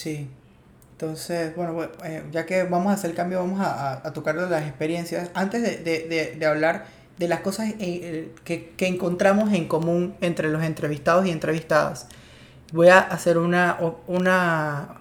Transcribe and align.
Sí. 0.00 0.28
Entonces, 0.92 1.54
bueno, 1.54 1.82
eh, 2.04 2.22
ya 2.32 2.46
que 2.46 2.62
vamos 2.62 2.90
a 2.90 2.94
hacer 2.94 3.10
el 3.10 3.16
cambio, 3.16 3.38
vamos 3.40 3.60
a, 3.60 4.06
a, 4.06 4.12
tocar 4.14 4.34
las 4.34 4.62
experiencias. 4.62 5.30
Antes 5.34 5.62
de, 5.62 5.76
de, 5.76 6.36
de, 6.38 6.46
hablar 6.46 6.86
de 7.18 7.28
las 7.28 7.40
cosas 7.40 7.74
eh, 7.78 8.32
que, 8.42 8.70
que, 8.78 8.86
encontramos 8.86 9.52
en 9.52 9.68
común 9.68 10.14
entre 10.22 10.48
los 10.48 10.62
entrevistados 10.62 11.26
y 11.26 11.30
entrevistadas, 11.30 12.06
voy 12.72 12.88
a 12.88 12.98
hacer 12.98 13.36
una, 13.36 13.78
una, 14.06 15.00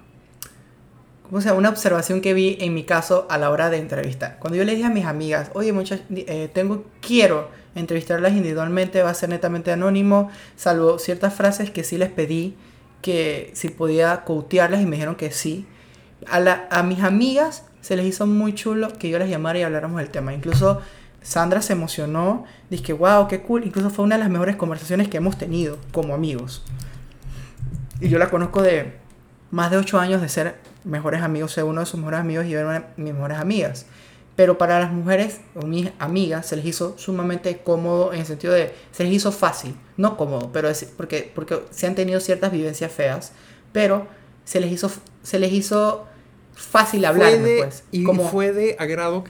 ¿cómo 1.24 1.40
se 1.40 1.48
llama? 1.48 1.60
una 1.60 1.70
observación 1.70 2.20
que 2.20 2.34
vi 2.34 2.58
en 2.60 2.74
mi 2.74 2.84
caso 2.84 3.26
a 3.30 3.38
la 3.38 3.52
hora 3.52 3.70
de 3.70 3.78
entrevistar. 3.78 4.38
Cuando 4.40 4.58
yo 4.58 4.66
le 4.66 4.74
dije 4.74 4.88
a 4.88 4.90
mis 4.90 5.06
amigas, 5.06 5.50
oye, 5.54 5.72
muchas, 5.72 6.02
eh, 6.14 6.50
tengo, 6.54 6.84
quiero 7.00 7.52
entrevistarlas 7.74 8.34
individualmente, 8.34 9.02
va 9.02 9.12
a 9.12 9.14
ser 9.14 9.30
netamente 9.30 9.72
anónimo, 9.72 10.30
salvo 10.58 11.00
ciertas 11.00 11.34
frases 11.34 11.72
que 11.72 11.86
sí 11.86 11.98
les 11.98 12.10
pedí 12.10 12.58
que 13.02 13.52
si 13.54 13.70
podía 13.70 14.24
cotearlas 14.24 14.82
y 14.82 14.86
me 14.86 14.98
dijeron 14.98 15.16
que 15.16 15.32
sí. 15.32 15.66
A, 16.28 16.40
la, 16.40 16.68
a 16.70 16.84
mis 16.84 17.02
amigas 17.02 17.64
se 17.82 17.96
les 17.96 18.06
hizo 18.06 18.28
muy 18.28 18.54
chulo 18.54 18.94
que 18.94 19.10
yo 19.10 19.20
las 19.20 19.30
llamara 19.30 19.60
y 19.60 19.64
habláramos 19.64 20.00
del 20.00 20.10
tema. 20.10 20.34
Incluso 20.34 20.82
Sandra 21.22 21.62
se 21.62 21.74
emocionó, 21.74 22.46
dije, 22.70 22.94
wow, 22.94 23.28
qué 23.28 23.42
cool. 23.42 23.66
Incluso 23.66 23.90
fue 23.90 24.06
una 24.06 24.16
de 24.16 24.24
las 24.24 24.30
mejores 24.30 24.56
conversaciones 24.56 25.08
que 25.08 25.18
hemos 25.18 25.38
tenido 25.38 25.78
como 25.92 26.14
amigos. 26.14 26.64
Y 28.02 28.10
yo 28.10 28.18
la 28.18 28.30
conozco 28.30 28.62
de 28.62 28.94
más 29.52 29.72
de 29.72 29.78
ocho 29.78 30.00
años 30.00 30.22
de 30.22 30.30
ser 30.30 30.56
mejores 30.84 31.22
amigos, 31.22 31.52
ser 31.52 31.66
uno 31.66 31.82
de 31.82 31.86
sus 31.86 32.00
mejores 32.00 32.20
amigos 32.20 32.46
y 32.46 32.56
una 32.56 32.80
de 32.80 32.86
mis 32.98 33.14
mejores 33.14 33.38
amigas. 33.38 33.86
Pero 34.40 34.58
para 34.58 34.80
las 34.80 34.94
mujeres 34.94 35.42
o 35.54 35.66
mis 35.66 35.90
amigas 36.00 36.46
se 36.46 36.56
les 36.56 36.64
hizo 36.64 36.98
sumamente 36.98 37.58
cómodo 37.58 38.14
en 38.14 38.22
el 38.22 38.26
sentido 38.26 38.54
de, 38.54 38.72
se 38.90 39.04
les 39.04 39.12
hizo 39.12 39.34
fácil, 39.34 39.76
no 39.98 40.16
cómodo, 40.16 40.50
pero 40.54 40.70
es 40.70 40.86
porque, 40.86 41.30
porque 41.36 41.60
se 41.72 41.88
han 41.88 41.94
tenido 41.94 42.22
ciertas 42.22 42.50
vivencias 42.50 42.90
feas, 42.90 43.34
pero 43.74 44.08
se 44.46 44.62
les 44.62 44.72
hizo, 44.72 44.90
se 45.24 45.40
les 45.40 45.52
hizo 45.52 46.08
fácil 46.54 47.04
hablar. 47.04 47.34
Pues, 47.38 47.84
y 47.92 48.06
como, 48.06 48.30
fue 48.30 48.54
de 48.54 48.78
agrado, 48.80 49.26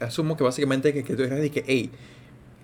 asumo 0.00 0.36
que 0.36 0.42
básicamente 0.42 0.92
que, 0.92 1.04
que 1.04 1.14
tú 1.14 1.22
eras 1.22 1.38
de 1.38 1.52
que, 1.52 1.62
hey, 1.64 1.92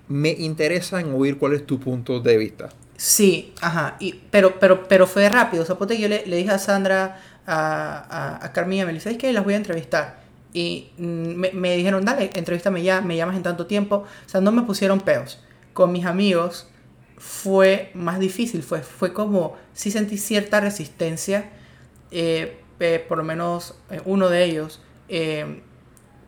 me 0.09 0.31
interesa 0.31 0.99
en 0.99 1.15
oír 1.15 1.39
cuál 1.39 1.53
es 1.53 1.65
tu 1.65 1.79
punto 1.79 2.19
de 2.19 2.39
vista. 2.39 2.71
Sí, 2.97 3.55
ajá, 3.61 3.95
y, 4.01 4.15
pero, 4.33 4.59
pero, 4.59 4.89
pero 4.89 5.07
fue 5.07 5.29
rápido. 5.29 5.63
O 5.63 5.65
sea, 5.65 5.77
yo 5.79 6.09
le, 6.09 6.27
le, 6.27 6.37
dije 6.39 6.51
a 6.51 6.59
Sandra, 6.59 7.21
a, 7.47 8.37
a, 8.41 8.45
a 8.47 8.53
Carmilla, 8.53 8.85
me 8.85 8.95
dice, 8.95 9.05
¿sabes 9.05 9.19
qué? 9.19 9.33
Las 9.33 9.45
voy 9.45 9.55
a 9.55 9.59
entrevistar. 9.59 10.27
Y 10.59 10.91
mm, 10.99 11.57
me, 11.57 11.77
dijeron, 11.77 12.05
dale, 12.05 12.31
entrevístame 12.35 12.83
ya, 12.83 13.01
me 13.01 13.15
llamas 13.15 13.37
en 13.37 13.45
tanto 13.45 13.67
tiempo. 13.67 14.05
O 14.27 14.29
sea, 14.29 14.41
no 14.41 14.51
me 14.51 14.63
pusieron 14.63 14.99
peos. 14.99 15.41
Con 15.73 15.93
mis 15.93 16.05
amigos 16.05 16.69
fue 17.17 17.93
más 17.95 18.19
difícil, 18.19 18.65
fue, 18.65 18.81
fue 18.83 19.13
como, 19.13 19.55
sí 19.73 19.93
sentí 19.93 20.19
cierta 20.19 20.61
resistencia, 20.61 21.49
eh, 22.11 22.59
por 23.09 23.19
lo 23.19 23.23
menos 23.23 23.79
eh, 23.89 24.01
uno 24.05 24.29
de 24.31 24.43
ellos. 24.43 24.83
Eh, 25.09 25.63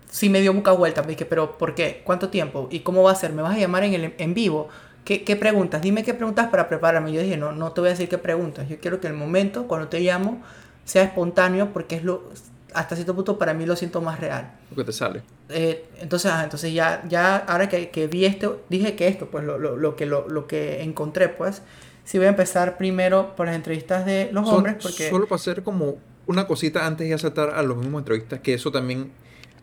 sí 0.09 0.29
me 0.29 0.41
dio 0.41 0.55
mucha 0.55 0.71
vuelta, 0.71 1.03
me 1.03 1.09
dije, 1.09 1.25
pero 1.25 1.59
¿por 1.59 1.75
qué? 1.75 2.03
¿Cuánto 2.05 2.29
tiempo? 2.29 2.69
¿Y 2.71 2.81
cómo 2.81 3.03
va 3.03 3.11
a 3.11 3.17
ser? 3.17 3.33
¿Me 3.33 3.43
vas 3.43 3.57
a 3.57 3.59
llamar 3.59 3.83
en, 3.83 3.95
el, 3.95 4.15
en 4.17 4.33
vivo? 4.33 4.69
¿Qué, 5.05 5.25
¿Qué, 5.25 5.35
preguntas? 5.35 5.83
Dime 5.83 6.05
qué 6.05 6.15
preguntas 6.15 6.51
para 6.51 6.69
prepararme. 6.69 7.13
Yo 7.13 7.21
dije, 7.21 7.37
no, 7.37 7.51
no 7.51 7.73
te 7.73 7.81
voy 7.81 7.89
a 7.89 7.95
decir 7.95 8.09
qué 8.09 8.19
preguntas. 8.19 8.69
Yo 8.69 8.79
quiero 8.79 9.01
que 9.01 9.09
el 9.09 9.15
momento, 9.15 9.67
cuando 9.67 9.89
te 9.89 9.99
llamo, 9.99 10.41
sea 10.85 11.03
espontáneo 11.03 11.73
porque 11.73 11.97
es 11.97 12.05
lo, 12.05 12.31
hasta 12.75 12.95
cierto 12.95 13.15
punto 13.15 13.39
para 13.39 13.55
mí 13.55 13.67
lo 13.67 13.77
siento 13.77 14.01
más 14.01 14.21
real. 14.21 14.53
Lo 14.71 14.77
que 14.77 14.85
te 14.85 14.93
sale. 14.93 15.23
Eh, 15.49 15.85
entonces, 16.01 16.33
entonces 16.43 16.73
ya, 16.73 17.03
ya 17.09 17.37
ahora 17.37 17.69
que, 17.69 17.91
que, 17.91 18.07
vi 18.07 18.25
esto, 18.25 18.63
dije 18.69 18.97
que 18.97 19.09
esto, 19.09 19.27
pues 19.31 19.45
lo, 19.45 19.59
lo, 19.59 19.77
lo 19.77 19.97
que, 19.97 20.07
lo, 20.07 20.29
lo, 20.29 20.47
que 20.47 20.83
encontré, 20.83 21.29
pues, 21.29 21.63
sí 22.05 22.19
voy 22.19 22.27
a 22.27 22.31
empezar 22.31 22.79
primero 22.79 23.35
por 23.37 23.47
las 23.47 23.57
entrevistas 23.57 24.07
de 24.07 24.31
los 24.33 24.49
hombres, 24.49 24.77
porque... 24.81 25.11
Solo 25.11 25.27
para 25.27 25.37
hacer 25.37 25.63
como 25.63 25.99
una 26.27 26.47
cosita 26.47 26.87
antes 26.87 27.09
de 27.09 27.15
aceptar 27.15 27.51
a 27.51 27.63
los 27.63 27.77
mismos 27.77 28.01
entrevistas, 28.01 28.41
que 28.41 28.55
eso 28.55 28.71
también 28.71 29.11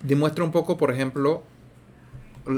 demuestra 0.03 0.44
un 0.44 0.52
poco, 0.52 0.77
por 0.77 0.92
ejemplo, 0.92 1.44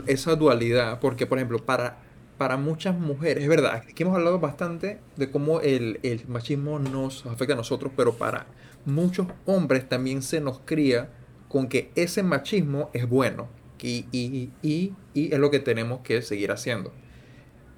esa 0.07 0.35
dualidad, 0.35 1.00
porque, 1.00 1.25
por 1.25 1.38
ejemplo, 1.38 1.59
para, 1.59 1.97
para 2.38 2.57
muchas 2.57 2.97
mujeres, 2.97 3.44
es 3.44 3.50
verdad, 3.50 3.84
aquí 3.90 4.03
hemos 4.03 4.16
hablado 4.16 4.40
bastante 4.40 5.00
de 5.16 5.29
cómo 5.29 5.62
el, 5.62 6.00
el 6.03 6.28
machismo 6.28 6.79
nos 6.79 7.25
afecta 7.25 7.53
a 7.53 7.57
nosotros, 7.57 7.91
pero 7.96 8.13
para 8.13 8.47
muchos 8.89 9.27
hombres 9.45 9.88
también 9.88 10.22
se 10.22 10.41
nos 10.41 10.59
cría 10.59 11.09
con 11.47 11.67
que 11.67 11.91
ese 11.95 12.23
machismo 12.23 12.89
es 12.94 13.07
bueno 13.07 13.47
y, 13.81 14.05
y, 14.11 14.51
y, 14.61 14.94
y 15.13 15.33
es 15.33 15.39
lo 15.39 15.51
que 15.51 15.59
tenemos 15.59 16.01
que 16.01 16.22
seguir 16.22 16.51
haciendo. 16.51 16.91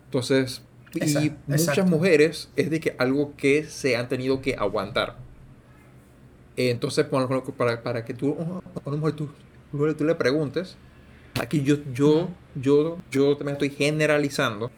Entonces, 0.06 0.62
y 0.94 1.32
muchas 1.48 1.90
mujeres 1.90 2.50
es 2.56 2.70
de 2.70 2.80
que 2.80 2.96
algo 2.98 3.34
que 3.38 3.64
se 3.64 3.96
han 3.96 4.10
tenido 4.10 4.42
que 4.42 4.56
aguantar. 4.56 5.18
Entonces, 6.58 7.06
para, 7.06 7.82
para 7.82 8.04
que 8.04 8.14
tú, 8.14 8.36
a 8.86 8.90
lo 8.90 8.98
mejor 8.98 9.14
tú, 9.14 9.30
tú, 9.72 10.04
le 10.04 10.16
preguntes, 10.16 10.76
aquí 11.40 11.64
yo, 11.64 11.78
yo, 11.94 12.30
yo, 12.56 12.98
yo 13.10 13.38
también 13.38 13.54
estoy 13.56 13.70
generalizando. 13.70 14.70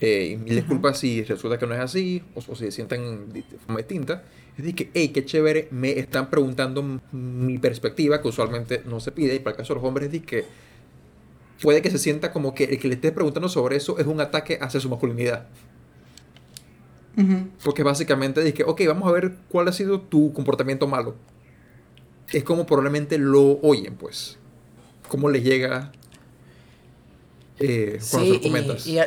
Eh, 0.00 0.32
y 0.32 0.36
mil 0.36 0.56
disculpas 0.56 0.98
si 0.98 1.22
resulta 1.22 1.58
que 1.58 1.66
no 1.66 1.74
es 1.74 1.80
así 1.80 2.24
o, 2.34 2.40
o 2.40 2.56
si 2.56 2.64
se 2.64 2.72
sientan 2.72 3.32
de 3.32 3.42
forma 3.42 3.78
distinta. 3.78 4.24
Es 4.52 4.58
decir, 4.58 4.74
que, 4.74 4.90
hey, 4.92 5.08
qué 5.08 5.24
chévere, 5.24 5.68
me 5.70 5.98
están 5.98 6.28
preguntando 6.28 7.00
mi 7.12 7.58
perspectiva, 7.58 8.20
que 8.20 8.28
usualmente 8.28 8.82
no 8.84 9.00
se 9.00 9.12
pide, 9.12 9.34
y 9.34 9.38
para 9.38 9.52
el 9.52 9.56
caso 9.56 9.72
de 9.72 9.80
los 9.80 9.88
hombres, 9.88 10.12
es 10.12 10.22
que 10.22 10.44
puede 11.62 11.80
que 11.80 11.90
se 11.90 11.98
sienta 11.98 12.32
como 12.32 12.54
que 12.54 12.64
el 12.64 12.78
que 12.78 12.88
le 12.88 12.94
esté 12.94 13.12
preguntando 13.12 13.48
sobre 13.48 13.76
eso 13.76 13.98
es 13.98 14.06
un 14.06 14.20
ataque 14.20 14.58
hacia 14.60 14.80
su 14.80 14.90
masculinidad. 14.90 15.46
Porque 17.62 17.82
básicamente 17.82 18.42
dice, 18.42 18.64
ok, 18.64 18.82
vamos 18.86 19.08
a 19.08 19.12
ver 19.12 19.34
cuál 19.48 19.68
ha 19.68 19.72
sido 19.72 20.00
tu 20.00 20.32
comportamiento 20.32 20.86
malo. 20.86 21.14
Es 22.32 22.42
como 22.42 22.64
probablemente 22.64 23.18
lo 23.18 23.60
oyen, 23.60 23.94
pues. 23.96 24.38
Cómo 25.08 25.28
les 25.28 25.44
llega 25.44 25.92
eh, 27.58 28.00
cuando 28.10 28.34
sí, 28.34 28.40
comentas. 28.40 28.86
Y, 28.86 28.98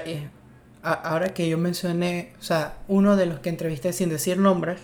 ahora 0.84 1.34
que 1.34 1.50
yo 1.50 1.58
mencioné, 1.58 2.34
o 2.40 2.44
sea, 2.44 2.78
uno 2.88 3.16
de 3.16 3.26
los 3.26 3.40
que 3.40 3.50
entrevisté 3.50 3.92
sin 3.92 4.10
decir 4.10 4.38
nombres, 4.38 4.80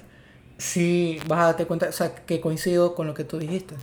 sí 0.62 1.20
vas 1.28 1.40
a 1.40 1.46
darte 1.46 1.66
cuenta, 1.66 1.90
o 1.90 1.92
sea, 1.92 2.14
que 2.14 2.40
coincido 2.40 2.94
con 2.94 3.08
lo 3.08 3.14
que 3.14 3.24
tú 3.24 3.40
dijiste. 3.40 3.76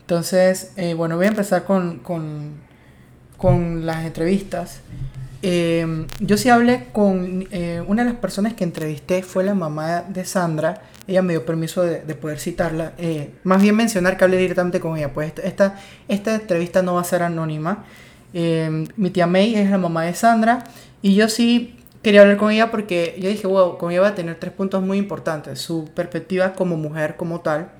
Entonces, 0.00 0.72
eh, 0.76 0.94
bueno, 0.94 1.16
voy 1.16 1.26
a 1.26 1.28
empezar 1.28 1.64
con, 1.64 2.00
con, 2.00 2.54
con 3.36 3.86
las 3.86 4.04
entrevistas. 4.04 4.80
Eh, 5.42 6.06
yo 6.20 6.36
sí 6.36 6.48
hablé 6.48 6.88
con 6.92 7.46
eh, 7.52 7.82
una 7.86 8.02
de 8.02 8.10
las 8.10 8.18
personas 8.18 8.54
que 8.54 8.64
entrevisté, 8.64 9.22
fue 9.22 9.44
la 9.44 9.54
mamá 9.54 10.02
de 10.02 10.24
Sandra. 10.24 10.82
Ella 11.06 11.22
me 11.22 11.34
dio 11.34 11.46
permiso 11.46 11.82
de, 11.82 12.00
de 12.00 12.14
poder 12.16 12.40
citarla. 12.40 12.94
más 13.44 13.62
bien 13.62 13.76
mencionar 13.76 14.16
que 14.16 14.24
hablé 14.24 14.38
directamente 14.38 14.80
con 14.80 14.96
ella. 14.96 15.12
Pues 15.12 15.32
esta, 15.44 15.78
esta 16.08 16.34
entrevista 16.34 16.82
no 16.82 16.94
va 16.94 17.02
a 17.02 17.04
ser 17.04 17.22
anónima. 17.22 17.84
mi 18.32 19.10
tía 19.10 19.28
May 19.28 19.54
es 19.54 19.70
la 19.70 19.78
mamá 19.78 20.02
de 20.02 20.14
Sandra. 20.14 20.64
Y 21.00 21.14
yo 21.14 21.28
sí 21.28 21.76
quería 22.06 22.20
hablar 22.20 22.36
con 22.36 22.52
ella 22.52 22.70
porque 22.70 23.16
yo 23.18 23.28
dije, 23.28 23.48
wow, 23.48 23.78
con 23.78 23.90
ella 23.90 24.02
va 24.02 24.08
a 24.10 24.14
tener 24.14 24.38
tres 24.38 24.52
puntos 24.52 24.80
muy 24.80 24.96
importantes. 24.96 25.60
Su 25.60 25.86
perspectiva 25.92 26.52
como 26.52 26.76
mujer, 26.76 27.16
como 27.16 27.40
tal. 27.40 27.72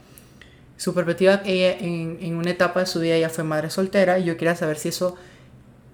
Su 0.76 0.94
perspectiva, 0.94 1.42
ella 1.44 1.78
en, 1.78 2.18
en 2.20 2.34
una 2.34 2.50
etapa 2.50 2.80
de 2.80 2.86
su 2.86 2.98
vida 2.98 3.14
ella 3.14 3.28
fue 3.28 3.44
madre 3.44 3.70
soltera 3.70 4.18
y 4.18 4.24
yo 4.24 4.36
quería 4.36 4.56
saber 4.56 4.78
si 4.78 4.88
eso 4.88 5.14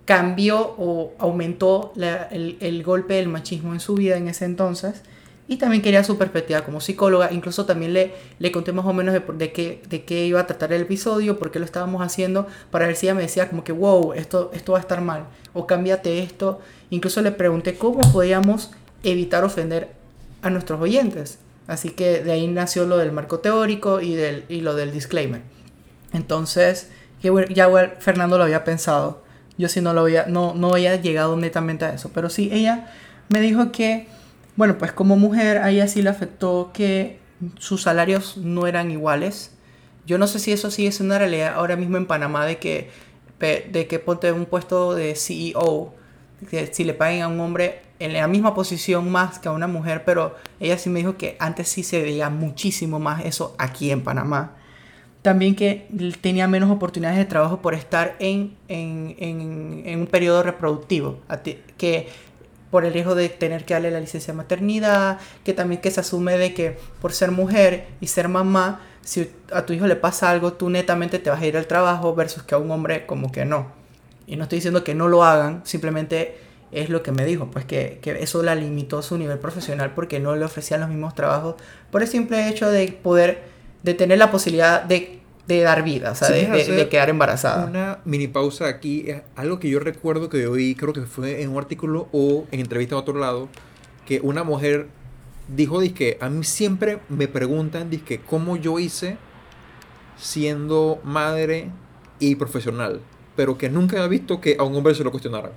cambió 0.07 0.75
o 0.79 1.13
aumentó 1.19 1.93
la, 1.95 2.23
el, 2.31 2.57
el, 2.61 2.83
golpe 2.83 3.13
del 3.13 3.29
machismo 3.29 3.75
en 3.75 3.81
su 3.81 3.97
vida 3.97 4.17
en 4.17 4.29
ese 4.29 4.47
entonces. 4.47 5.03
Y 5.49 5.57
también 5.57 5.83
quería 5.83 6.05
su 6.05 6.17
perspectiva 6.17 6.63
como 6.63 6.81
psicóloga. 6.81 7.33
Incluso 7.33 7.67
también 7.67 7.93
le, 7.93 8.15
le 8.39 8.53
conté 8.53 8.73
más 8.73 8.87
o 8.87 8.93
menos 8.93 9.13
de, 9.13 9.21
de, 9.21 9.53
qué, 9.53 9.83
de 9.89 10.05
qué 10.05 10.27
iba 10.27 10.41
a 10.41 10.47
tratar 10.47 10.73
el 10.73 10.83
episodio, 10.83 11.39
por 11.39 11.51
qué 11.51 11.59
lo 11.59 11.65
estábamos 11.65 12.01
haciendo, 12.01 12.47
para 12.71 12.87
ver 12.87 12.97
si 12.97 13.07
ella 13.07 13.15
me 13.15 13.23
decía 13.23 13.49
como 13.49 13.65
que, 13.65 13.73
wow, 13.73 14.13
esto, 14.13 14.51
esto 14.55 14.73
va 14.73 14.79
a 14.79 14.81
estar 14.81 15.01
mal, 15.01 15.27
o 15.53 15.67
cámbiate 15.67 16.21
esto. 16.21 16.61
Incluso 16.91 17.21
le 17.23 17.33
pregunté 17.33 17.75
cómo 17.77 18.01
podíamos 18.13 18.71
evitar 19.03 19.45
ofender 19.45 19.91
a 20.43 20.51
nuestros 20.51 20.81
oyentes. 20.81 21.39
Así 21.67 21.91
que 21.91 22.23
de 22.23 22.33
ahí 22.33 22.47
nació 22.49 22.87
lo 22.87 22.99
del 22.99 23.13
marco 23.13 23.39
teórico 23.39 24.01
y, 24.01 24.15
del, 24.15 24.45
y 24.49 24.61
lo 24.61 24.75
del 24.75 24.93
disclaimer. 24.93 25.43
Entonces, 26.13 26.91
ya 27.55 27.69
Fernando 27.99 28.39
lo 28.39 28.45
había 28.45 28.65
pensado. 28.65 29.23
Yo 29.59 29.69
sí 29.69 29.81
no 29.81 29.93
lo 29.93 30.03
había, 30.03 30.27
no, 30.27 30.55
no 30.55 30.73
había 30.73 30.97
llegado 30.97 31.37
netamente 31.37 31.85
a 31.85 31.95
eso. 31.95 32.11
Pero 32.13 32.31
sí, 32.31 32.51
ella 32.53 32.91
me 33.29 33.41
dijo 33.41 33.71
que 33.71 34.09
bueno, 34.57 34.79
pues 34.79 34.93
como 34.93 35.17
mujer 35.17 35.59
a 35.59 35.71
ella 35.71 35.89
sí 35.89 36.03
le 36.03 36.11
afectó 36.11 36.71
que 36.73 37.19
sus 37.59 37.83
salarios 37.83 38.37
no 38.37 38.67
eran 38.67 38.91
iguales. 38.91 39.53
Yo 40.07 40.19
no 40.19 40.27
sé 40.27 40.39
si 40.39 40.53
eso 40.53 40.71
sí 40.71 40.87
es 40.87 41.01
una 41.01 41.19
realidad 41.19 41.55
ahora 41.55 41.77
mismo 41.77 41.97
en 41.97 42.07
Panamá 42.07 42.45
de 42.45 42.59
que, 42.59 42.91
de 43.41 43.87
que 43.89 43.99
ponte 43.99 44.31
un 44.33 44.47
puesto 44.47 44.95
de 44.95 45.15
CEO, 45.15 45.95
que 46.51 46.67
si 46.73 46.85
le 46.85 46.95
paguen 46.95 47.23
a 47.23 47.29
un 47.29 47.41
hombre 47.41 47.83
en 47.99 48.13
la 48.13 48.27
misma 48.27 48.55
posición 48.55 49.11
más 49.11 49.39
que 49.39 49.49
a 49.49 49.53
una 49.53 49.69
mujer, 49.69 50.05
pero 50.05 50.35
ella 50.59 50.77
sí 50.77 50.91
me 50.91 50.99
dijo 50.99 51.17
que 51.17 51.37
antes 51.39 51.69
sí 51.69 51.85
se 51.85 52.03
veía 52.03 52.31
muchísimo 52.31 52.99
más 52.99 53.25
eso 53.25 53.55
aquí 53.59 53.91
en 53.91 54.03
Panamá. 54.03 54.57
También 55.23 55.55
que 55.55 55.87
tenía 56.21 56.49
menos 56.49 56.69
oportunidades 56.69 57.17
de 57.17 57.25
trabajo 57.27 57.63
por 57.63 57.75
estar 57.75 58.17
en, 58.19 58.57
en, 58.67 59.15
en, 59.19 59.83
en 59.87 60.01
un 60.01 60.07
periodo 60.09 60.43
reproductivo. 60.43 61.21
Que 61.79 62.09
por 62.73 62.87
el 62.87 62.95
riesgo 62.95 63.15
de 63.15 63.29
tener 63.29 63.67
que 63.67 63.75
darle 63.75 63.91
la 63.91 64.01
licencia 64.01 64.33
de 64.33 64.39
maternidad, 64.39 65.19
que 65.45 65.53
también 65.53 65.83
que 65.83 65.91
se 65.91 66.01
asume 66.01 66.39
de 66.39 66.55
que 66.55 66.79
por 67.03 67.13
ser 67.13 67.31
mujer 67.31 67.87
y 68.01 68.07
ser 68.07 68.29
mamá, 68.29 68.81
si 69.03 69.31
a 69.53 69.67
tu 69.67 69.75
hijo 69.75 69.87
le 69.87 69.95
pasa 69.95 70.31
algo, 70.31 70.55
tú 70.55 70.71
netamente 70.71 71.19
te 71.19 71.29
vas 71.29 71.43
a 71.43 71.47
ir 71.47 71.59
al 71.59 71.67
trabajo 71.67 72.15
versus 72.15 72.45
que 72.45 72.55
a 72.55 72.59
un 72.59 72.71
hombre 72.71 73.05
como 73.05 73.31
que 73.31 73.45
no. 73.45 73.71
Y 74.27 74.37
no 74.37 74.45
estoy 74.45 74.57
diciendo 74.57 74.85
que 74.85 74.95
no 74.95 75.09
lo 75.09 75.23
hagan, 75.23 75.61
simplemente 75.67 76.39
es 76.71 76.89
lo 76.89 77.03
que 77.03 77.13
me 77.13 77.27
dijo, 77.27 77.51
pues 77.51 77.67
que, 77.67 77.99
que 78.01 78.23
eso 78.23 78.43
la 78.43 78.55
limitó 78.55 79.03
su 79.03 79.19
nivel 79.19 79.39
profesional 79.39 79.93
porque 79.95 80.19
no 80.19 80.35
le 80.35 80.47
ofrecían 80.47 80.81
los 80.81 80.89
mismos 80.89 81.15
trabajos 81.15 81.57
por 81.91 82.01
el 82.01 82.09
simple 82.09 82.49
hecho 82.49 82.71
de 82.71 82.89
poder, 82.91 83.43
de 83.83 83.93
tener 83.93 84.17
la 84.17 84.31
posibilidad 84.31 84.83
de 84.83 85.21
de 85.47 85.61
dar 85.61 85.83
vida, 85.83 86.13
o 86.13 86.15
sea, 86.15 86.29
de, 86.29 86.89
quedar 86.89 87.11
embarazada. 87.11 87.67
Una 87.67 87.99
mini 88.05 88.29
pausa 88.29 88.69
aquí, 88.69 89.05
es 89.09 89.23
algo 89.35 89.59
que 89.59 89.69
yo 89.69 89.81
recuerdo 89.81 90.29
que 90.29 90.47
oí, 90.47 90.75
creo 90.75 90.93
que 90.93 91.03
fue 91.03 91.43
en 91.43 91.51
un 91.51 91.59
artículo 91.59 92.09
o 92.13 92.47
en 92.53 92.61
entrevista 92.61 92.95
a 92.95 92.99
otro 92.99 93.19
lado, 93.19 93.49
que 94.07 94.21
una 94.21 94.45
mujer 94.45 94.89
dijo, 95.49 95.81
que 95.95 96.19
a 96.21 96.29
mí 96.29 96.45
siempre 96.45 97.01
me 97.09 97.29
preguntan, 97.29 97.91
que 97.91 98.21
cómo 98.21 98.57
yo 98.57 98.79
hice 98.79 99.19
siendo 100.17 101.01
madre 101.03 101.71
y 102.21 102.37
profesional, 102.37 103.01
pero 103.35 103.59
que 103.59 103.69
nunca 103.69 104.03
he 104.05 104.09
visto 104.09 104.41
que 104.41 104.57
a 104.59 104.63
un 104.63 104.77
hombre 104.77 104.95
se 104.95 105.03
lo 105.03 105.11
cuestionara. 105.11 105.51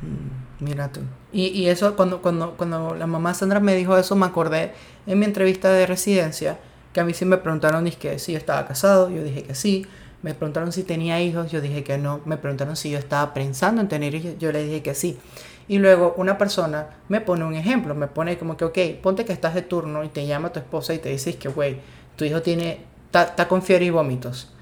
Mm, 0.00 0.64
mira 0.64 0.90
tú. 0.90 1.00
Y, 1.32 1.48
y 1.48 1.68
eso, 1.68 1.94
cuando, 1.96 2.22
cuando, 2.22 2.56
cuando 2.56 2.94
la 2.94 3.06
mamá 3.06 3.34
Sandra 3.34 3.60
me 3.60 3.74
dijo 3.74 3.96
eso, 3.98 4.16
me 4.16 4.24
acordé 4.24 4.72
en 5.06 5.18
mi 5.18 5.26
entrevista 5.26 5.70
de 5.70 5.86
residencia, 5.86 6.58
que 6.96 7.00
a 7.00 7.04
mí 7.04 7.12
sí 7.12 7.26
me 7.26 7.36
preguntaron 7.36 7.84
que 7.90 8.18
si 8.18 8.32
yo 8.32 8.38
estaba 8.38 8.66
casado, 8.66 9.10
yo 9.10 9.22
dije 9.22 9.42
que 9.42 9.54
sí. 9.54 9.84
Me 10.22 10.32
preguntaron 10.32 10.72
si 10.72 10.82
tenía 10.82 11.20
hijos, 11.20 11.52
yo 11.52 11.60
dije 11.60 11.84
que 11.84 11.98
no. 11.98 12.22
Me 12.24 12.38
preguntaron 12.38 12.74
si 12.74 12.88
yo 12.88 12.98
estaba 12.98 13.34
pensando 13.34 13.82
en 13.82 13.88
tener 13.88 14.14
hijos, 14.14 14.38
yo 14.38 14.50
le 14.50 14.62
dije 14.64 14.80
que 14.80 14.94
sí. 14.94 15.18
Y 15.68 15.76
luego 15.76 16.14
una 16.16 16.38
persona 16.38 16.88
me 17.10 17.20
pone 17.20 17.44
un 17.44 17.52
ejemplo, 17.52 17.94
me 17.94 18.06
pone 18.06 18.38
como 18.38 18.56
que, 18.56 18.64
ok, 18.64 18.78
ponte 19.02 19.26
que 19.26 19.34
estás 19.34 19.54
de 19.54 19.60
turno 19.60 20.04
y 20.04 20.08
te 20.08 20.26
llama 20.26 20.54
tu 20.54 20.58
esposa 20.58 20.94
y 20.94 20.98
te 20.98 21.10
dice 21.10 21.36
que, 21.36 21.50
güey, 21.50 21.80
tu 22.16 22.24
hijo 22.24 22.40
tiene, 22.40 22.80
está 23.12 23.46
con 23.46 23.60
fiebre 23.60 23.84
y 23.84 23.90
vómitos. 23.90 24.54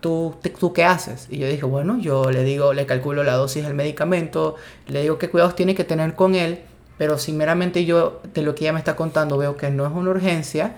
¿Tú, 0.00 0.34
¿Tú 0.58 0.72
qué 0.72 0.82
haces? 0.82 1.28
Y 1.30 1.38
yo 1.38 1.46
dije, 1.46 1.64
bueno, 1.64 1.96
yo 2.00 2.32
le 2.32 2.42
digo, 2.42 2.72
le 2.72 2.86
calculo 2.86 3.22
la 3.22 3.34
dosis 3.34 3.62
del 3.62 3.74
medicamento, 3.74 4.56
le 4.88 5.02
digo 5.02 5.16
qué 5.16 5.30
cuidados 5.30 5.54
tiene 5.54 5.76
que 5.76 5.84
tener 5.84 6.16
con 6.16 6.34
él, 6.34 6.58
pero 6.96 7.18
si 7.18 7.32
meramente 7.32 7.84
yo 7.84 8.20
de 8.34 8.42
lo 8.42 8.56
que 8.56 8.64
ella 8.64 8.72
me 8.72 8.80
está 8.80 8.96
contando 8.96 9.38
veo 9.38 9.56
que 9.56 9.70
no 9.70 9.86
es 9.86 9.92
una 9.92 10.10
urgencia, 10.10 10.74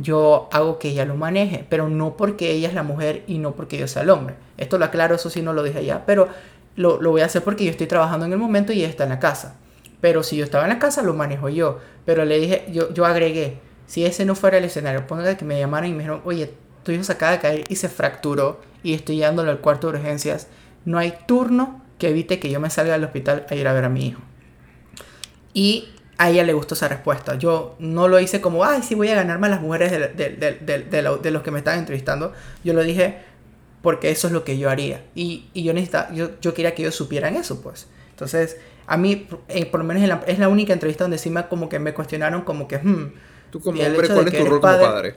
yo 0.00 0.48
hago 0.52 0.78
que 0.78 0.90
ella 0.90 1.04
lo 1.04 1.16
maneje, 1.16 1.66
pero 1.68 1.88
no 1.88 2.16
porque 2.16 2.52
ella 2.52 2.68
es 2.68 2.74
la 2.74 2.84
mujer 2.84 3.24
y 3.26 3.38
no 3.38 3.52
porque 3.52 3.78
yo 3.78 3.88
sea 3.88 4.02
el 4.02 4.10
hombre. 4.10 4.36
Esto 4.56 4.78
lo 4.78 4.84
aclaro, 4.84 5.16
eso 5.16 5.28
sí 5.28 5.42
no 5.42 5.52
lo 5.52 5.62
dije 5.62 5.78
allá, 5.78 6.04
pero 6.06 6.28
lo, 6.76 6.98
voy 6.98 7.20
a 7.20 7.26
hacer 7.26 7.42
porque 7.42 7.64
yo 7.64 7.70
estoy 7.70 7.88
trabajando 7.88 8.24
en 8.26 8.32
el 8.32 8.38
momento 8.38 8.72
y 8.72 8.78
ella 8.78 8.88
está 8.88 9.04
en 9.04 9.10
la 9.10 9.18
casa. 9.18 9.56
Pero 10.00 10.22
si 10.22 10.36
yo 10.36 10.44
estaba 10.44 10.64
en 10.64 10.70
la 10.70 10.78
casa, 10.78 11.02
lo 11.02 11.14
manejo 11.14 11.48
yo. 11.48 11.78
Pero 12.04 12.24
le 12.24 12.38
dije, 12.38 12.66
yo, 12.70 12.94
yo 12.94 13.04
agregué, 13.04 13.58
si 13.86 14.06
ese 14.06 14.24
no 14.24 14.36
fuera 14.36 14.58
el 14.58 14.64
escenario, 14.64 15.06
ponga 15.06 15.36
que 15.36 15.44
me 15.44 15.58
llamaran 15.58 15.90
y 15.90 15.92
me 15.92 15.98
dijeron, 15.98 16.22
oye, 16.24 16.54
tu 16.84 16.92
hijo 16.92 17.02
se 17.02 17.12
acaba 17.12 17.32
de 17.32 17.40
caer 17.40 17.64
y 17.68 17.76
se 17.76 17.88
fracturó 17.88 18.60
y 18.84 18.94
estoy 18.94 19.16
llevándolo 19.16 19.50
al 19.50 19.58
cuarto 19.58 19.90
de 19.90 19.98
urgencias, 19.98 20.46
no 20.84 20.98
hay 20.98 21.14
turno 21.26 21.82
que 21.98 22.10
evite 22.10 22.38
que 22.38 22.50
yo 22.50 22.60
me 22.60 22.70
salga 22.70 22.92
del 22.92 23.04
hospital 23.04 23.44
a 23.50 23.54
ir 23.56 23.66
a 23.66 23.72
ver 23.72 23.84
a 23.84 23.88
mi 23.88 24.06
hijo. 24.06 24.20
Y 25.52 25.88
a 26.18 26.30
ella 26.30 26.42
le 26.42 26.52
gustó 26.52 26.74
esa 26.74 26.88
respuesta. 26.88 27.36
Yo 27.36 27.76
no 27.78 28.08
lo 28.08 28.18
hice 28.18 28.40
como, 28.40 28.64
ay, 28.64 28.82
sí 28.82 28.96
voy 28.96 29.08
a 29.08 29.14
ganarme 29.14 29.46
a 29.46 29.50
las 29.50 29.60
mujeres 29.60 29.92
de, 29.92 31.30
los 31.30 31.42
que 31.42 31.50
me 31.52 31.58
estaban 31.58 31.78
entrevistando. 31.78 32.32
Yo 32.64 32.74
lo 32.74 32.82
dije 32.82 33.18
porque 33.82 34.10
eso 34.10 34.26
es 34.26 34.32
lo 34.32 34.42
que 34.42 34.58
yo 34.58 34.68
haría. 34.68 35.04
Y, 35.14 35.46
yo, 35.54 35.72
necesitaba, 35.72 36.12
yo, 36.12 36.30
yo 36.40 36.52
quería 36.54 36.74
que 36.74 36.82
ellos 36.82 36.96
supieran 36.96 37.36
eso, 37.36 37.62
pues. 37.62 37.86
Entonces, 38.10 38.56
a 38.88 38.96
mí, 38.96 39.28
eh, 39.46 39.66
por 39.66 39.78
lo 39.78 39.86
menos 39.86 40.02
es 40.26 40.38
la, 40.40 40.48
única 40.48 40.72
entrevista 40.72 41.04
donde 41.04 41.18
sí 41.18 41.30
me, 41.30 41.46
como 41.46 41.68
que 41.68 41.78
me 41.78 41.94
cuestionaron 41.94 42.42
como 42.42 42.66
que, 42.66 42.78
hmm, 42.78 43.12
Tú 43.50 43.60
como 43.60 43.80
hombre, 43.80 44.08
¿cuál 44.08 44.26
es 44.28 44.36
tu 44.36 44.44
rol 44.44 44.60
como 44.60 44.60
padre? 44.60 45.14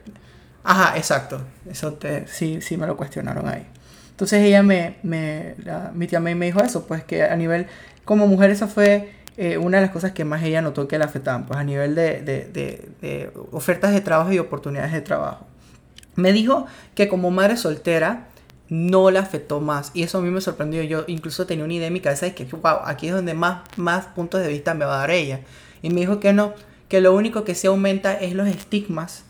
Ajá, 0.63 0.95
exacto. 0.97 1.41
Eso 1.69 1.93
te, 1.93 2.27
sí, 2.27 2.61
sí 2.61 2.77
me 2.77 2.85
lo 2.85 2.95
cuestionaron 2.95 3.49
ahí. 3.49 3.65
Entonces 4.11 4.43
ella 4.43 4.61
me, 4.61 4.97
me 5.01 5.55
mi 5.95 6.05
tía 6.05 6.19
me 6.19 6.35
dijo 6.35 6.61
eso, 6.61 6.85
pues 6.85 7.03
que 7.03 7.23
a 7.23 7.35
nivel, 7.35 7.65
como 8.05 8.27
mujer 8.27 8.51
eso 8.51 8.67
fue 8.67 9.09
eh, 9.37 9.57
una 9.57 9.77
de 9.77 9.83
las 9.83 9.91
cosas 9.91 10.11
que 10.11 10.25
más 10.25 10.43
ella 10.43 10.61
notó 10.61 10.87
que 10.87 10.97
la 10.97 11.05
afectaban, 11.05 11.45
pues 11.45 11.59
a 11.59 11.63
nivel 11.63 11.95
de, 11.95 12.21
de, 12.21 12.89
de, 13.01 13.31
ofertas 13.51 13.93
de 13.93 14.01
trabajo 14.01 14.31
y 14.31 14.39
oportunidades 14.39 14.91
de 14.91 15.01
trabajo. 15.01 15.45
Me 16.15 16.33
dijo 16.33 16.65
que 16.95 17.07
como 17.07 17.31
madre 17.31 17.55
soltera 17.55 18.27
no 18.67 19.11
la 19.11 19.21
afectó 19.21 19.61
más 19.61 19.91
y 19.93 20.03
eso 20.03 20.17
a 20.17 20.21
mí 20.21 20.29
me 20.29 20.41
sorprendió. 20.41 20.83
Yo 20.83 21.05
incluso 21.07 21.45
tenía 21.45 21.63
una 21.63 21.73
idea 21.73 21.87
en 21.87 21.93
mi 21.93 22.01
cabeza 22.01 22.25
de 22.25 22.35
que, 22.35 22.43
wow, 22.45 22.79
aquí 22.83 23.07
es 23.07 23.13
donde 23.13 23.33
más, 23.33 23.61
más 23.77 24.07
puntos 24.07 24.41
de 24.41 24.49
vista 24.49 24.73
me 24.73 24.85
va 24.85 24.95
a 24.95 24.99
dar 24.99 25.11
ella. 25.11 25.41
Y 25.81 25.89
me 25.89 26.01
dijo 26.01 26.19
que 26.19 26.33
no, 26.33 26.53
que 26.89 26.99
lo 26.99 27.15
único 27.15 27.43
que 27.45 27.55
se 27.55 27.67
aumenta 27.67 28.13
es 28.13 28.33
los 28.33 28.47
estigmas 28.47 29.23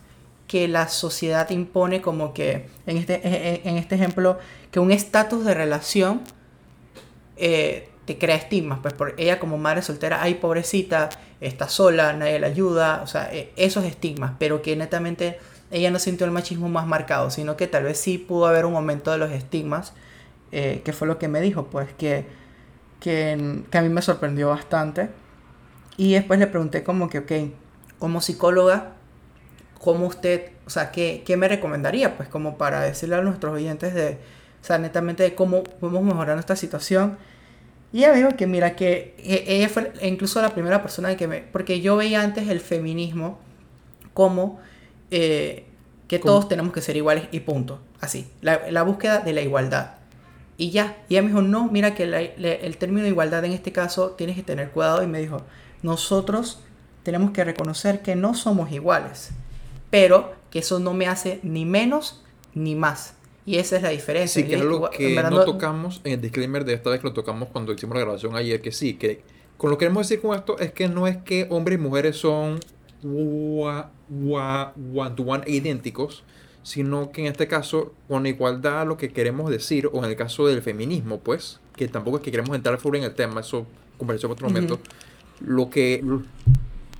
que 0.47 0.67
la 0.67 0.89
sociedad 0.89 1.49
impone 1.51 2.01
como 2.01 2.33
que, 2.33 2.67
en 2.85 2.97
este, 2.97 3.21
en 3.67 3.77
este 3.77 3.95
ejemplo, 3.95 4.37
que 4.71 4.79
un 4.79 4.91
estatus 4.91 5.45
de 5.45 5.53
relación 5.53 6.21
eh, 7.37 7.90
crea 8.17 8.35
estigmas, 8.35 8.79
pues 8.81 8.93
por 8.93 9.15
ella 9.17 9.39
como 9.39 9.57
madre 9.57 9.81
soltera, 9.81 10.21
ay 10.21 10.35
pobrecita, 10.35 11.09
está 11.39 11.67
sola, 11.67 12.13
nadie 12.13 12.39
la 12.39 12.47
ayuda, 12.47 13.01
o 13.03 13.07
sea, 13.07 13.33
e, 13.33 13.51
esos 13.55 13.83
estigmas, 13.85 14.33
pero 14.39 14.61
que 14.61 14.75
netamente 14.75 15.39
ella 15.71 15.89
no 15.91 15.99
sintió 15.99 16.25
el 16.25 16.31
machismo 16.31 16.69
más 16.69 16.85
marcado, 16.85 17.31
sino 17.31 17.57
que 17.57 17.67
tal 17.67 17.83
vez 17.83 17.97
sí 17.99 18.17
pudo 18.17 18.47
haber 18.47 18.65
un 18.65 18.75
aumento 18.75 19.11
de 19.11 19.17
los 19.17 19.31
estigmas, 19.31 19.93
eh, 20.51 20.81
que 20.83 20.93
fue 20.93 21.07
lo 21.07 21.17
que 21.17 21.27
me 21.27 21.41
dijo, 21.41 21.65
pues 21.67 21.93
que, 21.93 22.25
que, 22.99 23.63
que, 23.71 23.77
a 23.77 23.81
mí 23.81 23.89
me 23.89 24.01
sorprendió 24.01 24.49
bastante. 24.49 25.09
Y 25.97 26.13
después 26.13 26.39
le 26.39 26.47
pregunté 26.47 26.83
como 26.83 27.09
que, 27.09 27.19
ok, 27.19 27.31
como 27.99 28.21
psicóloga, 28.21 28.93
¿cómo 29.79 30.07
usted, 30.07 30.51
o 30.65 30.69
sea, 30.69 30.91
qué, 30.91 31.23
qué 31.25 31.37
me 31.37 31.47
recomendaría? 31.47 32.17
Pues 32.17 32.29
como 32.29 32.57
para 32.57 32.81
decirle 32.81 33.15
a 33.15 33.21
nuestros 33.21 33.53
oyentes 33.53 33.93
de, 33.93 34.17
o 34.61 34.65
sea, 34.65 34.77
netamente 34.77 35.23
de 35.23 35.35
cómo 35.35 35.63
podemos 35.63 36.03
mejorar 36.03 36.35
nuestra 36.35 36.55
situación 36.55 37.17
y 37.93 37.99
ella 37.99 38.11
me 38.11 38.17
dijo 38.17 38.35
que, 38.37 38.47
mira, 38.47 38.75
que 38.75 39.15
e, 39.17 39.43
ella 39.47 39.69
fue 39.69 39.91
incluso 40.01 40.41
la 40.41 40.49
primera 40.49 40.81
persona 40.81 41.15
que 41.17 41.27
me... 41.27 41.39
Porque 41.41 41.81
yo 41.81 41.97
veía 41.97 42.21
antes 42.21 42.47
el 42.47 42.59
feminismo 42.59 43.39
como 44.13 44.59
eh, 45.09 45.65
que 46.07 46.19
todos 46.19 46.47
tenemos 46.47 46.73
que 46.73 46.81
ser 46.81 46.95
iguales 46.95 47.25
y 47.31 47.41
punto. 47.41 47.79
Así, 47.99 48.29
la, 48.41 48.83
búsqueda 48.83 49.19
de 49.19 49.33
la 49.33 49.41
igualdad. 49.41 49.95
Y 50.57 50.71
ya, 50.71 50.97
y 51.09 51.15
ella 51.15 51.23
me 51.23 51.29
dijo, 51.29 51.41
no, 51.41 51.69
mira 51.71 51.95
que 51.95 52.03
el 52.03 52.77
término 52.77 53.07
igualdad 53.07 53.43
en 53.45 53.51
este 53.51 53.71
caso 53.71 54.11
tienes 54.11 54.35
que 54.35 54.43
tener 54.43 54.71
cuidado. 54.71 55.03
Y 55.03 55.07
me 55.07 55.19
dijo, 55.19 55.41
nosotros 55.81 56.59
tenemos 57.03 57.31
que 57.31 57.43
reconocer 57.43 58.01
que 58.01 58.15
no 58.15 58.33
somos 58.35 58.71
iguales, 58.71 59.31
pero 59.89 60.33
que 60.49 60.59
eso 60.59 60.79
no 60.79 60.93
me 60.93 61.07
hace 61.07 61.39
ni 61.43 61.65
menos 61.65 62.23
ni 62.53 62.75
más. 62.75 63.15
Y 63.51 63.57
esa 63.57 63.75
es 63.75 63.81
la 63.81 63.89
diferencia. 63.89 64.41
Sí, 64.41 64.47
que 64.47 64.55
es 64.55 64.63
lo 64.63 64.89
que 64.89 65.13
no 65.13 65.43
tocamos 65.43 65.99
en 66.05 66.13
el 66.13 66.21
disclaimer 66.21 66.63
de 66.63 66.73
esta 66.73 66.89
vez 66.89 67.01
que 67.01 67.07
lo 67.07 67.13
tocamos 67.13 67.49
cuando 67.49 67.73
hicimos 67.73 67.95
la 67.95 68.01
grabación 68.03 68.33
ayer, 68.37 68.61
que 68.61 68.71
sí, 68.71 68.93
que 68.93 69.23
con 69.57 69.69
lo 69.69 69.77
que 69.77 69.83
queremos 69.83 70.07
decir 70.07 70.21
con 70.21 70.37
esto 70.37 70.57
es 70.57 70.71
que 70.71 70.87
no 70.87 71.05
es 71.05 71.17
que 71.17 71.47
hombres 71.49 71.77
y 71.77 71.81
mujeres 71.81 72.15
son 72.15 72.61
one-to-one 73.03 73.83
idénticos, 75.47 76.23
sino 76.63 77.11
que 77.11 77.23
en 77.23 77.27
este 77.27 77.49
caso, 77.49 77.93
con 78.07 78.25
igualdad, 78.25 78.87
lo 78.87 78.95
que 78.95 79.11
queremos 79.11 79.51
decir, 79.51 79.89
o 79.91 79.97
en 79.97 80.05
el 80.11 80.15
caso 80.15 80.47
del 80.47 80.61
feminismo, 80.61 81.19
pues, 81.19 81.59
que 81.75 81.89
tampoco 81.89 82.19
es 82.19 82.23
que 82.23 82.31
queremos 82.31 82.55
entrar 82.55 82.79
full 82.79 82.95
en 82.95 83.03
el 83.03 83.13
tema, 83.13 83.41
eso 83.41 83.67
conversamos 83.97 84.37
en 84.37 84.45
otro 84.45 84.47
momento, 84.47 84.79
lo 85.41 85.69
que 85.69 86.01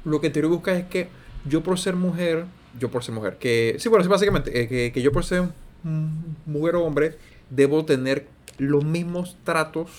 lo 0.04 0.20
que 0.20 0.30
te 0.30 0.46
busca 0.46 0.78
es 0.78 0.86
que 0.88 1.08
yo 1.46 1.64
por 1.64 1.80
ser 1.80 1.96
mujer, 1.96 2.44
yo 2.78 2.92
por 2.92 3.06
ser 3.06 3.16
mujer, 3.16 3.38
que, 3.38 3.78
sí, 3.80 3.88
bueno, 3.88 4.04
sí, 4.04 4.10
básicamente, 4.10 4.62
eh, 4.62 4.68
que, 4.68 4.92
que 4.92 5.02
yo 5.02 5.14
por 5.14 5.24
ser 5.24 5.44
mujer 5.84 6.76
o 6.76 6.86
hombre, 6.86 7.18
debo 7.50 7.86
tener 7.86 8.28
los 8.58 8.84
mismos 8.84 9.38
tratos, 9.44 9.90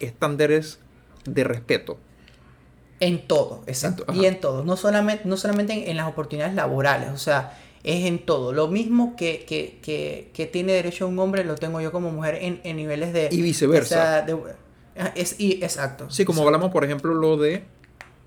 estándares 0.00 0.80
de 1.24 1.44
respeto. 1.44 1.98
En 3.00 3.26
todo, 3.26 3.62
exacto. 3.66 4.04
y 4.12 4.24
en 4.26 4.40
todo. 4.40 4.64
No 4.64 4.76
solamente, 4.76 5.24
no 5.26 5.36
solamente 5.36 5.90
en, 5.90 5.96
las 5.96 6.08
oportunidades 6.08 6.54
laborales, 6.54 7.10
o 7.10 7.18
sea, 7.18 7.58
es 7.82 8.06
en 8.06 8.24
todo. 8.24 8.52
Lo 8.52 8.68
mismo 8.68 9.14
que, 9.16 9.44
que, 9.46 10.30
que, 10.32 10.46
tiene 10.46 10.72
derecho 10.72 11.06
un 11.06 11.18
hombre, 11.18 11.44
lo 11.44 11.54
tengo 11.56 11.80
yo 11.80 11.92
como 11.92 12.10
mujer 12.10 12.38
en, 12.40 12.76
niveles 12.76 13.12
de... 13.12 13.28
Y 13.30 13.42
viceversa. 13.42 14.24
es, 15.14 15.36
y, 15.38 15.62
exacto. 15.62 16.10
Sí, 16.10 16.24
como 16.24 16.42
hablamos, 16.42 16.70
por 16.70 16.84
ejemplo, 16.84 17.14
lo 17.14 17.36
de 17.36 17.64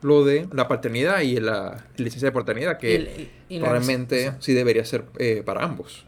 lo 0.04 0.24
de 0.24 0.48
la 0.54 0.68
paternidad 0.68 1.22
y 1.22 1.40
la 1.40 1.86
licencia 1.98 2.28
de 2.28 2.32
paternidad, 2.32 2.78
que 2.78 3.30
realmente 3.50 4.34
sí 4.40 4.54
debería 4.54 4.86
ser 4.86 5.06
eh, 5.18 5.42
para 5.44 5.64
ambos 5.64 6.06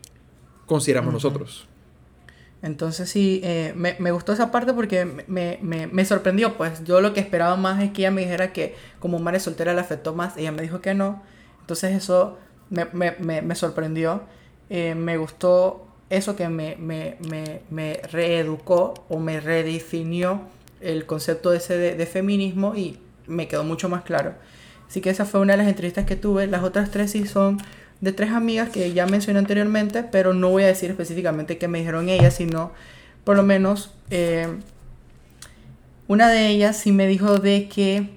consideramos 0.69 1.11
nosotros. 1.11 1.67
Entonces 2.61 3.09
sí, 3.09 3.41
eh, 3.43 3.73
me, 3.75 3.95
me, 3.99 4.11
gustó 4.11 4.33
esa 4.33 4.51
parte 4.51 4.73
porque 4.73 5.05
me, 5.05 5.59
me, 5.61 5.87
me, 5.87 6.05
sorprendió, 6.05 6.57
pues 6.57 6.83
yo 6.83 6.99
lo 6.99 7.13
que 7.13 7.21
esperaba 7.21 7.55
más 7.55 7.81
es 7.81 7.91
que 7.91 8.01
ella 8.01 8.11
me 8.11 8.21
dijera 8.21 8.51
que 8.51 8.75
como 8.99 9.17
madre 9.19 9.39
soltera 9.39 9.73
le 9.73 9.79
afectó 9.79 10.13
más, 10.13 10.35
ella 10.37 10.51
me 10.51 10.61
dijo 10.61 10.81
que 10.81 10.93
no, 10.93 11.23
entonces 11.61 11.95
eso 11.95 12.37
me, 12.69 13.55
sorprendió, 13.55 14.23
eh, 14.69 14.93
me 14.93 15.17
gustó 15.17 15.87
eso 16.09 16.35
que 16.35 16.49
me, 16.49 16.75
me, 16.77 18.01
reeducó 18.11 19.05
o 19.07 19.19
me 19.19 19.39
redefinió 19.39 20.41
el 20.81 21.05
concepto 21.05 21.53
ese 21.53 21.77
de, 21.77 21.95
de, 21.95 22.05
feminismo 22.05 22.75
y 22.75 22.99
me 23.25 23.47
quedó 23.47 23.63
mucho 23.63 23.87
más 23.87 24.03
claro. 24.03 24.33
Así 24.87 25.01
que 25.01 25.11
esa 25.11 25.25
fue 25.25 25.39
una 25.39 25.53
de 25.53 25.57
las 25.57 25.67
entrevistas 25.67 26.05
que 26.05 26.15
tuve. 26.15 26.47
Las 26.47 26.63
otras 26.63 26.89
tres 26.89 27.11
sí 27.11 27.27
son 27.27 27.59
de 28.01 28.13
tres 28.13 28.31
amigas 28.31 28.69
que 28.69 28.93
ya 28.93 29.05
mencioné 29.05 29.39
anteriormente, 29.39 30.03
pero 30.03 30.33
no 30.33 30.49
voy 30.49 30.63
a 30.63 30.67
decir 30.67 30.89
específicamente 30.89 31.57
qué 31.57 31.67
me 31.67 31.79
dijeron 31.79 32.09
ellas, 32.09 32.35
sino 32.35 32.71
por 33.23 33.35
lo 33.35 33.43
menos 33.43 33.93
eh, 34.09 34.47
una 36.07 36.29
de 36.29 36.47
ellas 36.47 36.77
sí 36.77 36.91
me 36.91 37.07
dijo 37.07 37.37
de 37.37 37.67
que 37.67 38.09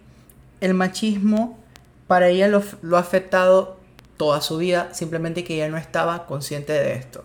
el 0.61 0.75
machismo 0.75 1.59
para 2.07 2.29
ella 2.29 2.49
lo, 2.49 2.63
ha 2.97 3.01
afectado 3.01 3.79
toda 4.17 4.41
su 4.41 4.59
vida, 4.59 4.95
simplemente 4.95 5.45
que 5.45 5.55
ella 5.57 5.69
no 5.69 5.77
estaba 5.77 6.27
consciente 6.27 6.73
de 6.73 6.95
esto. 6.95 7.25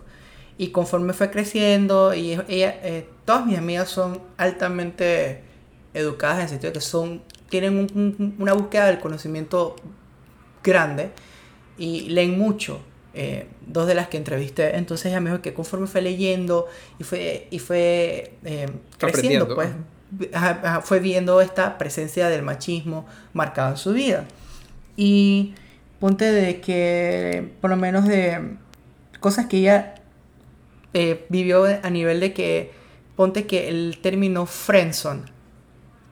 Y 0.57 0.69
conforme 0.69 1.13
fue 1.13 1.29
creciendo, 1.29 2.15
y 2.15 2.39
eh, 2.47 3.07
todas 3.25 3.45
mis 3.45 3.57
amigas 3.57 3.89
son 3.89 4.21
altamente 4.37 5.43
educadas 5.93 6.37
en 6.37 6.43
el 6.43 6.49
sentido 6.49 6.71
de 6.71 6.79
que 6.79 6.81
son, 6.81 7.21
tienen 7.49 8.33
una 8.39 8.53
búsqueda 8.53 8.87
del 8.87 8.99
conocimiento 8.99 9.75
grande 10.63 11.11
y 11.77 12.09
leen 12.09 12.37
mucho. 12.37 12.81
Eh, 13.13 13.47
dos 13.65 13.87
de 13.87 13.95
las 13.95 14.09
que 14.09 14.17
entrevisté, 14.17 14.77
entonces 14.77 15.07
ella 15.07 15.19
me 15.19 15.31
dijo 15.31 15.41
que 15.41 15.51
conforme 15.51 15.87
fue 15.87 16.03
leyendo 16.03 16.67
y 16.99 17.03
fue, 17.03 17.47
y 17.49 17.57
fue 17.57 18.33
eh, 18.43 18.69
creciendo, 18.99 19.55
pues 19.55 19.69
fue 20.83 20.99
viendo 20.99 21.41
esta 21.41 21.79
presencia 21.79 22.29
del 22.29 22.43
machismo 22.43 23.07
marcada 23.33 23.71
en 23.71 23.77
su 23.77 23.93
vida. 23.93 24.25
Y 24.95 25.55
ponte 25.99 26.31
de 26.31 26.61
que, 26.61 27.53
por 27.59 27.69
lo 27.69 27.75
menos 27.75 28.07
de 28.07 28.55
cosas 29.19 29.47
que 29.47 29.57
ella 29.57 29.95
eh, 30.93 31.25
vivió 31.29 31.65
a 31.65 31.89
nivel 31.89 32.19
de 32.19 32.33
que, 32.33 32.71
ponte 33.15 33.47
que 33.47 33.67
el 33.67 33.99
término 34.01 34.45
friendzone 34.45 35.23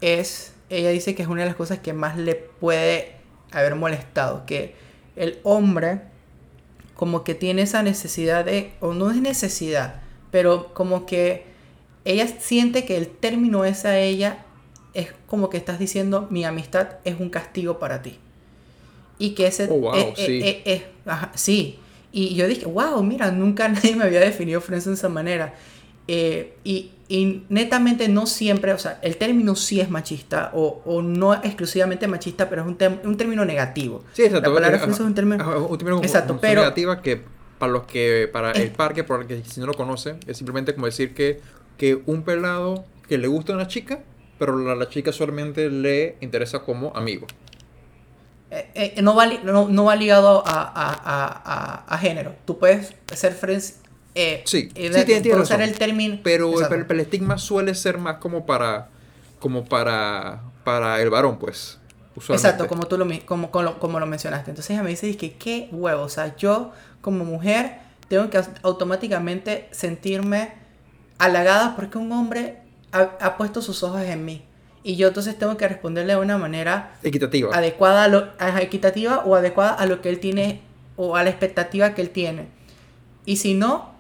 es, 0.01 0.53
ella 0.69 0.89
dice 0.89 1.15
que 1.15 1.22
es 1.22 1.27
una 1.27 1.41
de 1.41 1.48
las 1.48 1.55
cosas 1.55 1.79
que 1.79 1.93
más 1.93 2.17
le 2.17 2.36
puede 2.36 3.13
haber 3.51 3.75
molestado, 3.75 4.45
que 4.45 4.75
el 5.15 5.39
hombre 5.43 6.01
como 6.95 7.24
que 7.24 7.36
tiene 7.36 7.63
esa 7.63 7.84
necesidad 7.84 8.45
de, 8.45 8.72
o 8.79 8.93
no 8.93 9.12
es 9.12 9.17
necesidad, 9.17 10.01
pero 10.31 10.74
como 10.74 11.05
que 11.05 11.45
ella 12.05 12.27
siente 12.27 12.86
que 12.86 12.98
el 12.98 13.07
término 13.07 13.65
es 13.65 13.86
a 13.86 14.00
ella 14.00 14.45
es 14.93 15.10
como 15.27 15.50
que 15.50 15.57
estás 15.57 15.77
diciendo 15.77 16.27
mi 16.29 16.45
amistad 16.45 16.98
es 17.03 17.19
un 17.19 17.29
castigo 17.29 17.79
para 17.79 18.01
ti. 18.01 18.17
Y 19.17 19.31
que 19.31 19.48
ese... 19.48 19.67
Oh, 19.69 19.77
wow, 19.77 20.13
sí. 20.15 20.41
sí. 21.36 21.79
Y 22.12 22.36
yo 22.36 22.48
dije, 22.48 22.65
wow, 22.65 23.03
mira, 23.03 23.31
nunca 23.31 23.67
nadie 23.69 23.95
me 23.95 24.05
había 24.05 24.22
definido 24.22 24.62
friends 24.62 24.86
de 24.86 24.93
esa 24.93 25.10
manera. 25.10 25.53
Eh, 26.07 26.53
y, 26.63 26.91
y, 27.07 27.43
netamente 27.50 28.07
no 28.07 28.25
siempre, 28.25 28.74
o 28.74 28.77
sea, 28.77 29.00
el 29.01 29.17
término 29.17 29.55
sí 29.55 29.79
es 29.79 29.89
machista 29.89 30.51
o, 30.53 30.81
o 30.85 31.01
no 31.01 31.33
exclusivamente 31.33 32.07
machista, 32.07 32.50
pero 32.50 32.63
es 32.63 32.67
un, 32.67 32.77
un 33.03 33.17
término 33.17 33.45
negativo. 33.45 34.03
Sí, 34.13 34.24
exacto. 34.24 34.50
La 34.50 34.55
palabra 34.55 34.91
es 34.91 35.00
un 35.00 35.13
término, 35.13 35.67
un 35.67 35.77
término 35.77 36.01
exacto, 36.01 36.38
pero, 36.41 36.62
negativa 36.62 37.01
que 37.01 37.21
para 37.59 37.71
los 37.71 37.83
que, 37.83 38.29
para 38.31 38.51
el 38.51 38.71
parque, 38.71 39.03
por 39.03 39.21
el 39.21 39.27
que 39.27 39.43
si 39.43 39.59
no 39.59 39.67
lo 39.67 39.74
conoce, 39.74 40.15
es 40.27 40.38
simplemente 40.38 40.74
como 40.74 40.88
decir 40.88 41.13
que, 41.13 41.41
que 41.77 42.01
un 42.05 42.24
pelado 42.24 42.85
que 43.07 43.17
le 43.17 43.27
gusta 43.27 43.53
a 43.53 43.55
una 43.55 43.67
chica, 43.67 44.00
pero 44.38 44.57
la, 44.57 44.75
la 44.75 44.89
chica 44.89 45.12
solamente 45.12 45.69
le 45.69 46.17
interesa 46.21 46.59
como 46.59 46.91
amigo. 46.95 47.27
Eh, 48.51 48.93
eh, 48.95 49.01
no, 49.01 49.15
va, 49.15 49.25
no, 49.25 49.67
no, 49.69 49.85
va 49.85 49.95
ligado 49.95 50.43
a, 50.45 50.62
a, 50.63 51.83
a, 51.83 51.85
a, 51.88 51.97
género. 51.97 52.35
Tú 52.45 52.57
puedes 52.57 52.93
ser 53.13 53.33
friends 53.33 53.79
eh, 54.15 54.43
sí, 54.45 54.72
sí 54.74 55.05
tiene, 55.05 55.36
usar 55.36 55.62
el 55.62 55.77
término. 55.77 56.19
Pero 56.24 56.53
el, 56.60 57.00
estigma 57.00 57.38
suele 57.38 57.75
ser 57.75 57.98
más 57.98 58.17
como 58.17 58.45
para 58.45 58.89
como 59.39 59.65
para 59.65 60.41
para 60.63 61.01
el 61.01 61.10
varón, 61.10 61.38
pues. 61.38 61.79
Exacto, 62.29 62.67
como 62.67 62.88
tú 62.88 62.98
lo, 62.98 63.05
como, 63.25 63.51
como, 63.51 64.00
lo 64.00 64.05
mencionaste. 64.05 64.50
Entonces 64.50 64.72
ella 64.72 64.84
me 64.84 64.89
dice 64.89 65.15
que 65.17 65.34
qué 65.34 65.67
huevo, 65.72 66.03
o 66.03 66.10
sea, 66.10 66.36
yo 66.38 66.72
como 67.01 67.25
mujer 67.25 67.79
tengo 68.07 68.29
que 68.29 68.41
automáticamente 68.63 69.67
sentirme 69.72 70.53
halagada 71.17 71.75
porque 71.75 71.98
un 71.98 72.12
hombre 72.13 72.60
ha, 72.91 73.38
puesto 73.38 73.62
sus 73.62 73.84
ojos 73.84 74.01
en 74.01 74.24
mí. 74.24 74.43
Y 74.84 74.95
yo 74.95 75.10
entonces 75.10 75.38
tengo 75.38 75.57
que 75.57 75.67
responderle 75.67 76.13
de 76.13 76.19
una 76.19 76.38
manera 76.38 76.95
equitativa. 77.03 77.55
Adecuada 77.55 78.05
a 78.05 78.07
lo, 78.07 78.29
equitativa 78.62 79.24
o 79.25 79.36
adecuada 79.36 79.74
a 79.74 79.86
lo 79.86 80.01
que 80.01 80.10
él 80.10 80.19
tiene 80.19 80.62
o 80.95 81.17
a 81.17 81.24
la 81.24 81.29
expectativa 81.29 81.93
que 81.93 82.01
él 82.01 82.12
tiene. 82.12 82.48
Y 83.25 83.38
si 83.38 83.55
no, 83.55 83.94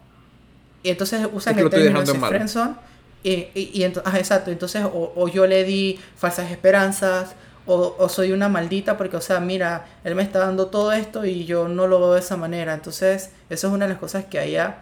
y 0.85 0.89
entonces 0.91 1.27
usan 1.33 1.57
el 1.57 1.69
término 1.69 2.03
de 2.03 2.13
friendzone. 2.13 2.75
Y, 3.23 3.47
y, 3.55 3.83
exacto, 3.83 4.51
entonces 4.51 4.85
o, 4.85 5.27
yo 5.27 5.47
le 5.47 5.63
di 5.63 5.99
falsas 6.15 6.51
esperanzas, 6.51 7.33
o, 7.65 7.95
o, 7.97 8.07
soy 8.07 8.31
una 8.31 8.49
maldita 8.49 8.95
porque, 8.95 9.17
o 9.17 9.21
sea, 9.21 9.39
mira, 9.39 9.87
él 10.03 10.13
me 10.13 10.21
está 10.21 10.37
dando 10.37 10.67
todo 10.67 10.91
esto 10.91 11.25
y 11.25 11.45
yo 11.45 11.67
no 11.67 11.87
lo 11.87 11.99
veo 11.99 12.13
de 12.13 12.19
esa 12.19 12.37
manera. 12.37 12.75
Entonces, 12.75 13.31
eso 13.49 13.67
es 13.67 13.73
una 13.73 13.85
de 13.85 13.93
las 13.93 13.99
cosas 13.99 14.25
que 14.25 14.37
a 14.37 14.43
ella 14.43 14.77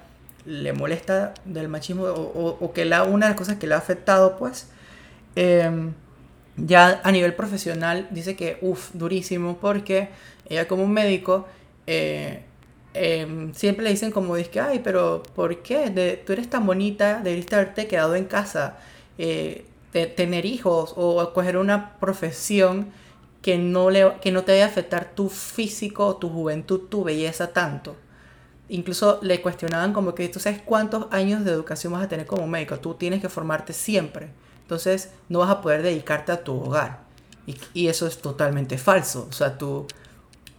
le 0.45 0.73
molesta 0.73 1.33
del 1.45 1.69
machismo, 1.69 2.03
o, 2.03 2.57
o 2.59 2.73
que 2.73 2.83
la, 2.83 3.03
una 3.03 3.27
de 3.27 3.29
las 3.31 3.37
cosas 3.37 3.55
que 3.55 3.67
le 3.67 3.75
ha 3.75 3.77
afectado, 3.77 4.35
pues. 4.37 4.67
Em, 5.37 5.93
ya 6.57 6.99
a 7.01 7.11
nivel 7.13 7.33
profesional, 7.33 8.07
dice 8.11 8.35
que, 8.35 8.57
uff, 8.59 8.91
durísimo, 8.93 9.57
porque 9.57 10.09
ella 10.49 10.67
como 10.67 10.83
un 10.83 10.91
médico, 10.91 11.47
eh, 11.87 12.43
Em, 12.93 13.53
siempre 13.53 13.83
le 13.83 13.91
dicen 13.91 14.11
como 14.11 14.35
dice, 14.35 14.59
ay, 14.59 14.81
pero 14.83 15.23
¿por 15.35 15.63
qué? 15.63 15.89
De, 15.89 16.17
tú 16.17 16.33
eres 16.33 16.49
tan 16.49 16.65
bonita, 16.65 17.21
deberías 17.23 17.51
haberte 17.53 17.87
quedado 17.87 18.15
en 18.15 18.25
casa, 18.25 18.77
eh, 19.17 19.65
tener 19.91 20.45
hijos 20.45 20.93
o 20.95 21.33
coger 21.33 21.57
una 21.57 21.97
profesión 21.99 22.91
que 23.41 23.57
no, 23.57 23.89
le, 23.89 24.13
que 24.21 24.31
no 24.31 24.43
te 24.43 24.53
vaya 24.53 24.65
a 24.65 24.67
afectar 24.67 25.11
tu 25.13 25.29
físico, 25.29 26.15
tu 26.17 26.29
juventud, 26.29 26.81
tu 26.89 27.03
belleza 27.03 27.51
tanto. 27.51 27.95
Incluso 28.69 29.19
le 29.21 29.41
cuestionaban 29.41 29.93
como 29.93 30.15
que 30.15 30.29
tú 30.29 30.39
sabes 30.39 30.61
cuántos 30.63 31.07
años 31.11 31.43
de 31.43 31.51
educación 31.51 31.93
vas 31.93 32.03
a 32.03 32.07
tener 32.07 32.25
como 32.25 32.47
médico, 32.47 32.79
tú 32.79 32.93
tienes 32.95 33.21
que 33.21 33.29
formarte 33.29 33.73
siempre, 33.73 34.29
entonces 34.61 35.11
no 35.29 35.39
vas 35.39 35.49
a 35.49 35.61
poder 35.61 35.83
dedicarte 35.83 36.31
a 36.31 36.43
tu 36.43 36.55
hogar. 36.55 37.01
Y, 37.45 37.57
y 37.73 37.87
eso 37.87 38.07
es 38.07 38.19
totalmente 38.19 38.77
falso, 38.77 39.27
o 39.29 39.33
sea, 39.33 39.57
tú 39.57 39.85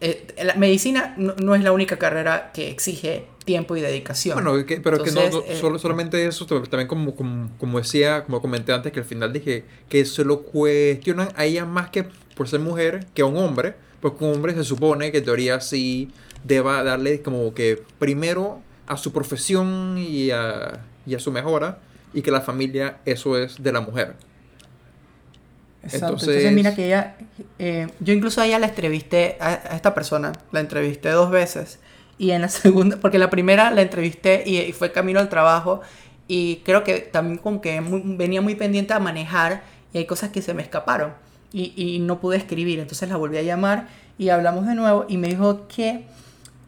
eh, 0.04 0.26
la 0.44 0.54
medicina 0.56 1.14
no, 1.16 1.54
es 1.54 1.64
la 1.64 1.72
única 1.72 1.96
carrera 1.96 2.50
que 2.52 2.68
exige 2.68 3.24
tiempo 3.46 3.74
y 3.74 3.80
dedicación. 3.80 4.34
Bueno, 4.34 4.62
pero 4.82 5.02
que 5.02 5.10
no, 5.12 5.22
eh, 5.22 5.56
solo, 5.58 5.78
solamente 5.78 6.26
eso, 6.26 6.44
también 6.44 6.88
como, 6.88 7.16
como, 7.16 7.78
decía, 7.78 8.24
como 8.24 8.42
comenté 8.42 8.74
antes, 8.74 8.92
que 8.92 9.00
al 9.00 9.06
final 9.06 9.32
dije 9.32 9.64
que 9.88 10.04
se 10.04 10.22
lo 10.26 10.42
cuestionan 10.42 11.30
a 11.36 11.46
ella 11.46 11.64
más 11.64 11.88
que 11.88 12.04
por 12.36 12.48
ser 12.48 12.60
mujer 12.60 13.06
que 13.14 13.22
a 13.22 13.24
un 13.24 13.38
hombre, 13.38 13.76
porque 14.02 14.26
un 14.26 14.34
hombre 14.34 14.52
se 14.52 14.64
supone 14.64 15.10
que 15.10 15.18
en 15.18 15.24
teoría 15.24 15.60
sí 15.62 16.10
deba 16.42 16.84
darle 16.84 17.22
como 17.22 17.54
que 17.54 17.82
primero 17.98 18.60
a 18.86 18.98
su 18.98 19.10
profesión 19.10 19.96
y 19.96 20.30
a, 20.32 20.84
y 21.06 21.14
a 21.14 21.18
su 21.18 21.32
mejora, 21.32 21.78
y 22.12 22.20
que 22.20 22.30
la 22.30 22.42
familia 22.42 22.98
eso 23.06 23.38
es 23.38 23.62
de 23.62 23.72
la 23.72 23.80
mujer. 23.80 24.16
Entonces, 25.92 26.52
mira 26.52 26.74
que 26.74 26.86
ella, 26.86 27.16
eh, 27.58 27.88
yo 28.00 28.12
incluso 28.12 28.40
a 28.40 28.46
ella 28.46 28.58
la 28.58 28.68
entrevisté, 28.68 29.36
a, 29.40 29.54
esta 29.74 29.94
persona, 29.94 30.32
la 30.52 30.60
entrevisté 30.60 31.10
dos 31.10 31.30
veces. 31.30 31.78
Y 32.18 32.30
en 32.30 32.42
la 32.42 32.48
segunda, 32.50 32.96
porque 32.98 33.18
la 33.18 33.30
primera 33.30 33.70
la 33.70 33.82
entrevisté 33.82 34.42
y, 34.46 34.72
fue 34.72 34.92
camino 34.92 35.20
al 35.20 35.28
trabajo. 35.28 35.80
Y 36.26 36.56
creo 36.64 36.84
que 36.84 37.00
también 37.00 37.38
como 37.38 37.60
que 37.60 37.82
venía 38.04 38.40
muy 38.40 38.54
pendiente 38.54 38.94
a 38.94 38.98
manejar 38.98 39.62
y 39.92 39.98
hay 39.98 40.06
cosas 40.06 40.30
que 40.30 40.42
se 40.42 40.54
me 40.54 40.62
escaparon. 40.62 41.12
Y, 41.52 41.72
y, 41.76 41.98
no 42.00 42.20
pude 42.20 42.36
escribir. 42.36 42.80
Entonces 42.80 43.08
la 43.08 43.16
volví 43.16 43.36
a 43.36 43.42
llamar 43.42 43.88
y 44.18 44.30
hablamos 44.30 44.66
de 44.66 44.74
nuevo 44.74 45.06
y 45.08 45.18
me 45.18 45.28
dijo 45.28 45.68
que, 45.68 46.04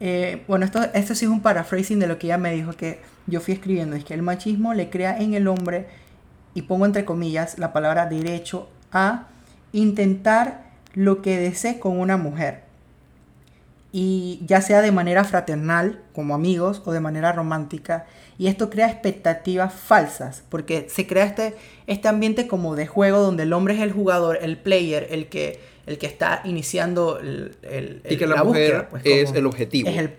eh, 0.01 0.43
bueno, 0.47 0.65
esto, 0.65 0.81
esto 0.95 1.15
sí 1.15 1.25
es 1.25 1.31
un 1.31 1.41
paraphrasing 1.41 1.99
de 1.99 2.07
lo 2.07 2.19
que 2.19 2.29
ella 2.29 2.39
me 2.39 2.53
dijo 2.53 2.73
que 2.73 3.01
yo 3.27 3.41
fui 3.41 3.55
escribiendo. 3.55 3.97
Es 3.97 4.05
que 4.05 4.15
el 4.15 4.23
machismo 4.23 4.75
le 4.75 4.91
crea 4.91 5.19
en 5.19 5.35
el 5.35 5.49
hombre, 5.49 5.87
y 6.57 6.63
pongo 6.63 6.87
entre 6.87 7.05
comillas 7.05 7.59
la 7.59 7.75
palabra 7.75 8.07
derecho 8.07 8.67
a 8.93 9.29
intentar 9.73 10.67
lo 10.95 11.23
que 11.23 11.39
desee 11.39 11.79
con 11.79 11.99
una 11.99 12.17
mujer. 12.17 12.63
Y 13.93 14.41
ya 14.45 14.61
sea 14.61 14.83
de 14.83 14.93
manera 14.93 15.25
fraternal, 15.25 16.01
como 16.13 16.35
amigos, 16.35 16.83
o 16.85 16.93
de 16.93 17.01
manera 17.01 17.33
romántica. 17.33 18.07
Y 18.39 18.49
esto 18.49 18.69
crea 18.69 18.91
expectativas 18.91 19.73
falsas, 19.73 20.43
porque 20.49 20.89
se 20.91 21.07
crea 21.07 21.25
este, 21.25 21.55
este 21.87 22.09
ambiente 22.09 22.47
como 22.47 22.77
de 22.77 22.87
juego 22.87 23.21
donde 23.21 23.45
el 23.45 23.53
hombre 23.53 23.75
es 23.75 23.81
el 23.81 23.93
jugador, 23.93 24.39
el 24.43 24.59
player, 24.59 25.07
el 25.11 25.29
que, 25.29 25.61
el 25.87 25.99
que 25.99 26.07
está 26.07 26.43
iniciando 26.45 27.19
el, 27.19 27.57
el, 27.63 28.03
y 28.09 28.17
que 28.17 28.27
la, 28.27 28.45
mujer 28.45 28.89
pues, 28.91 29.03
es 29.07 29.33
el 29.33 29.47
objetivo. 29.47 29.89
Es 29.89 29.97
el, 29.97 30.11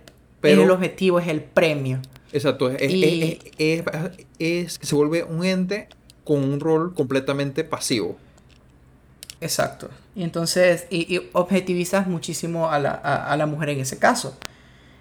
pero, 0.41 0.63
el 0.63 0.71
objetivo, 0.71 1.19
es 1.19 1.27
el 1.27 1.41
premio. 1.41 1.99
Exacto, 2.31 2.69
es, 2.69 2.79
es, 3.57 3.83
es, 4.39 4.79
que 4.79 4.85
se 4.85 4.95
vuelve 4.95 5.23
un 5.23 5.45
ente 5.45 5.87
con 6.23 6.43
un 6.43 6.59
rol 6.59 6.93
completamente 6.93 7.63
pasivo. 7.63 8.17
Exacto. 9.39 9.89
Y 10.15 10.23
entonces, 10.23 10.87
y, 10.89 11.21
objetivizas 11.33 12.07
muchísimo 12.07 12.69
a 12.69 12.79
la, 12.79 12.91
a, 12.91 13.37
la, 13.37 13.45
mujer 13.45 13.69
en 13.69 13.79
ese 13.79 13.99
caso. 13.99 14.37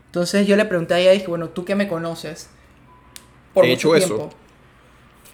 Entonces 0.06 0.46
yo 0.46 0.56
le 0.56 0.64
pregunté 0.64 0.94
a 0.94 0.98
ella, 0.98 1.12
dije, 1.12 1.26
bueno, 1.26 1.48
tú 1.48 1.64
que 1.64 1.74
me 1.74 1.88
conoces 1.88 2.48
por 3.54 3.64
He 3.64 3.72
hecho 3.72 3.94
eso. 3.94 4.30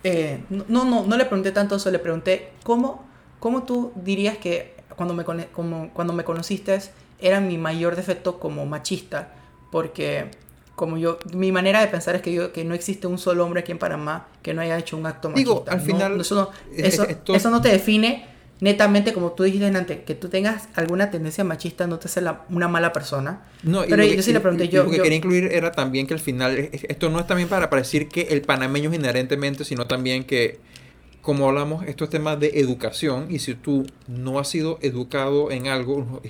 Eh, 0.04 0.42
no, 0.50 0.84
no, 0.84 1.04
no 1.04 1.16
le 1.16 1.24
pregunté 1.24 1.52
tanto 1.52 1.76
eso, 1.76 1.90
le 1.90 1.98
pregunté 1.98 2.52
cómo, 2.64 3.04
cómo 3.38 3.64
tú 3.64 3.92
dirías 3.96 4.36
que 4.38 4.74
cuando 4.96 5.14
me, 5.14 5.24
como, 5.24 5.90
cuando 5.92 6.12
me 6.12 6.24
conociste 6.24 6.78
era 7.20 7.40
mi 7.40 7.58
mayor 7.58 7.94
defecto 7.94 8.40
como 8.40 8.66
machista, 8.66 9.32
porque 9.70 10.30
como 10.74 10.96
yo, 10.96 11.18
mi 11.34 11.52
manera 11.52 11.80
de 11.80 11.86
pensar 11.86 12.16
es 12.16 12.22
que, 12.22 12.32
yo, 12.32 12.52
que 12.52 12.64
no 12.64 12.74
existe 12.74 13.06
un 13.06 13.18
solo 13.18 13.44
hombre 13.44 13.60
aquí 13.60 13.70
en 13.70 13.78
Panamá 13.78 14.28
que 14.42 14.54
no 14.54 14.62
haya 14.62 14.78
hecho 14.78 14.96
un 14.96 15.06
acto 15.06 15.28
machista. 15.30 15.50
Digo, 15.50 15.64
al 15.68 15.80
final... 15.80 16.20
eso, 16.20 16.34
no, 16.34 16.50
eso, 16.76 17.06
eso 17.28 17.50
no 17.50 17.60
te 17.60 17.68
define 17.68 18.31
netamente, 18.62 19.12
como 19.12 19.32
tú 19.32 19.42
dijiste 19.42 19.66
antes, 19.66 20.04
que 20.04 20.14
tú 20.14 20.28
tengas 20.28 20.68
alguna 20.76 21.10
tendencia 21.10 21.42
machista 21.42 21.88
no 21.88 21.98
te 21.98 22.06
hace 22.06 22.22
una 22.48 22.68
mala 22.68 22.92
persona. 22.92 23.42
No, 23.64 23.82
pero 23.88 24.04
yo 24.04 24.22
sí 24.22 24.32
le 24.32 24.38
pregunté 24.38 24.68
yo. 24.68 24.84
Lo 24.84 24.90
que 24.90 25.02
quería 25.02 25.16
incluir 25.16 25.50
era 25.50 25.72
también 25.72 26.06
que 26.06 26.14
al 26.14 26.20
final, 26.20 26.56
esto 26.70 27.10
no 27.10 27.18
es 27.18 27.26
también 27.26 27.48
para, 27.48 27.68
para 27.68 27.82
decir 27.82 28.06
que 28.06 28.22
el 28.30 28.42
panameño 28.42 28.90
es 28.90 28.96
inherentemente, 28.96 29.64
sino 29.64 29.88
también 29.88 30.22
que, 30.22 30.60
como 31.22 31.48
hablamos, 31.48 31.84
esto 31.86 32.04
es 32.04 32.10
tema 32.10 32.36
de 32.36 32.60
educación, 32.60 33.26
y 33.30 33.40
si 33.40 33.56
tú 33.56 33.84
no 34.06 34.38
has 34.38 34.46
sido 34.46 34.78
educado 34.80 35.50
en 35.50 35.66
algo, 35.66 36.22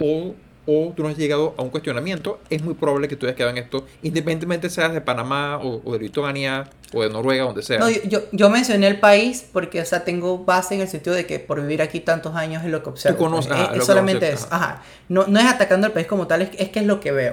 o 0.00 0.34
o 0.70 0.92
tú 0.94 1.02
no 1.02 1.08
has 1.08 1.16
llegado 1.16 1.54
a 1.56 1.62
un 1.62 1.70
cuestionamiento, 1.70 2.40
es 2.50 2.62
muy 2.62 2.74
probable 2.74 3.08
que 3.08 3.16
tú 3.16 3.24
hayas 3.24 3.36
quedado 3.36 3.56
en 3.56 3.62
esto, 3.64 3.86
independientemente 4.02 4.68
seas 4.68 4.92
de 4.92 5.00
Panamá 5.00 5.58
o, 5.62 5.92
de 5.94 5.98
Lituania 5.98 6.68
o 6.92 7.02
de 7.02 7.08
Noruega, 7.08 7.44
donde 7.44 7.62
sea. 7.62 7.78
No, 7.78 7.88
yo, 7.88 8.20
yo 8.32 8.50
mencioné 8.50 8.86
el 8.86 9.00
país 9.00 9.46
porque, 9.50 9.80
o 9.80 9.86
sea, 9.86 10.04
tengo 10.04 10.44
base 10.44 10.74
en 10.74 10.82
el 10.82 10.88
sentido 10.88 11.16
de 11.16 11.24
que 11.24 11.38
por 11.38 11.62
vivir 11.62 11.80
aquí 11.80 12.00
tantos 12.00 12.36
años 12.36 12.62
es 12.64 12.70
lo 12.70 12.82
que 12.82 12.90
observo. 12.90 13.16
Tú 13.16 13.24
conoces, 13.24 13.56
pues. 13.70 13.86
solamente 13.86 14.30
es, 14.30 14.46
ajá. 14.50 14.82
No, 15.08 15.26
no 15.26 15.40
es 15.40 15.46
atacando 15.46 15.86
al 15.86 15.94
país 15.94 16.06
como 16.06 16.26
tal, 16.26 16.42
es, 16.42 16.50
es 16.58 16.68
que 16.68 16.80
es 16.80 16.86
lo 16.86 17.00
que 17.00 17.12
veo. 17.12 17.32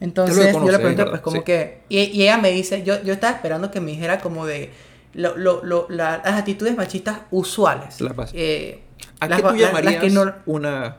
Entonces 0.00 0.52
yo 0.52 0.70
le 0.70 0.78
pregunté, 0.78 1.06
pues, 1.06 1.22
como 1.22 1.42
que. 1.44 1.80
Y, 1.88 2.00
y, 2.00 2.24
ella 2.24 2.36
me 2.36 2.50
dice, 2.50 2.82
yo, 2.82 3.02
yo 3.02 3.14
estaba 3.14 3.34
esperando 3.34 3.70
que 3.70 3.80
me 3.80 3.92
dijera 3.92 4.18
como 4.18 4.44
de 4.44 4.72
lo, 5.14 5.38
lo, 5.38 5.64
lo, 5.64 5.86
las 5.88 6.22
actitudes 6.26 6.76
machistas 6.76 7.20
usuales. 7.30 7.98
Las 8.02 8.30
eh, 8.34 8.82
¿A 9.20 9.28
qué 9.28 9.42
tú 9.42 9.56
llamarías 9.56 10.02
que 10.02 10.10
no, 10.10 10.34
una 10.44 10.98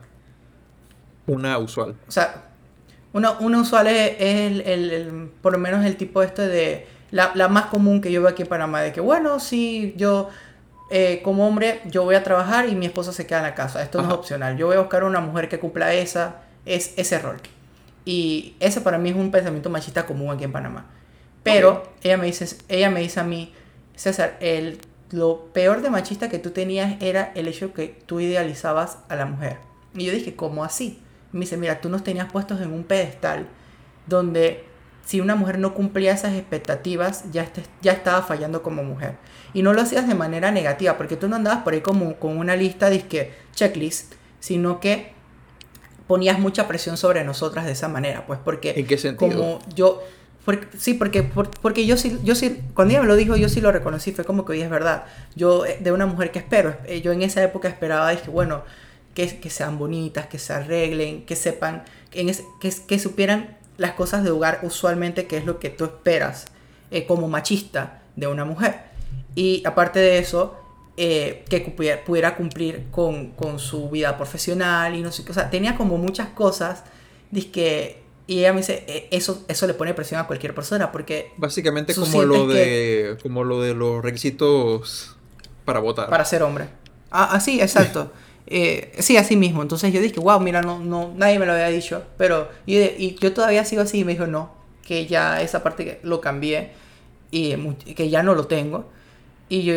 una 1.26 1.58
usual. 1.58 1.96
O 2.08 2.10
sea, 2.10 2.50
una, 3.12 3.32
una 3.32 3.60
usual 3.60 3.86
es, 3.88 4.16
el, 4.20 4.60
el, 4.62 5.30
por 5.40 5.52
lo 5.52 5.58
menos 5.58 5.84
el 5.84 5.96
tipo 5.96 6.22
este 6.22 6.46
de... 6.48 6.86
La, 7.10 7.32
la, 7.34 7.48
más 7.48 7.66
común 7.66 8.00
que 8.00 8.12
yo 8.12 8.22
veo 8.22 8.30
aquí 8.30 8.42
en 8.42 8.48
Panamá, 8.48 8.82
de 8.82 8.92
que, 8.92 9.00
bueno, 9.00 9.40
sí, 9.40 9.94
yo 9.96 10.28
eh, 10.92 11.20
como 11.22 11.46
hombre, 11.46 11.80
yo 11.86 12.02
voy 12.02 12.16
a 12.16 12.24
trabajar 12.24 12.68
y 12.68 12.74
mi 12.74 12.86
esposa 12.86 13.12
se 13.12 13.24
queda 13.24 13.38
en 13.38 13.44
la 13.44 13.54
casa. 13.54 13.80
Esto 13.82 14.02
no 14.02 14.08
es 14.08 14.14
opcional. 14.14 14.56
Yo 14.56 14.66
voy 14.66 14.76
a 14.76 14.80
buscar 14.80 15.04
una 15.04 15.20
mujer 15.20 15.48
que 15.48 15.60
cumpla 15.60 15.94
esa, 15.94 16.42
es, 16.66 16.94
ese 16.96 17.18
rol. 17.20 17.36
Y 18.04 18.56
ese 18.58 18.80
para 18.80 18.98
mí 18.98 19.10
es 19.10 19.16
un 19.16 19.30
pensamiento 19.30 19.70
machista 19.70 20.04
común 20.04 20.34
aquí 20.34 20.44
en 20.44 20.52
Panamá. 20.52 20.86
Pero 21.44 21.84
ella, 22.02 22.16
me 22.16 22.26
dice, 22.26 22.56
ella 22.68 22.90
me 22.90 23.00
dice 23.00 23.20
a 23.20 23.24
mí, 23.24 23.54
César, 23.94 24.36
el, 24.40 24.78
lo 25.10 25.46
peor 25.52 25.80
de 25.80 25.90
machista 25.90 26.28
que 26.28 26.40
tú 26.40 26.50
tenías 26.50 27.00
era 27.00 27.30
el 27.36 27.46
hecho 27.46 27.72
que 27.72 27.88
tú 28.06 28.18
idealizabas 28.18 28.98
a 29.08 29.14
la 29.14 29.26
mujer. 29.26 29.58
Y 29.94 30.06
yo 30.06 30.12
dije, 30.12 30.34
¿cómo 30.34 30.64
así? 30.64 31.00
Me 31.32 31.40
dice, 31.40 31.56
mira, 31.56 31.80
tú 31.80 31.88
nos 31.88 32.02
tenías 32.02 32.30
puestos 32.30 32.60
en 32.60 32.72
un 32.72 32.84
pedestal 32.84 33.46
donde 34.06 34.64
si 35.04 35.20
una 35.20 35.34
mujer 35.34 35.58
no 35.58 35.74
cumplía 35.74 36.12
esas 36.12 36.34
expectativas, 36.34 37.24
ya, 37.32 37.50
ya 37.82 37.92
estaba 37.92 38.22
fallando 38.22 38.62
como 38.62 38.84
mujer. 38.84 39.16
Y 39.52 39.62
no 39.62 39.72
lo 39.72 39.82
hacías 39.82 40.06
de 40.06 40.14
manera 40.14 40.50
negativa, 40.52 40.96
porque 40.96 41.16
tú 41.16 41.28
no 41.28 41.36
andabas 41.36 41.62
por 41.62 41.72
ahí 41.72 41.80
como 41.80 42.14
con 42.16 42.38
una 42.38 42.54
lista 42.54 42.90
de 42.90 43.32
checklist, 43.54 44.14
sino 44.38 44.78
que 44.78 45.12
ponías 46.06 46.38
mucha 46.38 46.68
presión 46.68 46.96
sobre 46.96 47.24
nosotras 47.24 47.66
de 47.66 47.72
esa 47.72 47.88
manera, 47.88 48.26
pues 48.26 48.38
porque... 48.44 48.74
¿En 48.76 48.86
qué 48.86 48.98
sentido? 48.98 49.30
Como 49.30 49.58
yo... 49.74 50.02
sí, 50.78 50.94
porque, 50.94 51.22
porque 51.22 51.86
yo 51.86 51.96
sí, 51.96 52.18
yo 52.22 52.34
sí, 52.34 52.60
cuando 52.74 52.92
ella 52.92 53.02
me 53.02 53.08
lo 53.08 53.16
dijo, 53.16 53.36
yo 53.36 53.48
sí 53.48 53.60
lo 53.60 53.72
reconocí, 53.72 54.12
fue 54.12 54.24
como 54.24 54.44
que, 54.44 54.52
hoy 54.52 54.60
es 54.60 54.70
verdad, 54.70 55.04
yo 55.34 55.66
eh, 55.66 55.78
de 55.80 55.92
una 55.92 56.06
mujer 56.06 56.30
que 56.30 56.38
espero, 56.38 56.76
eh, 56.86 57.00
yo 57.00 57.12
en 57.12 57.22
esa 57.22 57.42
época 57.42 57.68
esperaba, 57.68 58.10
dije, 58.10 58.30
bueno, 58.30 58.62
que, 59.14 59.40
que 59.40 59.50
sean 59.50 59.78
bonitas, 59.78 60.26
que 60.26 60.38
se 60.38 60.52
arreglen, 60.52 61.24
que 61.26 61.36
sepan, 61.36 61.84
que, 62.10 62.34
que, 62.86 62.98
supieran 62.98 63.58
las 63.76 63.92
cosas 63.92 64.24
de 64.24 64.30
hogar 64.30 64.60
usualmente, 64.62 65.26
que 65.26 65.36
es 65.36 65.44
lo 65.44 65.58
que 65.58 65.70
tú 65.70 65.84
esperas 65.84 66.46
eh, 66.90 67.06
como 67.06 67.28
machista 67.28 68.02
de 68.16 68.26
una 68.26 68.44
mujer. 68.44 68.82
Y 69.34 69.62
aparte 69.64 69.98
de 69.98 70.18
eso, 70.18 70.56
eh, 70.96 71.44
que 71.48 71.60
pudiera, 71.60 72.36
cumplir 72.36 72.86
con, 72.90 73.30
con, 73.30 73.58
su 73.58 73.88
vida 73.90 74.16
profesional 74.16 74.94
y 74.94 75.02
no 75.02 75.12
sé 75.12 75.24
qué. 75.24 75.32
O 75.32 75.34
sea, 75.34 75.50
tenía 75.50 75.76
como 75.76 75.96
muchas 75.98 76.28
cosas. 76.28 76.84
que 77.52 78.00
y 78.30 78.38
ella 78.38 78.52
me 78.52 78.60
dice, 78.60 78.84
e, 78.86 79.08
eso, 79.10 79.44
eso 79.48 79.66
le 79.66 79.74
pone 79.74 79.92
presión 79.92 80.20
a 80.20 80.28
cualquier 80.28 80.54
persona 80.54 80.92
porque... 80.92 81.32
Básicamente 81.36 81.96
como 81.96 82.22
lo, 82.22 82.46
de, 82.46 83.18
como 83.20 83.42
lo 83.42 83.60
de 83.60 83.74
los 83.74 84.04
requisitos 84.04 85.16
para 85.64 85.80
votar. 85.80 86.08
Para 86.08 86.24
ser 86.24 86.44
hombre. 86.44 86.68
Ah, 87.10 87.30
ah 87.32 87.40
sí, 87.40 87.60
exacto. 87.60 88.12
Eh, 88.46 88.92
sí, 88.98 89.16
así 89.16 89.36
mismo. 89.36 89.62
Entonces 89.62 89.92
yo 89.92 90.00
dije, 90.00 90.20
wow, 90.20 90.40
mira, 90.40 90.62
no, 90.62 90.78
no, 90.78 91.12
nadie 91.16 91.38
me 91.38 91.46
lo 91.46 91.52
había 91.52 91.68
dicho. 91.68 92.04
Pero 92.16 92.48
y, 92.66 92.78
y 92.78 93.16
yo 93.20 93.32
todavía 93.32 93.64
sigo 93.64 93.82
así 93.82 94.00
y 94.00 94.04
me 94.04 94.12
dijo, 94.12 94.26
no, 94.26 94.50
que 94.84 95.06
ya 95.06 95.40
esa 95.40 95.62
parte 95.62 96.00
lo 96.02 96.20
cambié 96.20 96.72
y 97.30 97.54
que 97.94 98.10
ya 98.10 98.22
no 98.22 98.34
lo 98.34 98.46
tengo. 98.46 98.90
Y, 99.48 99.62
yo, 99.62 99.74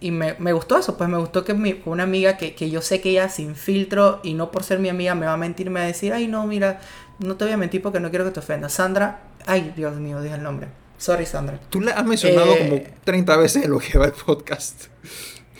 y 0.00 0.10
me, 0.10 0.34
me, 0.38 0.52
gustó 0.52 0.78
eso, 0.78 0.96
pues 0.96 1.08
me 1.08 1.18
gustó 1.18 1.44
que 1.44 1.54
mi, 1.54 1.80
una 1.84 2.02
amiga 2.02 2.36
que, 2.36 2.54
que, 2.54 2.70
yo 2.70 2.82
sé 2.82 3.00
que 3.00 3.10
ella 3.10 3.28
sin 3.28 3.54
filtro 3.54 4.20
y 4.22 4.34
no 4.34 4.50
por 4.50 4.62
ser 4.62 4.78
mi 4.78 4.88
amiga 4.88 5.14
me 5.14 5.26
va 5.26 5.34
a 5.34 5.36
mentir, 5.36 5.70
me 5.70 5.80
va 5.80 5.84
a 5.84 5.88
decir, 5.88 6.12
ay 6.12 6.26
no, 6.26 6.46
mira, 6.46 6.80
no 7.18 7.36
te 7.36 7.44
voy 7.44 7.54
a 7.54 7.56
mentir 7.56 7.82
porque 7.82 8.00
no 8.00 8.10
quiero 8.10 8.24
que 8.24 8.32
te 8.32 8.40
ofenda. 8.40 8.68
Sandra, 8.68 9.20
ay 9.46 9.72
Dios 9.76 9.96
mío, 9.96 10.20
dije 10.20 10.34
el 10.34 10.42
nombre. 10.42 10.68
Sorry, 10.98 11.26
Sandra. 11.26 11.60
Tú 11.68 11.80
la 11.80 11.92
has 11.92 12.06
mencionado 12.06 12.54
eh, 12.54 12.58
como 12.58 12.98
30 13.04 13.36
veces 13.36 13.64
en 13.64 13.70
lo 13.70 13.78
que 13.78 13.98
va 13.98 14.06
el 14.06 14.12
podcast. 14.12 14.84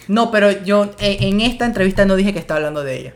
No, 0.08 0.30
pero 0.30 0.50
yo 0.50 0.90
eh, 0.98 1.18
en 1.20 1.40
esta 1.40 1.64
entrevista 1.64 2.04
no 2.04 2.16
dije 2.16 2.32
que 2.32 2.38
estaba 2.38 2.58
hablando 2.58 2.82
de 2.82 2.96
ella. 2.96 3.14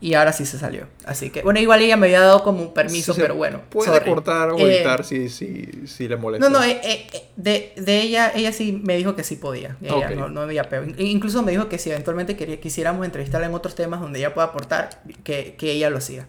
Y 0.00 0.14
ahora 0.14 0.32
sí 0.32 0.46
se 0.46 0.58
salió. 0.58 0.86
Así 1.04 1.30
que, 1.30 1.42
bueno, 1.42 1.58
igual 1.58 1.80
ella 1.80 1.96
me 1.96 2.06
había 2.06 2.20
dado 2.20 2.44
como 2.44 2.62
un 2.62 2.72
permiso, 2.72 3.16
pero 3.16 3.34
bueno. 3.34 3.62
Puede 3.68 4.00
cortar 4.04 4.50
o 4.50 4.58
eh, 4.58 4.76
editar 4.76 5.04
si, 5.04 5.28
si, 5.28 6.08
le 6.08 6.16
molesta. 6.16 6.48
No, 6.48 6.56
no, 6.56 6.64
eh, 6.64 7.06
de, 7.34 7.72
de, 7.76 8.00
ella, 8.02 8.30
ella 8.32 8.52
sí 8.52 8.80
me 8.84 8.96
dijo 8.96 9.16
que 9.16 9.24
sí 9.24 9.34
podía. 9.34 9.76
Ella 9.82 10.10
no, 10.10 10.28
no 10.28 10.42
había 10.42 10.68
peor. 10.68 10.94
Incluso 11.00 11.42
me 11.42 11.50
dijo 11.50 11.68
que 11.68 11.78
si 11.78 11.90
eventualmente 11.90 12.36
quería, 12.36 12.60
quisiéramos 12.60 13.04
entrevistarla 13.04 13.48
en 13.48 13.54
otros 13.54 13.74
temas 13.74 14.00
donde 14.00 14.20
ella 14.20 14.34
pueda 14.34 14.48
aportar, 14.48 15.02
que, 15.24 15.56
que 15.58 15.72
ella 15.72 15.90
lo 15.90 15.98
hacía. 15.98 16.28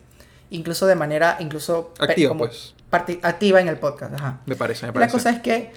Incluso 0.49 0.87
de 0.87 0.95
manera, 0.95 1.37
incluso... 1.39 1.93
Activa, 1.99 2.35
pues. 2.35 2.73
activa 2.89 3.61
en 3.61 3.67
el 3.67 3.77
podcast, 3.77 4.15
ajá. 4.15 4.41
Me 4.47 4.55
parece, 4.55 4.87
me 4.87 4.93
parece. 4.93 5.11
La 5.11 5.11
cosa 5.11 5.29
es 5.29 5.41
que 5.41 5.71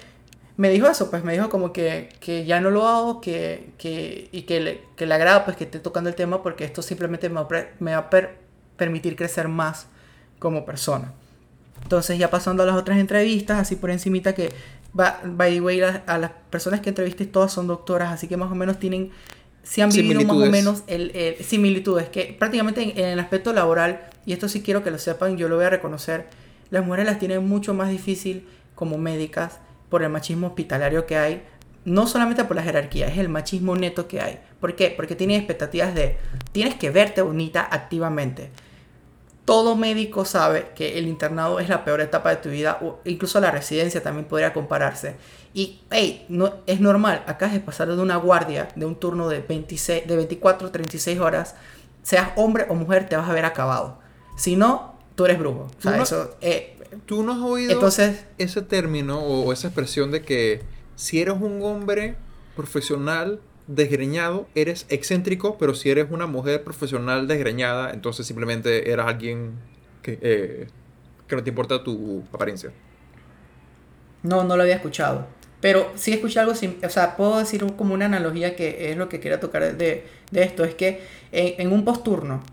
me 0.55 0.69
dijo 0.69 0.87
eso, 0.87 1.09
pues 1.09 1.23
me 1.23 1.33
dijo 1.33 1.49
como 1.49 1.73
que, 1.73 2.09
que 2.19 2.45
ya 2.45 2.61
no 2.61 2.69
lo 2.69 2.87
hago 2.87 3.21
que, 3.21 3.71
que, 3.77 4.29
y 4.31 4.43
que 4.43 4.59
le, 4.59 4.81
que 4.95 5.05
le 5.05 5.13
agrada 5.15 5.45
pues 5.45 5.57
que 5.57 5.63
esté 5.63 5.79
tocando 5.79 6.09
el 6.09 6.15
tema 6.15 6.43
porque 6.43 6.63
esto 6.63 6.81
simplemente 6.81 7.29
me 7.29 7.41
va, 7.41 7.47
me 7.79 7.91
va 7.91 7.97
a 7.97 8.09
permitir 8.77 9.15
crecer 9.15 9.47
más 9.47 9.87
como 10.39 10.65
persona. 10.65 11.11
Entonces 11.81 12.17
ya 12.19 12.29
pasando 12.29 12.63
a 12.63 12.65
las 12.65 12.75
otras 12.75 12.99
entrevistas, 12.99 13.59
así 13.59 13.75
por 13.75 13.89
encimita 13.89 14.33
que, 14.33 14.51
by 14.93 15.53
the 15.53 15.61
way, 15.61 15.81
a, 15.81 16.17
las 16.17 16.31
personas 16.49 16.81
que 16.81 16.89
entrevisté 16.89 17.25
todas 17.25 17.51
son 17.51 17.67
doctoras, 17.67 18.11
así 18.11 18.27
que 18.27 18.37
más 18.37 18.51
o 18.51 18.55
menos 18.55 18.79
tienen, 18.79 19.11
si 19.63 19.81
han 19.81 19.89
vivido 19.89 20.21
más 20.21 20.37
o 20.37 20.51
menos 20.51 20.83
el, 20.87 21.35
similitudes, 21.43 22.09
que 22.09 22.35
prácticamente 22.37 22.83
en, 22.83 22.97
en 22.97 23.05
el 23.09 23.19
aspecto 23.19 23.53
laboral, 23.53 24.07
y 24.25 24.33
esto 24.33 24.47
sí 24.47 24.61
quiero 24.61 24.83
que 24.83 24.91
lo 24.91 24.99
sepan, 24.99 25.35
yo 25.35 25.49
lo 25.49 25.55
voy 25.55 25.65
a 25.65 25.69
reconocer, 25.69 26.27
las 26.69 26.85
mujeres 26.85 27.05
las 27.05 27.19
tienen 27.19 27.45
mucho 27.47 27.73
más 27.73 27.89
difícil 27.89 28.47
como 28.75 28.97
médicas, 28.97 29.59
por 29.93 30.01
el 30.01 30.09
machismo 30.09 30.47
hospitalario 30.47 31.05
que 31.05 31.17
hay, 31.17 31.43
no 31.85 32.07
solamente 32.07 32.43
por 32.45 32.55
la 32.55 32.63
jerarquía, 32.63 33.05
es 33.05 33.19
el 33.19 33.29
machismo 33.29 33.75
neto 33.75 34.07
que 34.07 34.21
hay. 34.21 34.39
¿Por 34.59 34.75
qué? 34.75 34.89
Porque 34.89 35.15
tiene 35.15 35.35
expectativas 35.35 35.93
de 35.93 36.17
tienes 36.51 36.73
que 36.73 36.89
verte 36.89 37.21
bonita 37.21 37.67
activamente. 37.69 38.49
Todo 39.45 39.75
médico 39.75 40.25
sabe 40.25 40.71
que 40.73 40.97
el 40.97 41.07
internado 41.07 41.59
es 41.59 41.69
la 41.69 41.85
peor 41.85 42.01
etapa 42.01 42.31
de 42.31 42.37
tu 42.37 42.49
vida, 42.49 42.79
o 42.81 43.01
incluso 43.05 43.39
la 43.39 43.51
residencia 43.51 44.01
también 44.01 44.25
podría 44.25 44.51
compararse. 44.51 45.15
Y, 45.53 45.81
hey, 45.91 46.25
no, 46.27 46.55
es 46.65 46.79
normal, 46.79 47.23
acá 47.27 47.53
es 47.53 47.61
pasar 47.61 47.87
de 47.87 48.01
una 48.01 48.15
guardia, 48.15 48.69
de 48.75 48.87
un 48.87 48.95
turno 48.95 49.29
de, 49.29 49.41
26, 49.41 50.07
de 50.07 50.15
24, 50.15 50.71
36 50.71 51.19
horas, 51.19 51.53
seas 52.01 52.29
hombre 52.35 52.65
o 52.67 52.73
mujer, 52.73 53.07
te 53.07 53.15
vas 53.15 53.29
a 53.29 53.33
ver 53.33 53.45
acabado. 53.45 53.99
Si 54.37 54.55
no, 54.55 54.95
tú 55.13 55.25
eres 55.25 55.37
brujo. 55.37 55.69
O 55.77 55.81
sea, 55.83 56.01
eso, 56.01 56.35
eh, 56.41 56.79
¿Tú 57.05 57.23
no 57.23 57.33
has 57.33 57.39
oído 57.39 57.73
Entonces, 57.73 58.25
ese 58.37 58.61
término 58.61 59.19
o, 59.19 59.51
esa 59.53 59.67
expresión 59.67 60.11
de 60.11 60.21
que 60.21 60.61
si 60.95 61.21
eres 61.21 61.35
un 61.39 61.61
hombre 61.63 62.15
profesional 62.55 63.39
desgreñado, 63.67 64.47
eres 64.55 64.85
excéntrico, 64.89 65.57
pero 65.57 65.73
si 65.73 65.89
eres 65.89 66.07
una 66.11 66.27
mujer 66.27 66.63
profesional 66.63 67.27
desgreñada, 67.27 67.91
entonces 67.91 68.27
simplemente 68.27 68.91
eras 68.91 69.07
alguien 69.07 69.53
que, 70.01 70.19
eh, 70.21 70.67
que 71.27 71.35
no 71.35 71.43
te 71.43 71.49
importa 71.49 71.83
tu 71.83 72.23
apariencia? 72.31 72.71
No, 74.21 74.43
no 74.43 74.55
lo 74.55 74.63
había 74.63 74.75
escuchado. 74.75 75.27
Pero 75.61 75.91
sí 75.95 76.11
escuché 76.11 76.41
algo, 76.41 76.51
o 76.51 76.89
sea, 76.89 77.15
puedo 77.15 77.39
decir 77.39 77.65
como 77.77 77.93
una 77.93 78.05
analogía 78.05 78.53
que 78.55 78.91
es 78.91 78.97
lo 78.97 79.07
que 79.07 79.21
quería 79.21 79.39
tocar 79.39 79.77
de, 79.77 80.05
de 80.29 80.43
esto, 80.43 80.65
es 80.65 80.75
que 80.75 81.01
en, 81.31 81.67
en 81.67 81.73
un 81.73 81.85
posturno, 81.85 82.43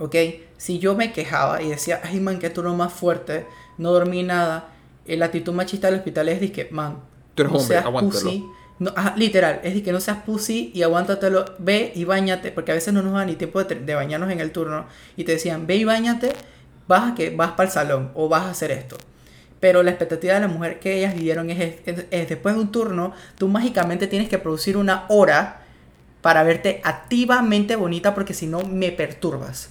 ¿ok? 0.00 0.16
Si 0.56 0.80
yo 0.80 0.96
me 0.96 1.12
quejaba 1.12 1.62
y 1.62 1.68
decía, 1.68 2.00
ay 2.02 2.18
man, 2.18 2.40
qué 2.40 2.50
turno 2.50 2.74
más 2.74 2.92
fuerte, 2.92 3.46
no 3.78 3.92
dormí 3.92 4.22
nada, 4.22 4.68
la 5.06 5.26
actitud 5.26 5.52
machista 5.52 5.88
del 5.88 5.96
hospital 5.96 6.28
es 6.28 6.40
de 6.40 6.52
que, 6.52 6.68
man, 6.70 6.98
Tú 7.34 7.42
eres 7.42 7.54
hombre, 7.54 7.78
aguántalo. 7.78 8.32
No, 8.78 8.92
literal, 9.16 9.60
es 9.62 9.80
que 9.82 9.92
no 9.92 10.00
seas 10.00 10.18
pussy 10.24 10.72
y 10.74 10.82
aguántatelo, 10.82 11.44
ve 11.58 11.92
y 11.94 12.04
bañate, 12.04 12.50
porque 12.50 12.72
a 12.72 12.74
veces 12.74 12.92
no 12.92 13.02
nos 13.02 13.12
da 13.12 13.24
ni 13.24 13.36
tiempo 13.36 13.62
de, 13.62 13.94
bañarnos 13.94 14.30
en 14.30 14.40
el 14.40 14.50
turno 14.50 14.86
y 15.16 15.24
te 15.24 15.32
decían, 15.32 15.66
ve 15.66 15.76
y 15.76 15.84
bañate, 15.84 16.32
vas 16.88 17.12
a 17.12 17.14
que 17.14 17.30
vas 17.30 17.52
para 17.52 17.68
el 17.68 17.72
salón 17.72 18.10
o 18.14 18.28
vas 18.28 18.42
a 18.42 18.50
hacer 18.50 18.72
esto. 18.72 18.96
Pero 19.60 19.84
la 19.84 19.90
expectativa 19.90 20.34
de 20.34 20.40
la 20.40 20.48
mujer 20.48 20.80
que 20.80 20.98
ellas 20.98 21.14
vivieron 21.14 21.48
es, 21.50 21.76
es, 21.86 22.28
después 22.28 22.56
de 22.56 22.60
un 22.60 22.72
turno, 22.72 23.12
tú 23.38 23.46
mágicamente 23.46 24.08
tienes 24.08 24.28
que 24.28 24.38
producir 24.38 24.76
una 24.76 25.04
hora 25.08 25.62
para 26.20 26.42
verte 26.42 26.80
activamente 26.82 27.76
bonita 27.76 28.14
porque 28.14 28.34
si 28.34 28.48
no 28.48 28.62
me 28.62 28.90
perturbas. 28.90 29.70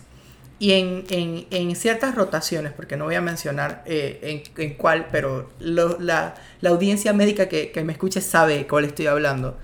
Y 0.62 0.74
en, 0.74 1.06
en, 1.10 1.48
en, 1.50 1.76
ciertas 1.76 2.14
rotaciones, 2.14 2.72
porque 2.72 2.96
no 2.96 3.06
voy 3.06 3.16
a 3.16 3.22
mencionar 3.22 3.82
eh, 3.88 4.44
en, 4.56 4.64
en, 4.64 4.76
cuál, 4.76 5.08
pero 5.12 5.50
la, 5.58 6.36
la, 6.62 6.70
audiencia 6.70 7.14
médica 7.14 7.50
que, 7.50 7.72
que, 7.72 7.84
me 7.84 7.94
escuche 7.94 8.22
sabe 8.22 8.68
cuál 8.68 8.86
estoy 8.86 9.08
hablando. 9.08 9.58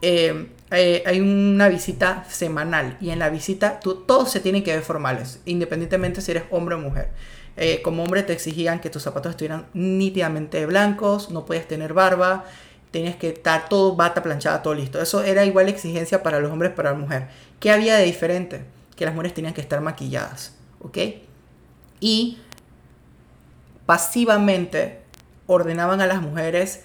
Eh, 0.00 0.46
eh, 0.70 1.02
hay 1.04 1.20
una 1.20 1.68
visita 1.68 2.24
semanal 2.30 2.96
y 2.98 3.10
en 3.10 3.18
la 3.18 3.28
visita 3.28 3.78
tú, 3.78 3.96
todos 3.96 4.30
se 4.30 4.40
tienen 4.40 4.64
que 4.64 4.72
ver 4.72 4.80
formales, 4.80 5.40
independientemente 5.44 6.22
si 6.22 6.30
eres 6.30 6.44
hombre 6.50 6.76
o 6.76 6.78
mujer. 6.78 7.10
como 7.82 8.02
hombre 8.02 8.22
te 8.22 8.32
exigían 8.32 8.80
que 8.80 8.88
tus 8.88 9.02
zapatos 9.02 9.32
estuvieran 9.32 9.66
nítidamente 9.74 10.64
blancos, 10.64 11.28
no 11.28 11.44
puedes 11.44 11.68
tener 11.68 11.92
barba, 11.92 12.46
tenías 12.90 13.16
que 13.16 13.28
estar 13.28 13.68
todo 13.68 13.96
bata 13.96 14.22
planchada, 14.22 14.62
todo 14.62 14.72
listo. 14.72 14.98
Eso 14.98 15.22
era 15.22 15.44
igual 15.44 15.68
exigencia 15.68 16.22
para 16.22 16.40
los 16.40 16.50
hombres 16.50 16.72
para 16.72 16.92
la 16.92 16.96
mujer. 16.96 17.28
¿Qué 17.60 17.70
había 17.70 17.96
de 17.96 18.04
diferente? 18.06 18.77
Que 18.98 19.04
las 19.04 19.14
mujeres 19.14 19.32
tenían 19.32 19.54
que 19.54 19.60
estar 19.60 19.80
maquilladas, 19.80 20.56
¿ok? 20.80 20.98
Y 22.00 22.38
pasivamente 23.86 25.02
ordenaban 25.46 26.00
a 26.00 26.06
las 26.08 26.20
mujeres 26.20 26.82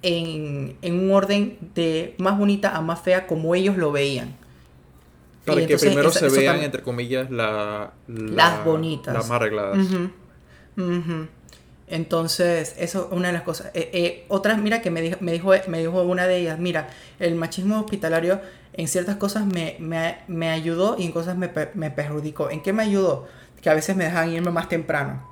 en, 0.00 0.78
un 0.82 1.12
orden 1.12 1.58
de 1.74 2.14
más 2.16 2.38
bonita 2.38 2.74
a 2.74 2.80
más 2.80 3.02
fea 3.02 3.26
como 3.26 3.54
ellos 3.54 3.76
lo 3.76 3.92
veían. 3.92 4.34
Para 5.44 5.66
que 5.66 5.76
primero 5.76 6.10
se 6.10 6.30
vean, 6.30 6.62
entre 6.62 6.82
comillas, 6.82 7.30
la, 7.30 7.92
las 8.06 8.64
bonitas. 8.64 9.12
Las 9.12 9.28
más 9.28 9.36
arregladas. 9.36 9.86
Entonces, 11.94 12.74
eso 12.76 13.06
es 13.06 13.16
una 13.16 13.28
de 13.28 13.34
las 13.34 13.42
cosas. 13.42 13.70
Eh, 13.72 13.88
eh, 13.92 14.24
otras, 14.26 14.58
mira, 14.58 14.82
que 14.82 14.90
me 14.90 15.00
dijo, 15.00 15.16
me, 15.20 15.30
dijo, 15.30 15.52
me 15.68 15.78
dijo 15.78 16.02
una 16.02 16.26
de 16.26 16.38
ellas, 16.38 16.58
mira, 16.58 16.88
el 17.20 17.36
machismo 17.36 17.78
hospitalario 17.78 18.40
en 18.72 18.88
ciertas 18.88 19.14
cosas 19.14 19.46
me, 19.46 19.76
me, 19.78 20.16
me 20.26 20.50
ayudó 20.50 20.96
y 20.98 21.04
en 21.04 21.12
cosas 21.12 21.36
me, 21.36 21.52
me, 21.74 21.92
perjudicó. 21.92 22.50
¿En 22.50 22.62
qué 22.62 22.72
me 22.72 22.82
ayudó? 22.82 23.28
Que 23.62 23.70
a 23.70 23.74
veces 23.74 23.94
me 23.94 24.02
dejaban 24.02 24.32
irme 24.32 24.50
más 24.50 24.68
temprano. 24.68 25.22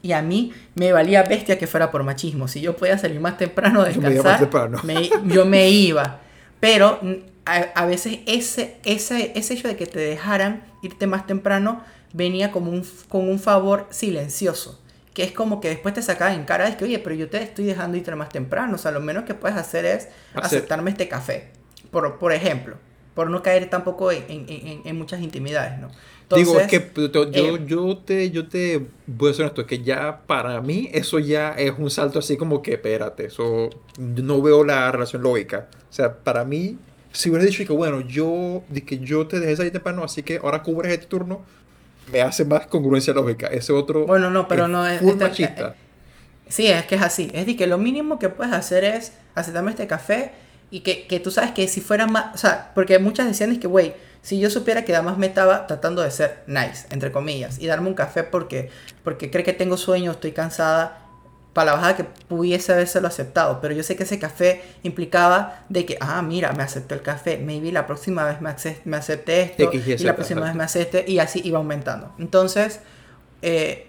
Y 0.00 0.12
a 0.12 0.22
mí 0.22 0.54
me 0.74 0.90
valía 0.90 1.22
bestia 1.22 1.58
que 1.58 1.66
fuera 1.66 1.90
por 1.90 2.02
machismo. 2.02 2.48
Si 2.48 2.62
yo 2.62 2.78
podía 2.78 2.96
salir 2.96 3.20
más 3.20 3.36
temprano 3.36 3.84
descansar, 3.84 4.48
me 4.84 5.10
yo 5.26 5.44
me 5.44 5.68
iba. 5.68 6.20
Pero 6.60 6.98
a, 7.44 7.56
a, 7.56 7.84
veces 7.84 8.20
ese, 8.24 8.78
ese, 8.86 9.32
ese 9.34 9.52
hecho 9.52 9.68
de 9.68 9.76
que 9.76 9.84
te 9.84 10.00
dejaran 10.00 10.64
irte 10.80 11.06
más 11.06 11.26
temprano 11.26 11.82
venía 12.14 12.52
como 12.52 12.70
un, 12.70 12.86
con 13.10 13.28
un 13.28 13.38
favor 13.38 13.86
silencioso 13.90 14.80
que 15.16 15.24
es 15.24 15.32
como 15.32 15.62
que 15.62 15.70
después 15.70 15.94
te 15.94 16.02
sacaban 16.02 16.34
en 16.34 16.44
cara, 16.44 16.68
es 16.68 16.76
que, 16.76 16.84
oye, 16.84 16.98
pero 16.98 17.14
yo 17.14 17.30
te 17.30 17.42
estoy 17.42 17.64
dejando 17.64 17.96
irte 17.96 18.14
más 18.14 18.28
temprano, 18.28 18.74
o 18.74 18.78
sea, 18.78 18.90
lo 18.92 19.00
menos 19.00 19.24
que 19.24 19.32
puedes 19.32 19.56
hacer 19.56 19.86
es 19.86 20.10
aceptarme 20.34 20.90
este 20.90 21.08
café, 21.08 21.52
por, 21.90 22.18
por 22.18 22.34
ejemplo 22.34 22.76
por 23.14 23.30
no 23.30 23.42
caer 23.42 23.70
tampoco 23.70 24.12
en, 24.12 24.24
en, 24.28 24.82
en 24.84 24.98
muchas 24.98 25.22
intimidades, 25.22 25.80
¿no? 25.80 25.88
Digo, 26.36 26.60
es 26.60 26.66
que 26.66 26.90
yo, 26.94 27.22
eh, 27.32 27.64
yo, 27.66 27.96
te, 27.96 28.30
yo 28.30 28.46
te 28.46 28.84
voy 29.06 29.28
a 29.28 29.30
decir 29.30 29.46
esto, 29.46 29.62
es 29.62 29.66
que 29.66 29.82
ya 29.82 30.20
para 30.26 30.60
mí 30.60 30.90
eso 30.92 31.18
ya 31.18 31.52
es 31.52 31.72
un 31.78 31.88
salto 31.88 32.18
así 32.18 32.36
como 32.36 32.60
que, 32.60 32.74
espérate, 32.74 33.26
eso 33.26 33.70
no 33.98 34.42
veo 34.42 34.64
la 34.64 34.92
relación 34.92 35.22
lógica. 35.22 35.68
O 35.88 35.92
sea, 35.92 36.18
para 36.18 36.44
mí, 36.44 36.76
si 37.12 37.30
hubieras 37.30 37.46
dicho 37.46 37.64
que, 37.64 37.72
bueno, 37.72 38.02
yo, 38.02 38.64
de 38.68 38.82
que 38.84 38.98
yo 38.98 39.26
te 39.26 39.40
dejé 39.40 39.56
salir 39.56 39.72
temprano, 39.72 40.04
así 40.04 40.22
que 40.22 40.36
ahora 40.36 40.62
cubres 40.62 40.92
este 40.92 41.06
turno, 41.06 41.42
me 42.12 42.20
hace 42.20 42.44
más 42.44 42.66
congruencia 42.66 43.12
lógica. 43.12 43.46
Ese 43.48 43.72
otro... 43.72 44.06
Bueno, 44.06 44.30
no, 44.30 44.48
pero 44.48 44.68
no 44.68 44.86
es... 44.86 45.02
Este, 45.02 45.24
machista. 45.24 45.68
Eh, 45.68 45.74
sí, 46.48 46.66
es 46.66 46.84
que 46.86 46.96
es 46.96 47.02
así. 47.02 47.30
Es 47.32 47.46
de 47.46 47.56
que 47.56 47.66
lo 47.66 47.78
mínimo 47.78 48.18
que 48.18 48.28
puedes 48.28 48.52
hacer 48.52 48.84
es 48.84 49.12
aceptarme 49.34 49.70
este 49.70 49.86
café 49.86 50.32
y 50.70 50.80
que, 50.80 51.06
que, 51.06 51.20
tú 51.20 51.30
sabes 51.30 51.52
que 51.52 51.68
si 51.68 51.80
fuera 51.80 52.06
más, 52.06 52.34
o 52.34 52.38
sea, 52.38 52.72
porque 52.74 52.98
muchas 52.98 53.26
decían 53.26 53.52
es 53.52 53.58
que, 53.58 53.66
güey, 53.66 53.94
si 54.22 54.40
yo 54.40 54.50
supiera 54.50 54.84
que 54.84 54.94
además 54.94 55.18
me 55.18 55.26
estaba 55.26 55.66
tratando 55.68 56.02
de 56.02 56.10
ser 56.10 56.42
nice, 56.48 56.86
entre 56.90 57.12
comillas, 57.12 57.60
y 57.60 57.66
darme 57.66 57.88
un 57.88 57.94
café 57.94 58.24
porque, 58.24 58.70
porque 59.04 59.30
cree 59.30 59.44
que 59.44 59.52
tengo 59.52 59.76
sueño, 59.76 60.10
estoy 60.10 60.32
cansada, 60.32 61.05
para 61.56 61.70
la 61.70 61.76
bajada 61.78 61.96
que 61.96 62.04
pudiese 62.04 62.70
habérselo 62.70 63.08
aceptado, 63.08 63.62
pero 63.62 63.72
yo 63.72 63.82
sé 63.82 63.96
que 63.96 64.02
ese 64.02 64.18
café 64.18 64.60
implicaba 64.82 65.64
de 65.70 65.86
que, 65.86 65.96
ah, 66.02 66.20
mira, 66.20 66.52
me 66.52 66.62
aceptó 66.62 66.94
el 66.94 67.00
café, 67.00 67.38
maybe 67.38 67.72
la 67.72 67.86
próxima 67.86 68.26
vez 68.26 68.42
me, 68.42 68.54
me 68.84 68.96
acepté 68.98 69.40
esto, 69.40 69.70
y 69.72 70.04
la 70.04 70.14
próxima 70.14 70.42
vez 70.42 70.54
me 70.54 70.64
acepté, 70.64 71.06
y 71.08 71.18
así 71.18 71.40
iba 71.42 71.56
aumentando. 71.56 72.12
Entonces, 72.18 72.80
eh, 73.40 73.86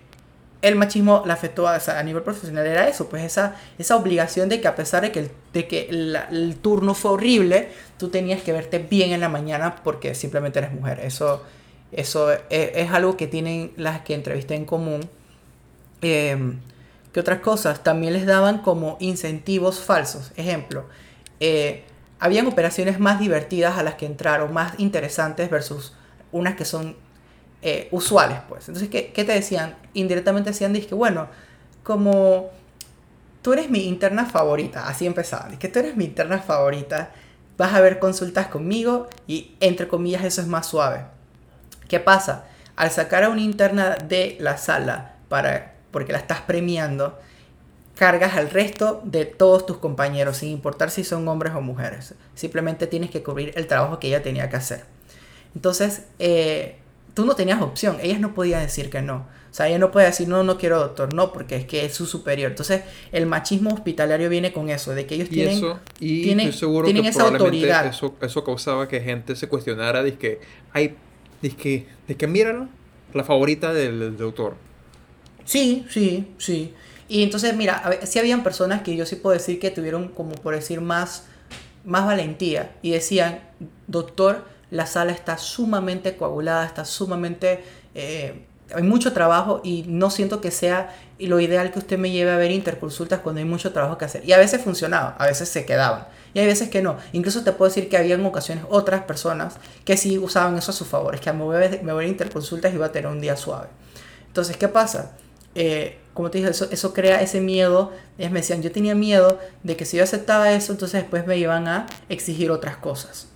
el 0.62 0.76
machismo 0.76 1.24
la 1.26 1.34
afectó 1.34 1.68
a, 1.68 1.76
a, 1.76 2.04
nivel 2.04 2.24
profesional 2.24 2.66
era 2.66 2.88
eso, 2.88 3.10
pues 3.10 3.26
esa, 3.26 3.58
esa 3.78 3.98
obligación 3.98 4.48
de 4.48 4.62
que 4.62 4.70
a 4.70 4.76
pesar 4.78 5.02
de 5.02 5.12
que, 5.12 5.20
el, 5.20 5.32
de 5.52 5.68
que 5.68 5.90
el 5.90 6.56
turno 6.62 6.94
fue 6.94 7.12
horrible, 7.12 7.68
tú 7.98 8.08
tenías 8.08 8.42
que 8.44 8.54
verte 8.54 8.80
bien 8.80 9.12
en 9.12 9.20
la 9.20 9.28
mañana 9.28 9.76
porque 9.84 10.16
simplemente 10.16 10.60
eres 10.60 10.72
mujer. 10.72 11.02
Eso, 11.04 11.44
eso 11.92 12.30
es, 12.50 12.92
algo 12.92 13.18
que 13.18 13.28
tienen 13.28 13.74
las 13.76 14.00
que 14.04 14.14
entrevisté 14.14 14.56
en 14.56 14.64
común. 14.64 15.02
Eh, 16.02 16.38
¿Qué 17.14 17.20
otras 17.20 17.40
cosas? 17.40 17.84
También 17.84 18.14
les 18.14 18.26
daban 18.26 18.60
como 18.60 18.98
incentivos 19.00 19.80
falsos. 19.80 20.32
Ejemplo, 20.36 20.86
eh, 21.40 21.84
habían 22.20 22.48
operaciones 22.48 23.00
más 23.00 23.20
divertidas 23.20 23.78
a 23.78 23.84
las 23.84 23.96
que 23.96 24.06
entraron, 24.06 24.54
más 24.54 24.74
interesantes 24.80 25.50
versus 25.50 25.94
unas 26.32 26.56
que 26.56 26.66
son 26.66 26.96
eh, 27.62 27.88
usuales, 27.92 28.40
pues. 28.48 28.68
Entonces, 28.68 28.90
¿qué, 28.90 29.12
¿qué, 29.12 29.24
te 29.24 29.34
decían? 29.34 29.76
Indirectamente 29.94 30.52
decían, 30.52 30.74
que 30.74 30.96
bueno, 30.96 31.28
como 31.84 32.50
tú 33.42 33.54
eres 33.54 33.70
mi 33.70 33.88
interna 33.88 34.26
favorita, 34.26 34.88
así 34.88 35.06
empezaban, 35.06 35.58
que 35.58 35.68
tú 35.70 35.80
eres 35.80 35.96
mi 35.96 36.06
interna 36.06 36.40
favorita, 36.40 37.12
vas 37.58 37.74
a 37.74 37.82
ver 37.82 38.00
consultas 38.00 38.48
conmigo 38.48 39.08
y 39.26 39.56
entre 39.60 39.88
comillas 39.88 40.24
eso 40.24 40.42
es 40.42 40.48
más 40.48 40.68
suave. 40.68 41.06
¿Qué 41.88 42.00
pasa? 42.00 42.46
Al 42.76 42.92
sacar 42.92 43.24
a 43.24 43.30
una 43.30 43.42
interna 43.42 43.96
de 43.96 44.38
la 44.40 44.58
sala 44.58 45.16
para, 45.30 45.74
porque 45.92 46.12
la 46.12 46.20
estás 46.20 46.42
premiando, 46.42 47.18
cargas 47.96 48.36
al 48.36 48.50
resto 48.50 49.02
de 49.04 49.26
todos 49.26 49.66
tus 49.66 49.78
compañeros, 49.78 50.38
sin 50.38 50.50
importar 50.50 50.92
si 50.92 51.04
son 51.04 51.28
hombres 51.28 51.54
o 51.56 51.62
mujeres. 51.62 52.14
Simplemente 52.36 52.88
tienes 52.88 53.10
que 53.10 53.24
cubrir 53.24 53.54
el 53.56 53.68
trabajo 53.68 54.00
que 54.00 54.08
ella 54.08 54.22
tenía 54.22 54.50
que 54.50 54.56
hacer. 54.56 54.86
Entonces, 55.56 56.04
eh, 56.20 56.78
tú 57.14 57.26
no 57.26 57.36
tenías 57.36 57.62
opción, 57.62 57.98
ellas 58.02 58.20
no 58.20 58.34
podían 58.34 58.62
decir 58.62 58.90
que 58.90 59.02
no. 59.02 59.26
O 59.50 59.54
sea, 59.58 59.68
ella 59.68 59.80
no 59.80 59.90
puede 59.90 60.06
decir, 60.06 60.28
no, 60.28 60.44
no 60.44 60.60
quiero 60.60 60.78
doctor, 60.78 61.16
no, 61.16 61.34
porque 61.34 61.56
es 61.56 61.66
que 61.66 61.84
es 61.84 61.96
su 61.96 62.06
superior. 62.06 62.52
Entonces, 62.52 62.84
el 63.12 63.26
machismo 63.26 63.74
hospitalario 63.74 64.30
viene 64.30 64.54
con 64.54 64.70
eso, 64.70 64.94
de 64.94 65.08
que 65.08 65.16
ellos 65.16 65.30
tienen, 65.30 65.64
y 66.00 66.22
tienen, 66.22 66.54
seguro 66.54 66.86
tienen 66.86 67.06
esa 67.06 67.24
autoridad. 67.24 67.88
Eso, 67.88 68.14
eso 68.22 68.44
causaba 68.44 68.88
que 68.88 69.02
gente 69.02 69.36
se 69.36 69.48
cuestionara, 69.48 70.04
de 70.04 70.16
que, 70.16 70.42
hay, 70.74 70.96
de 71.42 71.50
que, 71.50 71.88
de 72.08 72.16
que 72.16 72.28
míralo, 72.28 72.68
la 73.14 73.24
favorita 73.24 73.74
del, 73.74 74.16
doctor. 74.18 74.56
Sí, 75.48 75.86
sí, 75.90 76.36
sí. 76.38 76.74
Y 77.08 77.24
entonces, 77.24 77.56
mira, 77.56 78.00
sí 78.04 78.20
habían 78.20 78.44
personas 78.44 78.82
que 78.82 78.98
yo 78.98 79.06
sí 79.06 79.16
puedo 79.16 79.34
decir 79.34 79.60
que 79.60 79.72
tuvieron, 79.72 80.10
como 80.10 80.32
por 80.32 80.54
decir, 80.54 80.82
más, 80.82 81.24
más 81.86 82.06
valentía 82.06 82.76
y 82.82 82.92
decían, 82.92 83.40
doctor, 83.88 84.44
la 84.72 84.86
sala 84.86 85.14
está 85.14 85.38
sumamente 85.38 86.16
coagulada, 86.18 86.66
está 86.66 86.86
sumamente... 86.86 87.64
Eh, 87.96 88.44
hay 88.76 88.84
mucho 88.84 89.14
trabajo 89.14 89.62
y 89.64 89.86
no 89.88 90.10
siento 90.10 90.42
que 90.42 90.52
sea 90.52 90.94
lo 91.20 91.40
ideal 91.40 91.72
que 91.72 91.80
usted 91.80 91.98
me 91.98 92.12
lleve 92.12 92.32
a 92.32 92.36
ver 92.36 92.52
interconsultas 92.52 93.22
cuando 93.22 93.40
hay 93.40 93.46
mucho 93.46 93.72
trabajo 93.72 93.98
que 93.98 94.04
hacer. 94.04 94.28
Y 94.28 94.34
a 94.34 94.38
veces 94.38 94.62
funcionaba, 94.62 95.16
a 95.18 95.28
veces 95.28 95.48
se 95.48 95.66
quedaban. 95.66 96.06
Y 96.34 96.40
hay 96.40 96.46
veces 96.46 96.68
que 96.68 96.82
no. 96.82 96.98
Incluso 97.14 97.46
te 97.46 97.54
puedo 97.54 97.70
decir 97.70 97.88
que 97.88 97.96
había 97.96 98.16
en 98.16 98.26
ocasiones 98.26 98.66
otras 98.70 99.04
personas 99.04 99.56
que 99.86 99.96
sí 99.96 100.18
usaban 100.18 100.58
eso 100.58 100.72
a 100.72 100.74
su 100.74 100.84
favor. 100.84 101.16
Es 101.16 101.22
que 101.22 101.32
me 101.32 101.44
a, 101.44 101.70
me 101.82 101.94
voy 101.94 102.04
a 102.04 102.08
interconsultas 102.10 102.74
y 102.74 102.78
voy 102.78 102.88
a 102.88 102.92
tener 102.92 103.10
un 103.10 103.22
día 103.22 103.38
suave. 103.38 103.70
Entonces, 104.28 104.58
¿qué 104.58 104.68
pasa? 104.68 105.14
Eh, 105.60 105.98
como 106.14 106.30
te 106.30 106.38
dije, 106.38 106.52
eso, 106.52 106.68
eso 106.70 106.94
crea 106.94 107.20
ese 107.20 107.42
miedo. 107.42 107.92
Ellas 108.20 108.32
me 108.32 108.42
decían, 108.42 108.62
yo 108.62 108.72
tenía 108.72 108.94
miedo 108.94 109.40
de 109.64 109.76
que 109.76 109.86
si 109.86 109.98
yo 109.98 110.04
aceptaba 110.04 110.52
eso, 110.52 110.72
entonces 110.72 111.02
después 111.02 111.26
me 111.26 111.36
iban 111.38 111.68
a 111.68 111.88
exigir 112.10 112.52
otras 112.52 112.78
cosas. 112.78 113.28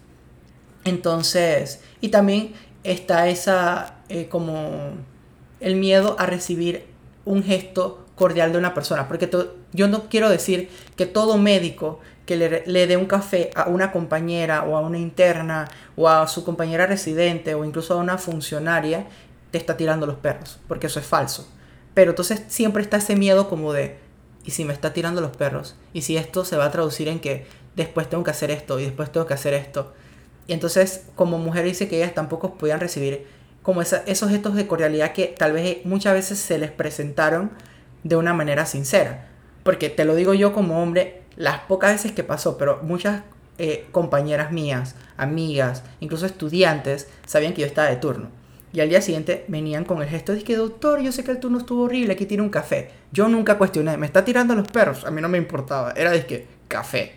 Entonces, 0.86 1.82
y 2.00 2.10
también 2.10 2.54
está 2.84 3.28
esa 3.28 3.96
eh, 4.08 4.28
como 4.30 4.92
el 5.60 5.76
miedo 5.78 6.16
a 6.20 6.28
recibir 6.28 6.86
un 7.26 7.44
gesto 7.44 8.06
cordial 8.16 8.52
de 8.52 8.60
una 8.60 8.76
persona, 8.76 9.08
porque 9.08 9.30
yo 9.74 9.88
no 9.88 10.08
quiero 10.08 10.30
decir 10.30 10.70
que 10.96 11.08
todo 11.08 11.40
médico 11.40 12.00
que 12.28 12.36
le, 12.36 12.64
le 12.68 12.86
dé 12.86 12.98
un 12.98 13.06
café 13.06 13.50
a 13.56 13.68
una 13.68 13.92
compañera 13.92 14.64
o 14.64 14.78
a 14.78 14.82
una 14.82 15.00
interna 15.00 15.68
o 15.96 16.08
a 16.08 16.28
su 16.28 16.44
compañera 16.44 16.86
residente 16.86 17.56
o 17.56 17.66
incluso 17.66 17.96
a 17.96 17.98
una 17.98 18.20
funcionaria 18.20 19.08
te 19.50 19.58
está 19.58 19.76
tirando 19.76 20.06
los 20.06 20.18
perros, 20.18 20.60
porque 20.68 20.86
eso 20.86 21.00
es 21.00 21.06
falso. 21.06 21.48
Pero 21.94 22.12
entonces 22.12 22.44
siempre 22.48 22.84
está 22.84 22.98
ese 22.98 23.16
miedo 23.16 23.50
como 23.50 23.74
de, 23.74 23.98
y 24.46 24.52
si 24.52 24.66
me 24.66 24.74
está 24.74 24.94
tirando 24.94 25.22
los 25.22 25.36
perros, 25.36 25.76
y 25.94 26.02
si 26.02 26.18
esto 26.18 26.46
se 26.46 26.58
va 26.58 26.66
a 26.66 26.72
traducir 26.72 27.08
en 27.08 27.20
que 27.20 27.46
después 27.76 28.10
tengo 28.10 28.24
que 28.24 28.32
hacer 28.32 28.52
esto 28.52 28.80
y 28.80 28.84
después 28.84 29.12
tengo 29.12 29.26
que 29.26 29.34
hacer 29.34 29.54
esto. 29.54 29.94
Y 30.48 30.54
entonces, 30.54 31.06
como 31.16 31.38
mujer 31.38 31.66
dice 31.66 31.88
que 31.88 31.98
ellas 31.98 32.14
tampoco 32.14 32.56
podían 32.56 32.80
recibir 32.80 33.26
como 33.62 33.82
esos 33.82 34.30
gestos 34.30 34.56
de 34.56 34.68
cordialidad 34.68 35.14
que 35.14 35.28
tal 35.28 35.54
vez 35.54 35.86
muchas 35.86 36.14
veces 36.14 36.40
se 36.40 36.58
les 36.58 36.72
presentaron 36.72 37.52
de 38.04 38.16
una 38.16 38.34
manera 38.34 38.66
sincera. 38.66 39.28
Porque 39.64 39.90
te 39.90 40.06
lo 40.06 40.16
digo 40.16 40.34
yo 40.34 40.54
como 40.54 40.82
hombre, 40.82 41.22
las 41.36 41.60
pocas 41.62 41.94
veces 41.94 42.12
que 42.12 42.24
pasó, 42.24 42.58
pero 42.58 42.80
muchas 42.82 43.22
eh, 43.60 43.88
compañeras 43.92 44.52
mías, 44.52 44.96
amigas, 45.18 45.84
incluso 46.00 46.26
estudiantes, 46.26 47.08
sabían 47.26 47.54
que 47.54 47.62
yo 47.62 47.68
estaba 47.68 47.90
de 47.90 47.98
turno. 47.98 48.30
Y 48.74 48.80
al 48.80 48.90
día 48.90 49.02
siguiente 49.02 49.46
venían 49.48 49.84
con 49.84 50.02
el 50.02 50.08
gesto 50.08 50.34
de 50.34 50.44
que, 50.44 50.56
doctor, 50.56 51.02
yo 51.02 51.12
sé 51.12 51.24
que 51.24 51.32
el 51.32 51.40
turno 51.40 51.58
estuvo 51.58 51.84
horrible, 51.84 52.14
aquí 52.14 52.26
tiene 52.26 52.44
un 52.44 52.50
café. 52.50 52.92
Yo 53.12 53.28
nunca 53.28 53.58
cuestioné, 53.58 53.98
me 53.98 54.06
está 54.06 54.24
tirando 54.24 54.56
los 54.56 54.68
perros, 54.68 55.04
a 55.06 55.12
mí 55.12 55.22
no 55.22 55.28
me 55.28 55.38
importaba, 55.38 55.92
era 55.92 56.12
de 56.12 56.26
que, 56.26 56.48
café. 56.68 57.16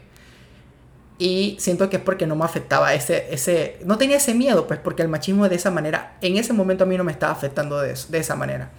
Y 1.17 1.57
siento 1.61 1.89
que 1.89 1.99
es 1.99 2.03
porque 2.03 2.27
no 2.27 2.35
me 2.35 2.45
afectaba 2.45 2.93
ese, 2.93 3.33
ese, 3.33 3.79
no 3.85 3.99
tenía 3.99 4.17
ese 4.17 4.35
miedo, 4.35 4.67
pues 4.67 4.81
porque 4.81 5.03
el 5.03 5.09
machismo 5.09 5.49
de 5.49 5.55
esa 5.55 5.71
manera, 5.71 6.17
en 6.21 6.37
ese 6.37 6.53
momento 6.53 6.85
a 6.85 6.87
mí 6.89 6.97
no 6.97 7.05
me 7.05 7.13
estaba 7.13 7.33
afectando 7.33 7.81
de, 7.81 7.95
de 8.09 8.19
esa 8.19 8.35
manera. 8.35 8.71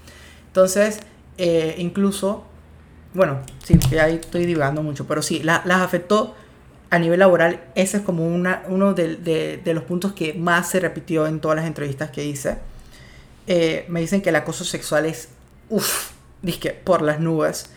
Entonces, 0.47 0.99
eh, 1.37 1.75
incluso, 1.77 2.43
bueno, 3.13 3.39
sí, 3.63 3.79
ahí 3.97 4.15
estoy 4.15 4.45
divagando 4.45 4.83
mucho, 4.83 5.07
pero 5.07 5.21
sí, 5.21 5.41
las 5.43 5.65
afectó 5.65 6.35
a 6.89 6.99
nivel 6.99 7.19
laboral. 7.19 7.63
Ese 7.75 7.97
es 7.97 8.03
como 8.03 8.27
una, 8.27 8.63
uno 8.67 8.93
de, 8.93 9.17
de, 9.63 9.73
los 9.73 9.83
puntos 9.83 10.13
que 10.13 10.33
más 10.33 10.69
se 10.69 10.79
repitió 10.79 11.27
en 11.27 11.39
todas 11.39 11.57
las 11.57 11.65
entrevistas 11.65 12.09
que 12.11 12.25
hice. 12.25 12.57
Eh, 13.47 13.85
me 13.89 13.99
dicen 13.99 14.21
que 14.21 14.29
el 14.29 14.35
acoso 14.35 14.63
sexual 14.63 15.05
es, 15.05 15.29
uff, 15.69 16.11
dije, 16.41 16.71
por 16.71 17.01
las 17.01 17.19
nubes. 17.19 17.69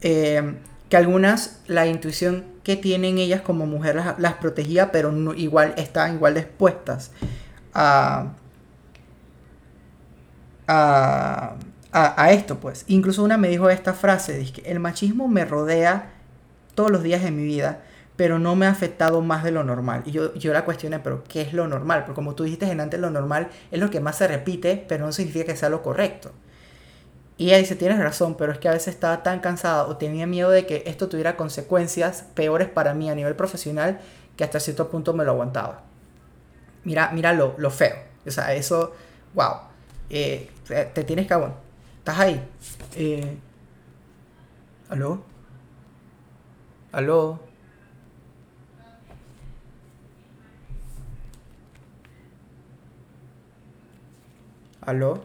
Eh, 0.00 0.54
que 0.88 0.96
algunas, 0.96 1.60
la 1.66 1.86
intuición 1.86 2.44
que 2.64 2.76
tienen 2.76 3.18
ellas 3.18 3.40
como 3.40 3.66
mujeres 3.66 4.04
las, 4.18 4.34
protegía, 4.34 4.92
pero 4.92 5.34
igual 5.34 5.74
estaban 5.76 6.14
igual 6.14 6.34
dispuestas 6.34 7.10
a, 7.72 8.32
a 10.68 11.56
a, 11.92 12.32
esto, 12.32 12.58
pues. 12.58 12.84
Incluso 12.88 13.22
una 13.22 13.36
me 13.36 13.48
dijo 13.48 13.68
esta 13.68 13.92
frase, 13.92 14.38
dice, 14.38 14.62
el 14.64 14.80
machismo 14.80 15.28
me 15.28 15.44
rodea 15.44 16.10
todos 16.74 16.90
los 16.90 17.02
días 17.02 17.22
de 17.22 17.30
mi 17.30 17.44
vida, 17.44 17.82
pero 18.16 18.38
no 18.38 18.56
me 18.56 18.66
ha 18.66 18.70
afectado 18.70 19.20
más 19.22 19.44
de 19.44 19.52
lo 19.52 19.64
normal. 19.64 20.02
Y 20.06 20.12
yo, 20.12 20.34
yo 20.34 20.52
la 20.52 20.64
cuestioné, 20.64 20.98
pero 21.00 21.24
¿qué 21.24 21.42
es 21.42 21.52
lo 21.52 21.66
normal? 21.68 22.00
Porque 22.04 22.14
como 22.14 22.34
tú 22.34 22.44
dijiste 22.44 22.66
en 22.70 22.80
antes, 22.80 23.00
lo 23.00 23.10
normal 23.10 23.48
es 23.70 23.80
lo 23.80 23.90
que 23.90 24.00
más 24.00 24.16
se 24.16 24.28
repite, 24.28 24.84
pero 24.88 25.06
no 25.06 25.12
significa 25.12 25.46
que 25.46 25.56
sea 25.56 25.68
lo 25.68 25.82
correcto. 25.82 26.32
Y 27.38 27.46
ella 27.46 27.58
dice, 27.58 27.76
tienes 27.76 27.98
razón, 27.98 28.36
pero 28.36 28.52
es 28.52 28.58
que 28.58 28.68
a 28.68 28.72
veces 28.72 28.94
estaba 28.94 29.22
tan 29.22 29.40
cansada 29.40 29.86
o 29.86 29.96
tenía 29.96 30.26
miedo 30.26 30.50
de 30.50 30.66
que 30.66 30.84
esto 30.86 31.08
tuviera 31.08 31.36
consecuencias 31.36 32.24
peores 32.34 32.68
para 32.68 32.94
mí 32.94 33.10
a 33.10 33.14
nivel 33.14 33.34
profesional 33.34 34.00
que 34.36 34.44
hasta 34.44 34.60
cierto 34.60 34.88
punto 34.90 35.12
me 35.14 35.24
lo 35.24 35.32
aguantaba. 35.32 35.82
Mira, 36.84 37.10
mira 37.12 37.32
lo, 37.32 37.54
lo 37.58 37.70
feo. 37.70 37.96
O 38.26 38.30
sea, 38.30 38.54
eso, 38.54 38.92
wow. 39.34 39.54
Eh, 40.10 40.50
te 40.94 41.04
tienes 41.04 41.26
que 41.26 41.34
¿Estás 41.98 42.18
ahí? 42.18 42.42
Eh, 42.96 43.36
¿Aló? 44.90 45.22
¿Aló? 46.92 47.40
¿Aló? 54.82 55.24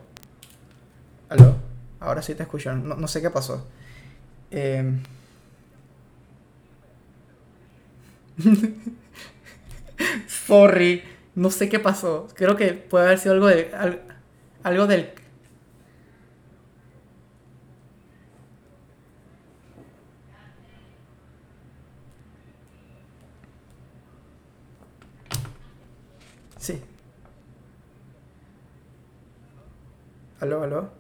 ¿Aló? 1.30 1.56
Ahora 2.00 2.22
sí 2.22 2.36
te 2.36 2.44
escucho. 2.44 2.74
No, 2.76 3.08
sé 3.08 3.22
qué 3.22 3.30
pasó. 3.30 3.68
Eh... 4.52 5.00
Sorry. 10.28 11.04
No 11.36 11.50
sé 11.52 11.70
qué 11.70 11.80
pasó. 11.80 12.28
Creo 12.36 12.56
que 12.56 12.74
puede 12.74 13.06
haber 13.06 13.20
sido 13.20 13.34
algo 13.34 13.48
de. 13.48 13.72
Algo 14.64 14.88
del 14.88 15.12
Sí. 26.60 26.82
¿Aló, 30.40 30.62
aló? 30.62 30.92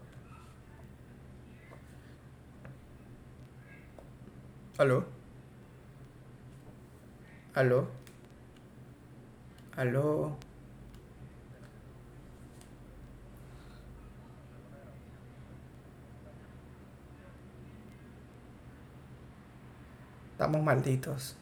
¿Aló? 4.80 5.06
¿Aló? 7.54 7.88
¿Aló? 9.76 10.38
Estamos 20.32 20.63
malditos. 20.63 21.36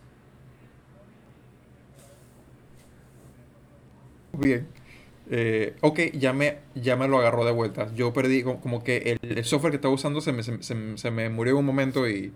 Bien. 4.33 4.67
Eh, 5.29 5.75
ok, 5.81 5.99
ya 6.13 6.33
me, 6.33 6.59
ya 6.75 6.95
me 6.95 7.07
lo 7.07 7.17
agarró 7.17 7.45
de 7.45 7.51
vuelta. 7.51 7.93
Yo 7.95 8.13
perdí, 8.13 8.43
como, 8.43 8.83
que 8.83 9.17
el, 9.21 9.45
software 9.45 9.71
que 9.71 9.77
estaba 9.77 9.93
usando 9.93 10.21
se 10.21 10.31
me, 10.31 10.43
se, 10.43 11.11
me 11.11 11.29
murió 11.29 11.53
en 11.53 11.59
un 11.59 11.65
momento 11.65 12.07
y 12.07 12.31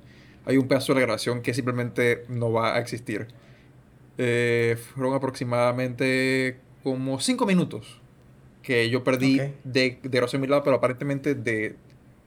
hay 0.45 0.57
un 0.57 0.67
pedazo 0.67 0.93
de 0.93 1.01
la 1.01 1.05
grabación 1.05 1.41
que 1.41 1.53
simplemente 1.53 2.23
no 2.29 2.51
va 2.51 2.75
a 2.75 2.79
existir. 2.79 3.27
Eh, 4.17 4.77
fueron 4.95 5.13
aproximadamente 5.13 6.57
como 6.83 7.19
5 7.19 7.45
minutos 7.45 8.01
que 8.61 8.89
yo 8.89 9.03
perdí 9.03 9.37
de, 9.37 9.53
de 9.63 9.99
grabación 10.03 10.41
mi 10.41 10.47
lado, 10.47 10.63
pero 10.63 10.75
aparentemente 10.75 11.33
de, 11.33 11.75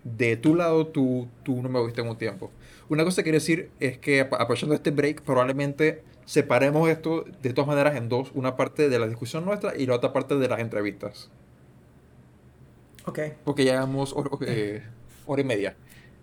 de 0.05 0.37
tu 0.37 0.55
lado 0.55 0.87
tú, 0.87 1.29
tú 1.43 1.63
no 1.63 1.69
me 1.69 1.85
viste 1.85 2.01
en 2.01 2.09
un 2.09 2.17
tiempo. 2.17 2.51
Una 2.89 3.05
cosa 3.05 3.23
que 3.23 3.25
quiero 3.25 3.37
decir 3.37 3.71
es 3.81 3.99
que 3.99 4.21
aprovechando 4.21 4.75
este 4.75 4.91
break, 4.91 5.23
probablemente 5.23 6.03
separemos 6.33 6.89
esto 6.89 7.27
de 7.43 7.53
todas 7.53 7.69
maneras 7.69 7.95
en 7.95 8.09
dos, 8.09 8.31
una 8.33 8.57
parte 8.57 8.89
de 8.89 8.99
la 8.99 9.07
discusión 9.07 9.45
nuestra 9.45 9.77
y 9.77 9.85
la 9.85 9.97
otra 9.97 10.15
parte 10.15 10.37
de 10.37 10.49
las 10.49 10.61
entrevistas. 10.61 11.29
Ok. 13.05 13.19
Porque 13.45 13.67
ya 13.67 13.73
llevamos 13.73 14.15
eh, 14.47 14.83
hora 15.27 15.43
y 15.43 15.45
media. 15.45 15.77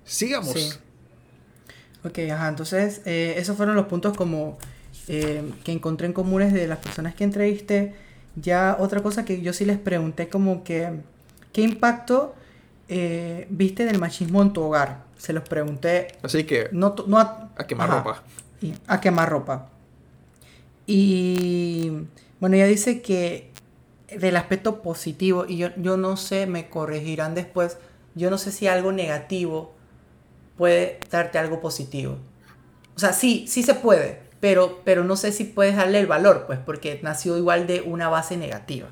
Sigamos. 0.04 0.54
Sí. 0.54 0.72
Ok, 2.04 2.18
ajá, 2.32 2.50
entonces 2.50 3.04
eh, 3.06 3.36
esos 3.38 3.56
fueron 3.56 3.76
los 3.76 3.86
puntos 3.86 4.18
como 4.18 4.58
eh, 5.10 5.48
que 5.64 5.74
encontré 5.74 6.08
en 6.08 6.14
comunes 6.14 6.54
de 6.54 6.66
las 6.66 6.80
personas 6.80 7.14
que 7.14 7.24
entrevisté. 7.24 7.94
Ya 8.36 8.78
otra 8.80 9.04
cosa 9.04 9.26
que 9.26 9.42
yo 9.44 9.54
sí 9.54 9.64
les 9.64 9.78
pregunté 9.78 10.28
como 10.28 10.64
que, 10.64 11.02
¿qué 11.54 11.62
impacto 11.62 12.34
viste 12.88 13.86
del 13.86 14.00
machismo 14.00 14.42
en 14.42 14.54
tu 14.54 14.64
hogar? 14.64 15.04
Se 15.20 15.34
los 15.34 15.48
pregunté. 15.48 16.08
Así 16.24 16.46
que... 16.46 16.70
No, 16.72 16.96
a, 17.16 17.50
a 17.56 17.68
quemar 17.68 17.92
ropa. 17.92 18.24
a 18.88 19.00
quemar 19.00 19.30
ropa. 19.30 19.70
Y 20.92 21.92
bueno, 22.40 22.56
ella 22.56 22.66
dice 22.66 23.04
que 23.04 23.52
del 24.18 24.36
aspecto 24.36 24.82
positivo, 24.82 25.46
y 25.48 25.58
yo, 25.58 25.68
yo 25.78 25.98
no 25.98 26.18
sé, 26.18 26.48
me 26.48 26.68
corregirán 26.68 27.36
después, 27.36 27.78
yo 28.16 28.32
no 28.32 28.40
sé 28.40 28.52
si 28.52 28.66
algo 28.66 28.92
negativo 28.92 29.76
puede 30.58 31.00
darte 31.12 31.38
algo 31.38 31.62
positivo. 31.62 32.18
O 32.96 33.00
sea, 33.00 33.14
sí, 33.14 33.46
sí 33.48 33.62
se 33.62 33.76
puede, 33.76 34.22
pero, 34.40 34.82
pero 34.84 35.04
no 35.04 35.16
sé 35.16 35.32
si 35.32 35.44
puedes 35.44 35.76
darle 35.76 36.00
el 36.00 36.08
valor, 36.08 36.46
pues, 36.48 36.58
porque 36.58 37.00
nació 37.04 37.38
igual 37.38 37.68
de 37.68 37.82
una 37.82 38.10
base 38.10 38.36
negativa. 38.36 38.88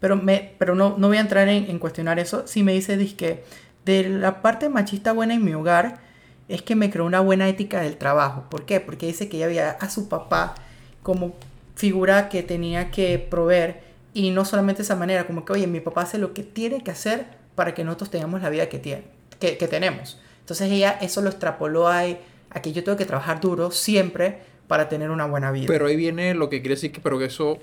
Pero, 0.00 0.16
me, 0.16 0.56
pero 0.58 0.74
no, 0.74 0.96
no 0.98 1.06
voy 1.06 1.18
a 1.18 1.20
entrar 1.20 1.48
en, 1.48 1.70
en 1.70 1.78
cuestionar 1.78 2.18
eso. 2.18 2.44
Si 2.48 2.64
me 2.64 2.72
dice 2.72 2.98
que 3.14 3.44
de 3.84 4.08
la 4.08 4.42
parte 4.42 4.68
machista 4.68 5.12
buena 5.12 5.34
en 5.34 5.44
mi 5.44 5.54
hogar, 5.54 6.00
es 6.48 6.62
que 6.62 6.74
me 6.74 6.90
creó 6.90 7.04
una 7.04 7.20
buena 7.20 7.48
ética 7.48 7.82
del 7.82 7.98
trabajo. 7.98 8.46
¿Por 8.50 8.66
qué? 8.66 8.80
Porque 8.80 9.06
dice 9.06 9.28
que 9.28 9.36
ella 9.36 9.46
había 9.46 9.70
a 9.70 9.90
su 9.90 10.08
papá 10.08 10.56
como 11.02 11.34
figura 11.74 12.28
que 12.28 12.42
tenía 12.42 12.90
que 12.90 13.18
proveer 13.18 13.80
y 14.12 14.30
no 14.30 14.44
solamente 14.44 14.78
de 14.78 14.84
esa 14.84 14.96
manera, 14.96 15.26
como 15.26 15.44
que, 15.44 15.52
oye, 15.52 15.66
mi 15.66 15.80
papá 15.80 16.02
hace 16.02 16.18
lo 16.18 16.34
que 16.34 16.42
tiene 16.42 16.82
que 16.82 16.90
hacer 16.90 17.26
para 17.54 17.74
que 17.74 17.84
nosotros 17.84 18.10
tengamos 18.10 18.42
la 18.42 18.50
vida 18.50 18.68
que, 18.68 18.78
tiene, 18.78 19.04
que, 19.38 19.54
tenemos. 19.68 20.18
Entonces 20.40 20.70
ella 20.70 20.98
eso 21.00 21.22
lo 21.22 21.30
extrapoló 21.30 21.88
a, 21.88 22.02
a, 22.50 22.62
que 22.62 22.72
yo 22.72 22.82
tengo 22.82 22.98
que 22.98 23.04
trabajar 23.04 23.40
duro 23.40 23.70
siempre 23.70 24.38
para 24.66 24.88
tener 24.88 25.10
una 25.10 25.26
buena 25.26 25.52
vida. 25.52 25.66
Pero 25.68 25.86
ahí 25.86 25.96
viene 25.96 26.34
lo 26.34 26.48
que 26.50 26.60
quiere 26.60 26.74
decir 26.74 26.92
que, 26.92 27.00
pero 27.00 27.18
que 27.18 27.26
eso 27.26 27.58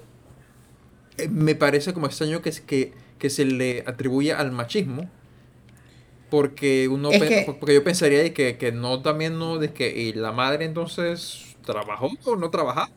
eh, 1.18 1.28
me 1.30 1.56
parece 1.56 1.94
como 1.94 2.08
extraño 2.08 2.42
que, 2.42 2.52
que, 2.66 2.94
que 3.20 3.30
se 3.30 3.46
le 3.46 3.84
atribuye 3.86 4.34
al 4.34 4.52
machismo. 4.52 5.10
Porque 6.30 6.90
uno 6.90 7.10
porque 7.60 7.74
yo 7.74 7.84
pensaría 7.86 8.34
que, 8.34 8.58
que 8.58 8.74
no 8.74 9.02
también 9.02 9.40
no 9.40 9.60
de 9.60 9.72
que 9.72 9.98
y 9.98 10.12
la 10.12 10.34
madre 10.34 10.66
entonces 10.66 11.56
trabajó 11.64 12.10
o 12.26 12.36
no 12.36 12.50
trabajaba 12.50 12.90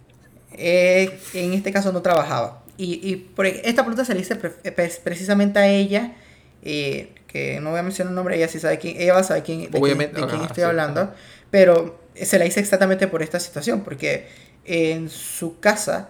eh, 0.52 1.18
en 1.34 1.52
este 1.52 1.72
caso 1.72 1.92
no 1.92 2.02
trabajaba. 2.02 2.62
Y, 2.76 3.00
y 3.06 3.16
por, 3.16 3.46
esta 3.46 3.82
pregunta 3.82 4.04
se 4.04 4.14
le 4.14 4.20
hice 4.20 4.36
precisamente 4.36 5.58
a 5.58 5.66
ella, 5.66 6.14
eh, 6.62 7.12
que 7.26 7.60
no 7.60 7.70
voy 7.70 7.78
a 7.78 7.82
mencionar 7.82 8.10
el 8.10 8.14
nombre, 8.14 8.36
ella 8.36 8.48
sí 8.48 8.58
sabe 8.58 8.78
quién, 8.78 8.96
ella 9.00 9.14
va 9.14 9.20
a 9.20 9.24
saber 9.24 9.42
quién, 9.42 9.70
de 9.70 9.80
quién, 9.80 10.40
estoy 10.42 10.64
hablando, 10.64 11.12
pero 11.50 12.00
se 12.14 12.38
la 12.38 12.46
hice 12.46 12.60
exactamente 12.60 13.06
por 13.06 13.22
esta 13.22 13.38
situación, 13.38 13.82
porque 13.82 14.28
en 14.64 15.08
su 15.10 15.60
casa, 15.60 16.08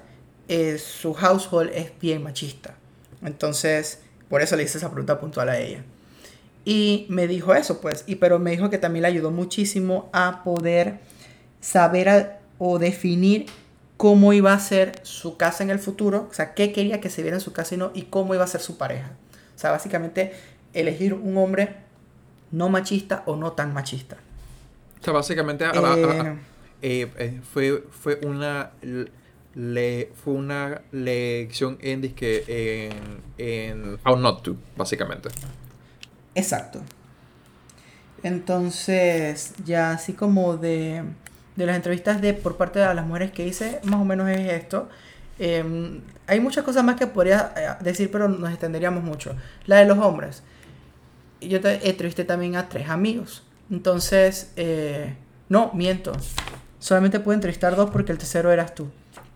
eh, 0.48 0.78
su 0.78 1.12
household 1.14 1.70
es 1.74 1.92
bien 2.00 2.22
machista. 2.22 2.74
Entonces, 3.22 4.00
por 4.28 4.40
eso 4.40 4.56
le 4.56 4.62
hice 4.62 4.78
esa 4.78 4.90
pregunta 4.90 5.20
puntual 5.20 5.48
a 5.48 5.58
ella. 5.58 5.84
Y 6.64 7.06
me 7.08 7.26
dijo 7.26 7.54
eso, 7.54 7.80
pues, 7.80 8.04
y 8.06 8.16
pero 8.16 8.38
me 8.38 8.52
dijo 8.52 8.70
que 8.70 8.78
también 8.78 9.02
le 9.02 9.08
ayudó 9.08 9.30
muchísimo 9.30 10.08
a 10.12 10.44
poder 10.44 10.98
saber 11.60 12.38
o 12.58 12.78
definir 12.78 13.46
cómo 14.00 14.32
iba 14.32 14.54
a 14.54 14.58
ser 14.58 14.98
su 15.02 15.36
casa 15.36 15.62
en 15.62 15.68
el 15.68 15.78
futuro, 15.78 16.26
o 16.30 16.32
sea, 16.32 16.54
qué 16.54 16.72
quería 16.72 17.02
que 17.02 17.10
se 17.10 17.20
viera 17.20 17.36
en 17.36 17.42
su 17.42 17.52
casa 17.52 17.74
y 17.74 17.76
no, 17.76 17.90
y 17.92 18.04
cómo 18.04 18.34
iba 18.34 18.42
a 18.42 18.46
ser 18.46 18.62
su 18.62 18.78
pareja. 18.78 19.10
O 19.54 19.58
sea, 19.58 19.72
básicamente 19.72 20.32
elegir 20.72 21.12
un 21.12 21.36
hombre 21.36 21.76
no 22.50 22.70
machista 22.70 23.22
o 23.26 23.36
no 23.36 23.52
tan 23.52 23.74
machista. 23.74 24.16
O 25.02 25.04
sea, 25.04 25.12
básicamente 25.12 25.66
eh, 25.66 26.36
eh, 26.80 27.10
eh, 27.18 27.40
fue, 27.52 27.84
fue 27.90 28.18
una 28.22 28.70
le, 29.54 30.10
fue 30.24 30.32
una 30.32 30.80
lección 30.92 31.76
en, 31.82 32.02
en, 32.22 33.20
en 33.36 33.98
How 34.02 34.16
Not 34.16 34.42
To, 34.44 34.56
básicamente. 34.78 35.28
Exacto. 36.34 36.80
Entonces, 38.22 39.52
ya 39.62 39.90
así 39.90 40.14
como 40.14 40.56
de 40.56 41.04
de 41.60 41.66
las 41.66 41.76
entrevistas 41.76 42.20
de 42.20 42.34
por 42.34 42.56
parte 42.56 42.78
de 42.78 42.94
las 42.94 43.06
mujeres 43.06 43.30
que 43.32 43.46
hice, 43.46 43.80
más 43.84 44.00
o 44.00 44.04
menos 44.04 44.28
es 44.28 44.52
esto. 44.52 44.88
Em, 45.38 46.00
hay 46.26 46.40
muchas 46.40 46.64
cosas 46.64 46.84
más 46.84 46.96
que 46.96 47.06
podría 47.06 47.52
eh, 47.56 47.84
decir, 47.84 48.10
pero 48.10 48.28
nos 48.28 48.50
extenderíamos 48.50 49.02
mucho. 49.02 49.34
La 49.66 49.76
de 49.76 49.86
los 49.86 49.98
hombres. 49.98 50.42
Yo 51.40 51.60
te 51.60 51.88
entrevisté 51.88 52.24
también 52.24 52.56
a 52.56 52.68
tres 52.68 52.88
amigos. 52.88 53.42
Entonces, 53.70 54.52
eh, 54.56 55.14
no, 55.48 55.70
miento. 55.72 56.12
Solamente 56.78 57.20
pude 57.20 57.34
entrevistar 57.34 57.76
dos 57.76 57.90
porque 57.90 58.12
el 58.12 58.18
tercero 58.18 58.52
eras 58.52 58.74
tú. 58.74 58.88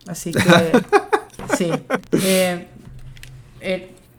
Así 0.06 0.32
que, 0.32 0.42
sí. 1.56 1.70
Eh, 2.12 2.68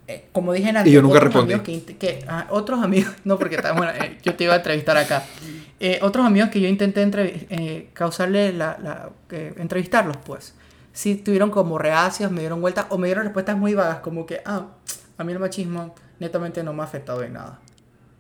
eh, 0.08 0.26
como 0.32 0.54
dije 0.54 0.70
antes, 0.70 0.88
y 0.88 0.92
yo 0.92 1.02
nunca 1.02 1.20
respondí. 1.20 1.54
Amigos 1.54 1.96
que, 2.00 2.24
ah, 2.28 2.48
otros 2.52 2.84
amigos, 2.84 3.14
no 3.24 3.38
porque 3.40 3.58
bueno, 3.76 3.92
eh, 3.92 4.18
yo 4.24 4.36
te 4.36 4.44
iba 4.44 4.54
a 4.54 4.58
entrevistar 4.58 4.98
acá. 4.98 5.24
Eh, 5.80 6.00
otros 6.02 6.26
amigos 6.26 6.50
que 6.50 6.62
yo 6.62 6.70
intenté 6.70 7.90
causarle 7.94 8.54
la, 8.54 8.78
la 8.82 9.10
entrevistarlos, 9.58 10.18
pues, 10.18 10.54
sí 10.94 11.16
tuvieron 11.16 11.52
como 11.52 11.78
reacias, 11.78 12.32
me 12.32 12.40
dieron 12.40 12.62
vueltas 12.62 12.86
o 12.90 12.98
me 12.98 13.08
dieron 13.08 13.26
respuestas 13.26 13.58
muy 13.58 13.74
vagas, 13.74 14.00
como 14.00 14.26
que, 14.26 14.42
ah, 14.46 14.68
a 15.18 15.24
mí 15.24 15.34
el 15.34 15.40
machismo 15.40 15.94
netamente 16.20 16.64
no 16.64 16.74
me 16.74 16.82
ha 16.82 16.86
afectado 16.86 17.22
en 17.24 17.34
nada. 17.34 17.60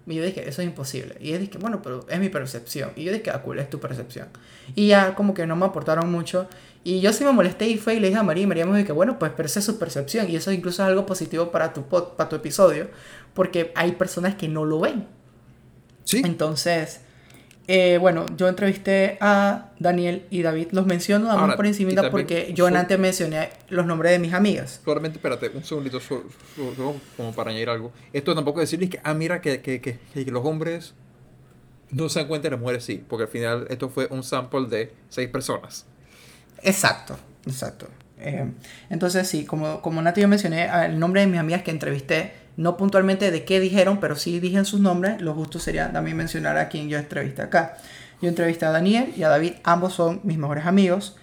Y 0.07 0.15
yo 0.15 0.23
dije, 0.23 0.47
eso 0.47 0.61
es 0.61 0.67
imposible. 0.67 1.17
Y 1.19 1.31
yo 1.31 1.39
dije, 1.39 1.57
bueno, 1.57 1.81
pero 1.81 2.05
es 2.07 2.19
mi 2.19 2.29
percepción. 2.29 2.91
Y 2.95 3.05
yo 3.05 3.11
dije, 3.11 3.31
ah, 3.31 3.41
cool, 3.41 3.57
es 3.57 3.69
tu 3.69 3.79
percepción. 3.79 4.27
Y 4.75 4.89
ya 4.89 5.15
como 5.15 5.33
que 5.33 5.47
no 5.47 5.55
me 5.55 5.65
aportaron 5.65 6.11
mucho. 6.11 6.47
Y 6.83 6.99
yo 7.01 7.11
sí 7.11 7.23
me 7.23 7.31
molesté 7.31 7.67
y 7.67 7.77
fue 7.77 7.95
y 7.95 7.99
le 7.99 8.09
dije 8.09 8.19
a 8.19 8.23
María, 8.23 8.43
y 8.43 8.47
María 8.47 8.65
me 8.67 8.77
dijo 8.77 8.93
bueno, 8.93 9.17
pues 9.17 9.31
pero 9.35 9.47
esa 9.47 9.59
es 9.59 9.65
su 9.65 9.79
percepción 9.79 10.29
y 10.29 10.35
eso 10.35 10.51
incluso 10.51 10.83
es 10.83 10.89
algo 10.89 11.07
positivo 11.07 11.49
para 11.49 11.73
tu, 11.73 11.85
para 11.85 12.29
tu 12.29 12.35
episodio, 12.35 12.89
porque 13.33 13.71
hay 13.73 13.93
personas 13.93 14.35
que 14.35 14.47
no 14.47 14.65
lo 14.65 14.81
ven. 14.81 15.07
Sí. 16.03 16.21
Entonces, 16.23 17.01
eh, 17.67 17.97
bueno, 17.99 18.25
yo 18.37 18.47
entrevisté 18.47 19.17
a 19.21 19.71
Daniel 19.79 20.25
y 20.29 20.43
David, 20.43 20.67
los 20.71 20.85
menciono 20.85 21.31
a 21.31 21.55
por 21.55 21.65
encima 21.65 22.09
porque 22.11 22.53
yo 22.53 22.67
antes 22.67 22.99
mencioné 22.99 23.49
los 23.69 23.85
nombres 23.85 24.11
de 24.11 24.19
mis 24.19 24.33
amigas. 24.33 24.81
Solamente 24.85 25.17
espérate 25.17 25.49
un 25.49 25.63
segundito, 25.63 25.99
como 27.17 27.33
para 27.33 27.49
añadir 27.49 27.69
algo. 27.69 27.91
Esto 28.13 28.35
tampoco 28.35 28.61
es 28.61 28.69
decirles 28.69 28.89
que, 28.89 28.99
ah, 29.03 29.13
mira, 29.13 29.41
que, 29.41 29.61
que, 29.61 29.81
que, 29.81 29.97
que 30.13 30.31
los 30.31 30.45
hombres 30.45 30.93
no 31.91 32.09
se 32.09 32.19
dan 32.19 32.27
cuenta 32.27 32.47
y 32.47 32.51
las 32.51 32.59
mujeres 32.59 32.83
sí, 32.83 33.03
porque 33.07 33.23
al 33.23 33.29
final 33.29 33.67
esto 33.69 33.89
fue 33.89 34.07
un 34.11 34.23
sample 34.23 34.67
de 34.67 34.93
seis 35.09 35.29
personas. 35.29 35.85
Exacto, 36.61 37.17
exacto. 37.47 37.87
Eh, 38.19 38.45
entonces, 38.89 39.27
sí, 39.27 39.45
como, 39.45 39.81
como 39.81 40.01
Nati 40.01 40.21
yo 40.21 40.27
mencioné, 40.27 40.69
el 40.85 40.99
nombre 40.99 41.21
de 41.21 41.27
mis 41.27 41.39
amigas 41.39 41.63
que 41.63 41.71
entrevisté, 41.71 42.33
no 42.57 42.77
puntualmente 42.77 43.31
de 43.31 43.43
qué 43.45 43.59
dijeron, 43.59 43.99
pero 43.99 44.15
sí 44.15 44.39
dije 44.39 44.63
sus 44.65 44.79
nombres, 44.79 45.21
lo 45.21 45.33
justo 45.33 45.59
sería 45.59 45.91
también 45.91 46.17
mencionar 46.17 46.57
a 46.57 46.69
quien 46.69 46.89
yo 46.89 46.97
entrevisté 46.97 47.41
acá. 47.41 47.77
Yo 48.21 48.29
entrevisté 48.29 48.65
a 48.65 48.71
Daniel 48.71 49.13
y 49.15 49.23
a 49.23 49.29
David, 49.29 49.53
ambos 49.63 49.93
son 49.93 50.21
mis 50.23 50.37
mejores 50.37 50.65
amigos. 50.65 51.17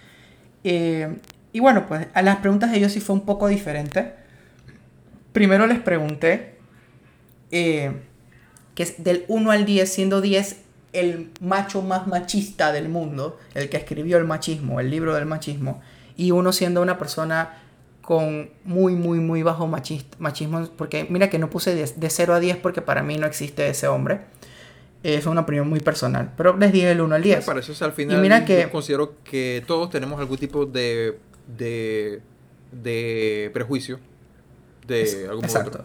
Eh, 0.64 1.18
y 1.52 1.60
bueno, 1.60 1.86
pues 1.88 2.06
a 2.12 2.22
las 2.22 2.36
preguntas 2.36 2.70
de 2.70 2.78
ellos 2.78 2.92
sí 2.92 3.00
fue 3.00 3.14
un 3.14 3.24
poco 3.24 3.48
diferente. 3.48 4.14
Primero 5.32 5.66
les 5.66 5.80
pregunté 5.80 6.58
eh, 7.50 7.92
que 8.74 8.82
es 8.82 9.02
del 9.02 9.24
1 9.28 9.50
al 9.50 9.64
10, 9.64 9.92
siendo 9.92 10.20
10 10.20 10.56
el 10.92 11.30
macho 11.40 11.82
más 11.82 12.06
machista 12.06 12.72
del 12.72 12.88
mundo, 12.88 13.38
el 13.54 13.68
que 13.68 13.78
escribió 13.78 14.18
el 14.18 14.24
machismo, 14.24 14.80
el 14.80 14.90
libro 14.90 15.14
del 15.14 15.26
machismo, 15.26 15.80
y 16.16 16.30
uno 16.30 16.52
siendo 16.52 16.82
una 16.82 16.98
persona 16.98 17.61
con 18.02 18.50
muy, 18.64 18.94
muy, 18.94 19.20
muy 19.20 19.42
bajo 19.42 19.66
machismo, 19.66 20.68
porque 20.76 21.06
mira 21.08 21.30
que 21.30 21.38
no 21.38 21.48
puse 21.48 21.74
de, 21.74 22.10
0 22.10 22.34
a 22.34 22.40
10 22.40 22.56
porque 22.58 22.82
para 22.82 23.02
mí 23.02 23.16
no 23.16 23.26
existe 23.26 23.68
ese 23.68 23.86
hombre. 23.86 24.20
Es 25.04 25.26
una 25.26 25.40
opinión 25.40 25.68
muy 25.68 25.80
personal, 25.80 26.32
pero 26.36 26.56
les 26.56 26.72
dije 26.72 26.90
el 26.90 27.00
1 27.00 27.14
al 27.14 27.22
10. 27.22 27.44
para 27.44 27.60
eso, 27.60 27.84
al 27.84 27.92
final, 27.92 28.18
y 28.18 28.20
mira 28.20 28.44
que, 28.44 28.68
considero 28.70 29.14
que 29.24 29.64
todos 29.66 29.90
tenemos 29.90 30.20
algún 30.20 30.38
tipo 30.38 30.66
de, 30.66 31.18
de, 31.56 32.20
de 32.70 33.50
prejuicio 33.52 33.98
de 34.86 35.26
algún 35.28 35.44
Exacto. 35.44 35.84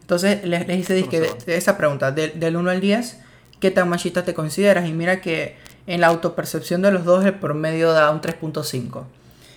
Entonces 0.00 0.44
les, 0.44 0.66
les 0.66 0.80
hice 0.80 1.08
que 1.08 1.20
de, 1.20 1.56
esa 1.56 1.78
pregunta, 1.78 2.12
del 2.12 2.56
1 2.56 2.70
al 2.70 2.80
10, 2.80 3.18
qué 3.60 3.70
tan 3.70 3.88
machista 3.88 4.24
te 4.24 4.34
consideras. 4.34 4.88
Y 4.88 4.92
mira 4.92 5.20
que 5.20 5.56
en 5.86 6.00
la 6.00 6.08
autopercepción 6.08 6.82
de 6.82 6.92
los 6.92 7.04
dos 7.04 7.24
el 7.24 7.34
promedio 7.34 7.92
da 7.92 8.10
un 8.10 8.20
3.5. 8.20 9.04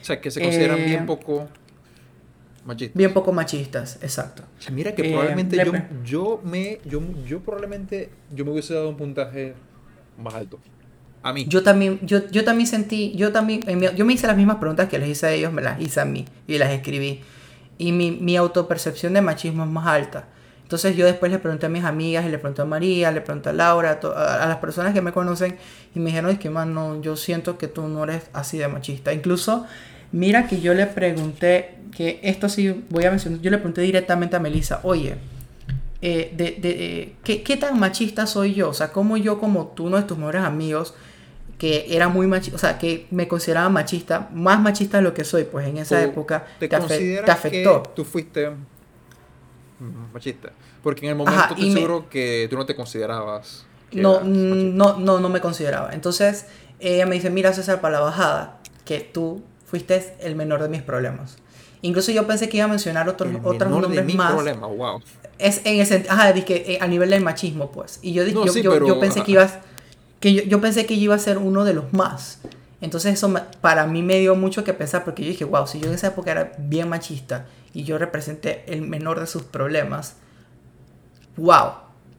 O 0.06 0.08
sea, 0.08 0.22
que 0.22 0.30
se 0.30 0.40
consideran 0.40 0.78
bien 0.86 1.02
eh, 1.02 1.08
poco 1.08 1.48
machistas. 2.64 2.96
Bien 2.96 3.12
poco 3.12 3.32
machistas, 3.32 3.98
exacto. 4.04 4.44
O 4.60 4.62
sea, 4.62 4.72
mira 4.72 4.94
que 4.94 5.02
eh, 5.02 5.10
probablemente 5.10 5.58
yo, 5.58 5.74
yo, 6.04 6.42
me, 6.44 6.80
yo, 6.86 7.02
yo 7.26 7.40
probablemente 7.40 8.12
yo 8.32 8.46
me 8.46 8.52
hubiese 8.52 8.76
dado 8.76 8.88
un 8.88 8.98
puntaje 8.98 9.56
más 10.22 10.36
alto. 10.36 10.60
A 11.24 11.34
mí. 11.34 11.46
Yo 11.48 11.64
también, 11.64 12.00
yo, 12.04 12.30
yo 12.30 12.44
también 12.44 12.68
sentí, 12.68 13.16
yo 13.16 13.32
también, 13.32 13.62
yo 13.96 14.06
me 14.06 14.14
hice 14.14 14.28
las 14.28 14.38
mismas 14.38 14.58
preguntas 14.58 14.88
que 14.90 15.00
les 15.00 15.10
hice 15.10 15.26
a 15.26 15.32
ellos, 15.32 15.52
me 15.52 15.64
las 15.64 15.82
hice 15.82 16.00
a 16.02 16.06
mí 16.06 16.26
y 16.46 16.60
las 16.60 16.70
escribí. 16.70 17.22
Y 17.80 17.92
mi, 17.92 18.12
mi 18.12 18.38
autopercepción 18.38 19.16
de 19.16 19.22
machismo 19.22 19.64
es 19.64 19.70
más 19.72 19.88
alta. 19.88 20.28
Entonces 20.66 20.96
yo 20.96 21.06
después 21.06 21.32
le 21.32 21.38
pregunté 21.38 21.68
a 21.68 21.70
mis 21.70 21.84
amigas, 21.84 22.26
y 22.26 22.30
le 22.30 22.40
pregunté 22.40 22.64
a 22.64 22.66
María, 22.66 23.12
le 23.12 23.22
pregunté 23.22 23.50
a 23.50 23.54
Laura, 23.54 24.00
a, 24.02 24.48
las 24.48 24.58
personas 24.58 24.96
que 24.96 25.02
me 25.02 25.12
conocen 25.12 25.60
y 25.94 26.00
me 26.00 26.08
dijeron, 26.08 26.32
es 26.32 26.40
que 26.40 26.50
mano, 26.50 27.00
yo 27.04 27.16
siento 27.16 27.60
que 27.60 27.68
tú 27.68 27.88
no 27.88 28.04
eres 28.04 28.32
así 28.34 28.58
de 28.58 28.68
machista. 28.68 29.14
Incluso, 29.14 29.68
mira 30.16 30.48
que 30.48 30.62
yo 30.62 30.74
le 30.74 30.88
pregunté, 30.88 31.76
que 31.96 32.22
esto 32.24 32.48
sí 32.48 32.86
voy 32.90 33.04
a 33.04 33.12
mencionar, 33.12 33.42
yo 33.42 33.52
le 33.52 33.58
pregunté 33.58 33.82
directamente 33.82 34.38
a 34.38 34.40
Melissa, 34.40 34.80
oye, 34.84 35.18
eh, 36.02 36.32
de, 36.36 36.52
de, 36.52 37.16
¿qué, 37.24 37.44
¿qué, 37.44 37.58
tan 37.58 37.78
machista 37.78 38.26
soy 38.26 38.54
yo? 38.54 38.70
O 38.70 38.74
sea, 38.74 38.94
como 38.94 39.18
yo 39.18 39.40
como 39.40 39.68
tú, 39.68 39.88
uno 39.88 39.98
de 39.98 40.04
tus 40.04 40.18
mejores 40.18 40.44
amigos, 40.44 40.94
que 41.58 41.86
era 41.90 42.08
muy 42.08 42.28
machista, 42.28 42.56
o 42.56 42.60
sea, 42.60 42.78
que 42.78 43.08
me 43.12 43.28
consideraba 43.28 43.68
machista, 43.68 44.30
más 44.34 44.62
machista 44.62 44.98
de 44.98 45.04
lo 45.04 45.14
que 45.14 45.26
soy, 45.26 45.44
pues 45.44 45.68
en 45.68 45.78
esa 45.80 46.02
época 46.02 46.48
te, 46.60 46.70
te, 46.70 46.76
afectó. 46.76 47.84
tú 47.94 48.06
fuiste 48.06 48.52
machista. 50.14 50.52
Porque 50.82 51.06
en 51.06 51.12
el 51.12 51.18
momento 51.18 51.42
estoy 51.50 51.74
seguro 51.74 52.08
que 52.10 52.48
tú 52.50 52.56
no 52.56 52.66
te 52.66 52.76
considerabas. 52.76 53.66
No, 53.92 54.22
no, 54.22 54.98
no, 54.98 55.20
no 55.20 55.30
me 55.30 55.42
consideraba. 55.42 55.92
Entonces 55.94 56.46
ella 56.80 57.06
me 57.06 57.16
dice, 57.16 57.30
mira 57.30 57.52
César, 57.52 57.82
para 57.82 57.98
la 57.98 58.06
bajada, 58.06 58.60
que 58.86 59.00
tú 59.00 59.44
fuiste 59.76 60.16
el 60.20 60.36
menor 60.36 60.62
de 60.62 60.70
mis 60.70 60.82
problemas. 60.82 61.38
Incluso 61.82 62.12
yo 62.12 62.26
pensé 62.26 62.48
que 62.48 62.58
iba 62.58 62.66
a 62.66 62.70
mencionar 62.70 63.10
otros, 63.10 63.34
otros 63.44 63.70
nombres 63.70 64.06
de 64.06 64.14
más. 64.14 64.32
Problemas, 64.32 64.70
wow. 64.70 65.02
Es 65.38 65.62
en 65.66 65.82
ese, 65.82 66.06
ajá, 66.08 66.34
que 66.34 66.78
a 66.80 66.88
nivel 66.88 67.10
del 67.10 67.22
machismo, 67.22 67.72
pues. 67.72 68.00
Y 68.02 68.14
yo, 68.14 68.24
yo, 68.26 68.46
yo, 68.46 69.00
pensé 69.00 69.24
que 69.24 69.34
ibas, 69.34 69.60
que 70.22 70.34
yo, 70.34 70.44
yo, 70.44 70.62
pensé 70.62 70.86
que 70.86 70.96
yo 70.96 71.04
iba 71.04 71.16
a 71.16 71.20
ser 71.20 71.38
uno 71.38 71.66
de 71.66 71.74
los 71.74 71.92
más. 71.92 72.40
Entonces 72.80 73.14
eso 73.14 73.34
para 73.62 73.86
mí 73.86 74.02
me 74.02 74.20
dio 74.20 74.36
mucho 74.36 74.64
que 74.64 74.74
pensar 74.74 75.04
porque 75.04 75.24
yo 75.24 75.30
dije, 75.30 75.44
wow, 75.44 75.68
si 75.68 75.80
yo 75.80 75.88
en 75.88 75.96
esa 75.96 76.08
época 76.08 76.32
era 76.32 76.54
bien 76.58 76.88
machista 76.88 77.46
y 77.74 77.84
yo 77.84 77.98
representé 77.98 78.64
el 78.68 78.82
menor 78.82 79.20
de 79.20 79.28
sus 79.28 79.44
problemas, 79.44 80.16
wow. 81.36 81.68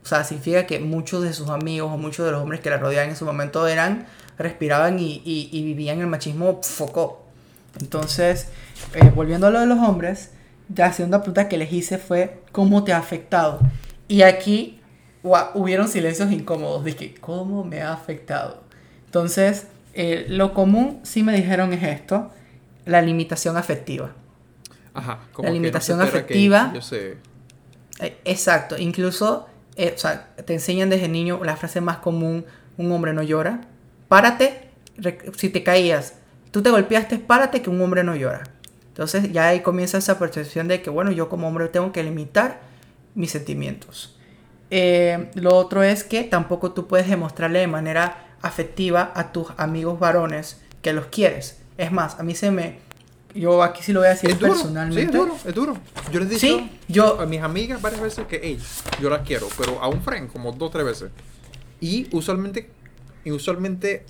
O 0.03 0.09
sea, 0.09 0.23
significa 0.25 0.67
que 0.67 0.79
muchos 0.79 1.23
de 1.23 1.33
sus 1.33 1.49
amigos 1.49 1.91
o 1.93 1.97
muchos 1.97 2.27
de 2.27 2.33
los 2.33 2.43
hombres 2.43 2.61
que 2.61 2.71
la 2.71 2.77
rodeaban 2.77 3.09
en 3.09 3.17
su 3.17 3.25
momento 3.25 3.67
eran, 3.67 4.07
respiraban 4.39 5.01
y, 5.01 5.23
y, 5.25 5.65
vivían 5.65 5.99
el 6.01 6.07
machismo 6.07 6.61
foco. 6.63 7.26
Entonces, 7.81 8.49
eh, 8.95 9.11
volviendo 9.15 9.47
a 9.47 9.51
lo 9.51 9.61
de 9.61 9.67
los 9.67 9.79
hombres, 9.79 10.31
la 10.75 10.93
segunda 10.93 11.21
pregunta 11.21 11.49
que 11.49 11.59
les 11.59 11.73
hice 11.73 11.99
fue, 11.99 12.43
¿cómo 12.53 12.85
te 12.85 12.93
ha 12.93 12.99
afectado? 12.99 13.61
Y 14.09 14.23
aquí 14.23 14.81
wow, 15.23 15.47
hubieron 15.55 15.89
silencios 15.89 16.31
incómodos. 16.33 16.85
Dije, 16.85 17.15
¿cómo 17.21 17.65
me 17.65 17.83
ha 17.83 17.93
afectado? 17.93 18.63
Entonces, 19.05 19.67
eh, 19.95 20.27
lo 20.29 20.55
común, 20.55 21.01
sí 21.03 21.23
me 21.23 21.35
dijeron, 21.35 21.73
es 21.73 21.83
esto, 21.83 22.31
la 22.85 23.03
limitación 23.03 23.57
afectiva. 23.57 24.13
Ajá, 24.95 25.21
como 25.33 25.49
la 25.49 25.55
limitación 25.55 26.01
afectiva. 26.01 26.71
yo 26.75 26.81
sé. 26.81 27.19
Eh, 28.01 28.17
exacto, 28.25 28.77
incluso 28.79 29.47
eh, 29.77 29.93
o 29.95 29.99
sea, 29.99 30.29
te 30.45 30.55
enseñan 30.55 30.89
desde 30.89 31.09
niño 31.09 31.41
la 31.45 31.57
frase 31.57 31.81
más 31.83 31.99
común, 31.99 32.47
un 32.79 32.91
hombre 32.93 33.13
no 33.13 33.23
llora. 33.23 33.61
Párate, 34.09 34.71
si 35.37 35.51
te 35.51 35.63
caías, 35.63 36.15
tú 36.57 36.63
te 36.63 36.71
golpeaste, 36.71 37.19
párate 37.19 37.61
que 37.61 37.69
un 37.69 37.83
hombre 37.83 38.03
no 38.03 38.17
llora. 38.17 38.45
Entonces 38.89 39.31
ya 39.31 39.49
ahí 39.49 39.61
comienza 39.61 39.99
esa 39.99 40.19
percepción 40.19 40.69
de 40.69 40.81
que, 40.81 40.89
bueno, 40.89 41.13
yo 41.13 41.29
como 41.29 41.47
hombre 41.47 41.69
tengo 41.69 41.93
que 41.93 42.03
limitar 42.03 42.63
mis 43.15 43.31
sentimientos. 43.31 44.17
Eh, 44.71 45.31
lo 45.35 45.55
otro 45.55 45.83
es 45.83 46.03
que 46.03 46.25
tampoco 46.25 46.73
tú 46.73 46.87
puedes 46.87 47.11
demostrarle 47.11 47.59
de 47.59 47.67
manera 47.67 48.37
afectiva 48.41 49.13
a 49.15 49.33
tus 49.33 49.49
amigos 49.59 50.01
varones 50.01 50.63
que 50.81 50.95
los 50.95 51.09
quieres. 51.09 51.61
Es 51.77 51.93
más, 51.93 52.19
a 52.19 52.23
mí 52.23 52.35
se 52.35 52.51
me... 52.51 52.79
Yo 53.35 53.63
aquí 53.63 53.83
sí 53.83 53.93
lo 53.93 54.01
voy 54.01 54.07
a 54.07 54.13
decir 54.13 54.35
personalmente. 54.39 55.03
Sí, 55.03 55.09
es 55.09 55.13
duro, 55.13 55.37
es 55.45 55.55
duro. 55.55 55.77
Yo 56.11 56.21
les 56.21 56.43
he 56.43 56.47
dicho 56.47 56.71
yo, 56.89 57.21
a 57.21 57.27
mis 57.27 57.43
amigas 57.43 57.83
varias 57.83 58.01
veces 58.01 58.27
que, 58.27 58.41
hey, 58.43 58.59
yo 58.99 59.11
las 59.11 59.27
quiero, 59.27 59.47
pero 59.59 59.79
a 59.83 59.89
un 59.89 60.01
friend 60.01 60.33
como 60.33 60.53
dos 60.53 60.71
tres 60.71 60.87
veces. 60.87 61.11
Y 61.83 62.09
usualmente, 62.17 62.71
y 63.27 63.31
usualmente, 63.31 64.07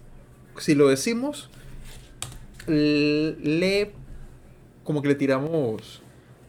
si 0.58 0.76
lo 0.76 0.86
decimos, 0.86 1.50
le 2.66 3.92
como 4.86 5.02
que 5.02 5.08
le 5.08 5.14
tiramos 5.16 6.00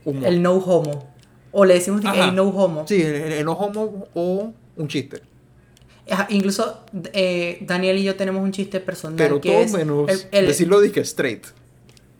El 0.05 0.41
no 0.41 0.53
homo. 0.53 1.11
O 1.51 1.65
le 1.65 1.73
decimos 1.73 2.01
el 2.05 2.35
no 2.35 2.43
homo. 2.49 2.85
Sí, 2.87 3.01
el, 3.01 3.43
no 3.43 3.53
homo 3.53 4.07
o 4.13 4.53
un 4.75 4.87
chiste. 4.87 5.21
incluso 6.29 6.85
eh, 7.13 7.57
Daniel 7.61 7.97
y 7.97 8.03
yo 8.03 8.15
tenemos 8.15 8.43
un 8.43 8.51
chiste 8.51 8.79
personal. 8.79 9.17
Pero 9.17 9.41
todo 9.41 9.67
menos 9.77 10.27
el, 10.31 10.47
decirlo 10.47 10.79
de 10.79 10.91
que 10.91 11.01
straight. 11.01 11.47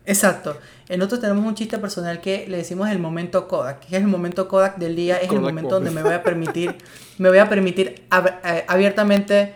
Exacto. 0.05 0.57
Nosotros 0.89 1.19
tenemos 1.19 1.45
un 1.45 1.53
chiste 1.53 1.77
personal 1.77 2.21
que 2.21 2.47
le 2.47 2.57
decimos 2.57 2.89
el 2.89 2.97
momento 2.97 3.47
Kodak. 3.47 3.81
Que 3.81 3.97
es 3.97 4.01
el 4.01 4.07
momento 4.07 4.47
Kodak 4.47 4.77
del 4.77 4.95
día. 4.95 5.17
Es 5.17 5.29
el 5.29 5.41
momento 5.41 5.75
donde 5.75 5.91
me 5.91 6.01
voy 6.01 6.13
a 6.13 6.23
permitir, 6.23 6.75
me 7.17 7.29
voy 7.29 7.37
a 7.39 7.49
permitir 7.49 8.03
eh, 8.43 8.65
abiertamente 8.67 9.53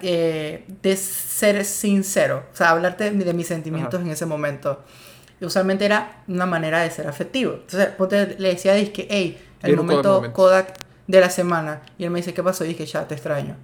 de 0.00 0.96
ser 0.96 1.64
sincero. 1.64 2.44
O 2.52 2.56
sea, 2.56 2.70
hablarte 2.70 3.10
de, 3.10 3.34
mis 3.34 3.46
sentimientos 3.46 4.00
en 4.00 4.10
ese 4.10 4.26
momento. 4.26 4.82
Y 5.40 5.44
usualmente 5.44 5.84
era 5.84 6.22
una 6.28 6.46
manera 6.46 6.80
de 6.80 6.90
ser 6.90 7.06
afectivo. 7.06 7.54
Entonces, 7.54 8.38
le 8.38 8.48
decía 8.48 8.74
a 8.74 8.92
que, 8.92 9.06
hey, 9.10 9.38
el 9.62 9.76
momento 9.76 10.32
Kodak 10.32 10.74
de 11.06 11.20
la 11.20 11.30
semana. 11.30 11.82
Y 11.98 12.04
él 12.04 12.10
me 12.10 12.20
dice, 12.20 12.32
¿qué 12.32 12.42
pasó? 12.42 12.64
Y 12.64 12.68
dije, 12.68 12.86
ya, 12.86 13.06
te 13.06 13.14
extraño. 13.14 13.56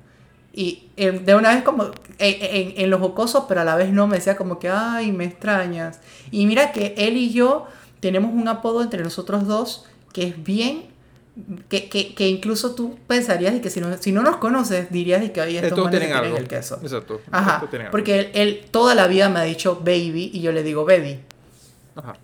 Y 0.53 0.91
eh, 0.97 1.13
de 1.13 1.35
una 1.35 1.55
vez 1.55 1.63
como 1.63 1.85
en, 2.19 2.75
en, 2.77 2.91
los 2.91 3.01
jocosos, 3.01 3.45
pero 3.49 3.61
a 3.61 3.65
la 3.65 3.77
vez 3.77 3.93
no, 3.93 4.07
me 4.07 4.17
decía 4.17 4.37
como 4.37 4.59
que, 4.59 4.69
ay, 4.69 5.13
me 5.13 5.25
extrañas. 5.25 6.01
Y 6.31 6.47
mira 6.47 6.73
que 6.73 6.95
él 6.97 7.17
y 7.17 7.33
yo 7.33 7.67
tenemos 8.01 8.33
un 8.33 8.49
apodo 8.49 8.83
entre 8.83 9.03
nosotros 9.03 9.47
dos 9.47 9.87
que 10.13 10.27
es 10.27 10.43
bien, 10.43 10.88
que, 11.69 11.89
que, 11.89 12.15
que 12.15 12.29
incluso 12.29 12.75
tú 12.75 12.99
pensarías 13.07 13.55
y 13.55 13.61
que 13.61 13.71
si 13.71 13.81
no, 13.81 13.97
si 13.99 14.13
no 14.13 14.23
nos 14.23 14.37
conoces 14.37 14.91
dirías 14.91 15.23
y 15.25 15.31
que 15.31 15.41
ahí 15.41 15.57
estos 15.57 15.91
tienen 15.91 16.13
algo. 16.13 16.37
el 16.37 16.49
queso. 16.49 16.79
Exacto. 16.83 17.21
Ajá. 17.31 17.65
Porque 17.91 18.19
él, 18.19 18.31
él, 18.35 18.65
toda 18.71 18.95
la 18.95 19.07
vida 19.07 19.29
me 19.29 19.41
ha 19.41 19.45
dicho 19.45 19.77
baby 19.77 20.31
y 20.33 20.41
yo 20.41 20.53
le 20.53 20.63
digo 20.63 20.85
baby. 20.85 21.21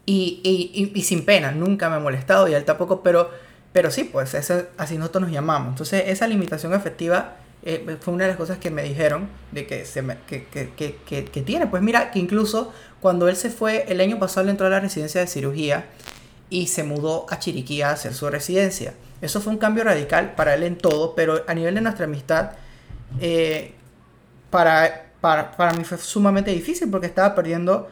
Y, 0.07 0.41
y, 0.45 0.93
y, 0.95 1.03
sin 1.03 1.25
pena, 1.25 1.51
nunca 1.51 1.91
me 1.91 1.97
ha 1.97 1.99
molestado 1.99 2.47
y 2.47 2.55
él 2.55 2.65
tampoco, 2.65 3.03
pero, 3.03 3.29
pero 3.73 3.91
sí, 3.91 4.05
pues 4.05 4.35
así 4.77 4.99
nosotros 4.99 5.23
nos 5.23 5.33
llamamos. 5.33 5.71
Entonces 5.71 6.05
esa 6.07 6.29
limitación 6.29 6.75
afectiva 6.75 7.37
eh, 7.65 7.97
fue 8.01 8.15
una 8.15 8.25
de 8.25 8.29
las 8.29 8.37
cosas 8.37 8.59
que 8.59 8.71
me 8.71 8.83
dijeron 8.83 9.29
de 9.51 9.67
que, 9.67 9.85
se 9.85 10.05
que, 10.29 10.47
que, 10.47 10.71
que, 10.77 11.25
que, 11.25 11.43
tiene. 11.43 11.67
Pues 11.67 11.83
mira, 11.83 12.11
que 12.13 12.21
incluso 12.21 12.73
cuando 13.01 13.29
él 13.29 13.37
se 13.37 13.51
fue, 13.51 13.87
el 13.89 14.01
año 14.01 14.19
pasado 14.19 14.45
le 14.45 14.53
entró 14.53 14.67
a 14.67 14.71
la 14.71 14.81
residencia 14.81 15.21
de 15.21 15.27
cirugía 15.27 15.87
y 16.55 16.69
se 16.69 16.85
mudó 16.85 17.27
a 17.31 17.41
Chiriquí 17.41 17.83
a 17.83 17.91
hacer 17.91 18.15
su 18.15 18.31
residencia. 18.31 18.95
Eso 19.21 19.41
fue 19.41 19.53
un 19.53 19.59
cambio 19.59 19.83
radical 19.83 20.37
para 20.37 20.55
él 20.55 20.63
en 20.63 20.79
todo, 20.79 21.17
pero 21.17 21.43
a 21.49 21.55
nivel 21.55 21.75
de 21.75 21.81
nuestra 21.81 22.05
amistad, 22.05 22.53
eh, 23.21 23.75
para, 24.51 25.11
para, 25.21 25.57
para 25.57 25.73
mí 25.73 25.83
fue 25.83 25.99
sumamente 25.99 26.53
difícil 26.53 26.89
porque 26.93 27.09
estaba 27.09 27.35
perdiendo 27.35 27.89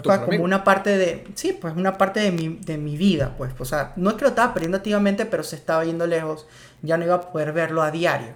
como 0.00 0.42
una 0.42 0.64
parte 0.64 0.96
de, 0.96 1.26
sí, 1.34 1.52
pues 1.52 1.76
una 1.76 1.98
parte 1.98 2.20
de 2.20 2.32
mi, 2.32 2.56
de 2.56 2.78
mi 2.78 2.96
vida, 2.96 3.34
pues, 3.36 3.52
o 3.58 3.64
sea, 3.66 3.92
no 3.96 4.08
es 4.08 4.16
que 4.16 4.22
lo 4.22 4.30
estaba 4.30 4.54
perdiendo 4.54 4.78
activamente, 4.78 5.26
pero 5.26 5.42
se 5.42 5.56
estaba 5.56 5.84
yendo 5.84 6.06
lejos, 6.06 6.46
ya 6.80 6.96
no 6.96 7.04
iba 7.04 7.16
a 7.16 7.20
poder 7.20 7.52
verlo 7.52 7.82
a 7.82 7.90
diario. 7.90 8.32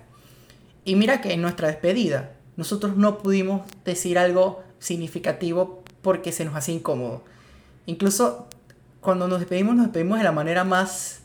Y 0.85 0.97
mira 0.97 1.23
que 1.23 1.33
en 1.33 1.41
nuestra 1.41 1.69
despedida, 1.69 2.33
nosotros 2.57 2.99
no 2.99 3.17
pudimos 3.17 3.63
decir 3.87 4.19
algo 4.19 4.63
significativo 4.81 5.83
porque 6.03 6.31
se 6.31 6.45
nos 6.45 6.57
hacía 6.57 6.75
incómodo. 6.75 7.25
Incluso 7.87 8.49
cuando 9.07 9.29
nos 9.29 9.39
despedimos, 9.39 9.77
nos 9.77 9.87
despedimos 9.87 10.19
de 10.19 10.25
la 10.25 10.33
manera 10.33 10.65
más 10.65 11.21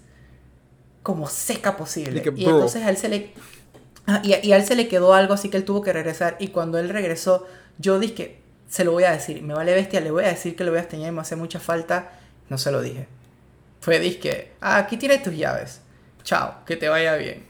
como 1.01 1.27
seca 1.27 1.77
posible. 1.77 2.21
y 2.35 2.45
entonces 2.45 2.83
a 2.83 2.91
él 2.91 2.95
se 2.95 3.09
le... 3.09 3.33
Ah, 4.05 4.21
y, 4.23 4.35
y, 4.47 4.51
a 4.51 4.57
él 4.57 4.63
se 4.63 4.75
le 4.75 4.87
quedó 4.87 5.15
algo 5.15 5.33
así 5.33 5.49
que 5.49 5.57
él 5.57 5.65
tuvo 5.65 5.81
que 5.81 5.91
regresar. 5.91 6.37
Y 6.37 6.49
cuando 6.49 6.77
él 6.77 6.89
regresó, 6.89 7.47
yo 7.79 7.97
dije, 7.97 8.39
se 8.69 8.83
lo 8.83 8.91
voy 8.91 9.05
a 9.05 9.11
decir. 9.11 9.41
Me 9.41 9.55
vale 9.55 9.73
bestia, 9.73 9.99
le 9.99 10.11
voy 10.11 10.25
a 10.25 10.27
decir 10.27 10.55
que 10.55 10.63
lo 10.63 10.69
voy 10.69 10.77
a 10.77 10.81
extrañar 10.81 11.11
y 11.11 11.15
me 11.15 11.21
hace 11.21 11.35
mucha 11.35 11.59
falta. 11.59 12.11
No 12.49 12.59
se 12.59 12.71
lo 12.71 12.83
dije. 12.83 13.07
Fue 13.79 13.99
disque, 13.99 14.51
ah, 14.61 14.77
aquí 14.77 14.97
tienes 14.97 15.23
tus 15.23 15.35
llaves. 15.35 15.81
Chao, 16.23 16.63
que 16.67 16.75
te 16.75 16.87
vaya 16.87 17.15
bien. 17.15 17.47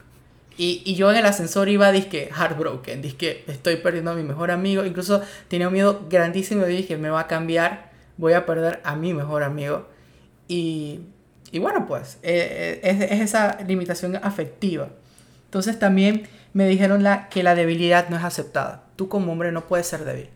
Y, 0.56 0.80
y 0.86 0.94
yo 0.94 1.10
en 1.10 1.18
el 1.18 1.26
ascensor 1.26 1.68
iba 1.68 1.92
disque 1.92 2.30
heartbroken, 2.34 3.02
disque 3.02 3.44
estoy 3.48 3.76
perdiendo 3.76 4.12
a 4.12 4.14
mi 4.14 4.22
mejor 4.22 4.50
amigo. 4.50 4.86
Incluso 4.86 5.20
tenía 5.48 5.66
un 5.66 5.74
miedo 5.74 6.06
grandísimo. 6.08 6.64
Dije, 6.64 6.96
me 6.96 7.10
va 7.10 7.20
a 7.20 7.26
cambiar, 7.26 7.90
voy 8.16 8.32
a 8.32 8.46
perder 8.46 8.80
a 8.82 8.96
mi 8.96 9.12
mejor 9.12 9.42
amigo. 9.42 9.91
Y, 10.52 11.00
y 11.50 11.58
bueno, 11.60 11.86
pues 11.86 12.18
eh, 12.22 12.78
eh, 12.82 12.90
es, 12.90 13.10
es, 13.10 13.20
esa 13.22 13.58
limitación 13.66 14.16
afectiva. 14.16 14.90
Entonces 15.46 15.78
también 15.78 16.28
me 16.52 16.68
dijeron 16.68 17.02
la, 17.02 17.30
que 17.30 17.42
la 17.42 17.54
debilidad 17.54 18.10
no 18.10 18.18
es 18.18 18.22
aceptada. 18.22 18.84
Tú 18.96 19.08
como 19.08 19.32
hombre 19.32 19.50
no 19.50 19.66
puedes 19.66 19.86
ser 19.86 20.04
débil 20.04 20.28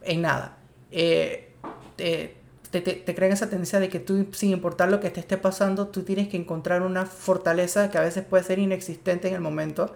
en 0.00 0.22
nada. 0.22 0.56
Eh, 0.90 1.50
te, 1.98 2.80
te, 2.80 3.14
crean 3.14 3.32
esa 3.32 3.50
tendencia 3.50 3.78
de 3.78 3.90
que 3.90 4.00
tú, 4.00 4.26
sin 4.32 4.52
importar 4.52 4.90
lo 4.90 5.00
que 5.00 5.10
te 5.10 5.20
esté 5.20 5.36
pasando, 5.36 5.88
tú 5.88 6.02
tienes 6.02 6.28
que 6.28 6.38
encontrar 6.38 6.80
una 6.80 7.04
fortaleza 7.04 7.90
que 7.90 7.98
a 7.98 8.00
veces 8.00 8.24
puede 8.24 8.44
ser 8.44 8.58
inexistente 8.58 9.28
en 9.28 9.34
el 9.34 9.42
momento 9.42 9.94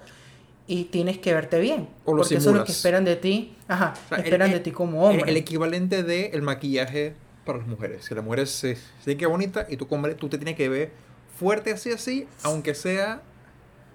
y 0.67 0.85
tienes 0.85 1.17
que 1.17 1.33
verte 1.33 1.61
bien. 1.61 1.89
O 2.05 2.15
porque 2.15 2.35
eso 2.35 2.51
es 2.51 2.57
lo 2.57 2.65
que 2.65 2.73
esperan 2.73 3.07
de 3.07 3.17
ti. 3.17 3.55
Ajá, 3.69 3.95
esperan 4.19 4.51
de 4.51 4.61
ti 4.61 4.71
como 4.71 5.03
hombre. 5.07 5.31
El, 5.31 5.39
equivalente 5.39 6.03
del 6.03 6.35
el 6.35 6.43
maquillaje 6.43 7.15
para 7.47 7.59
las 7.59 7.67
mujeres. 7.67 8.07
Que 8.07 8.15
la 8.15 8.21
mujer 8.21 8.47
se, 8.47 8.77
se 9.03 9.17
que 9.17 9.25
bonita 9.25 9.67
y 9.71 9.79
tú, 9.79 9.87
tú 10.19 10.29
te 10.29 10.37
tienes 10.37 10.57
que 10.57 10.69
ver 10.69 10.93
fuerte 11.39 11.73
así, 11.73 11.93
así, 11.93 12.29
aunque 12.43 12.75
sea 12.75 13.23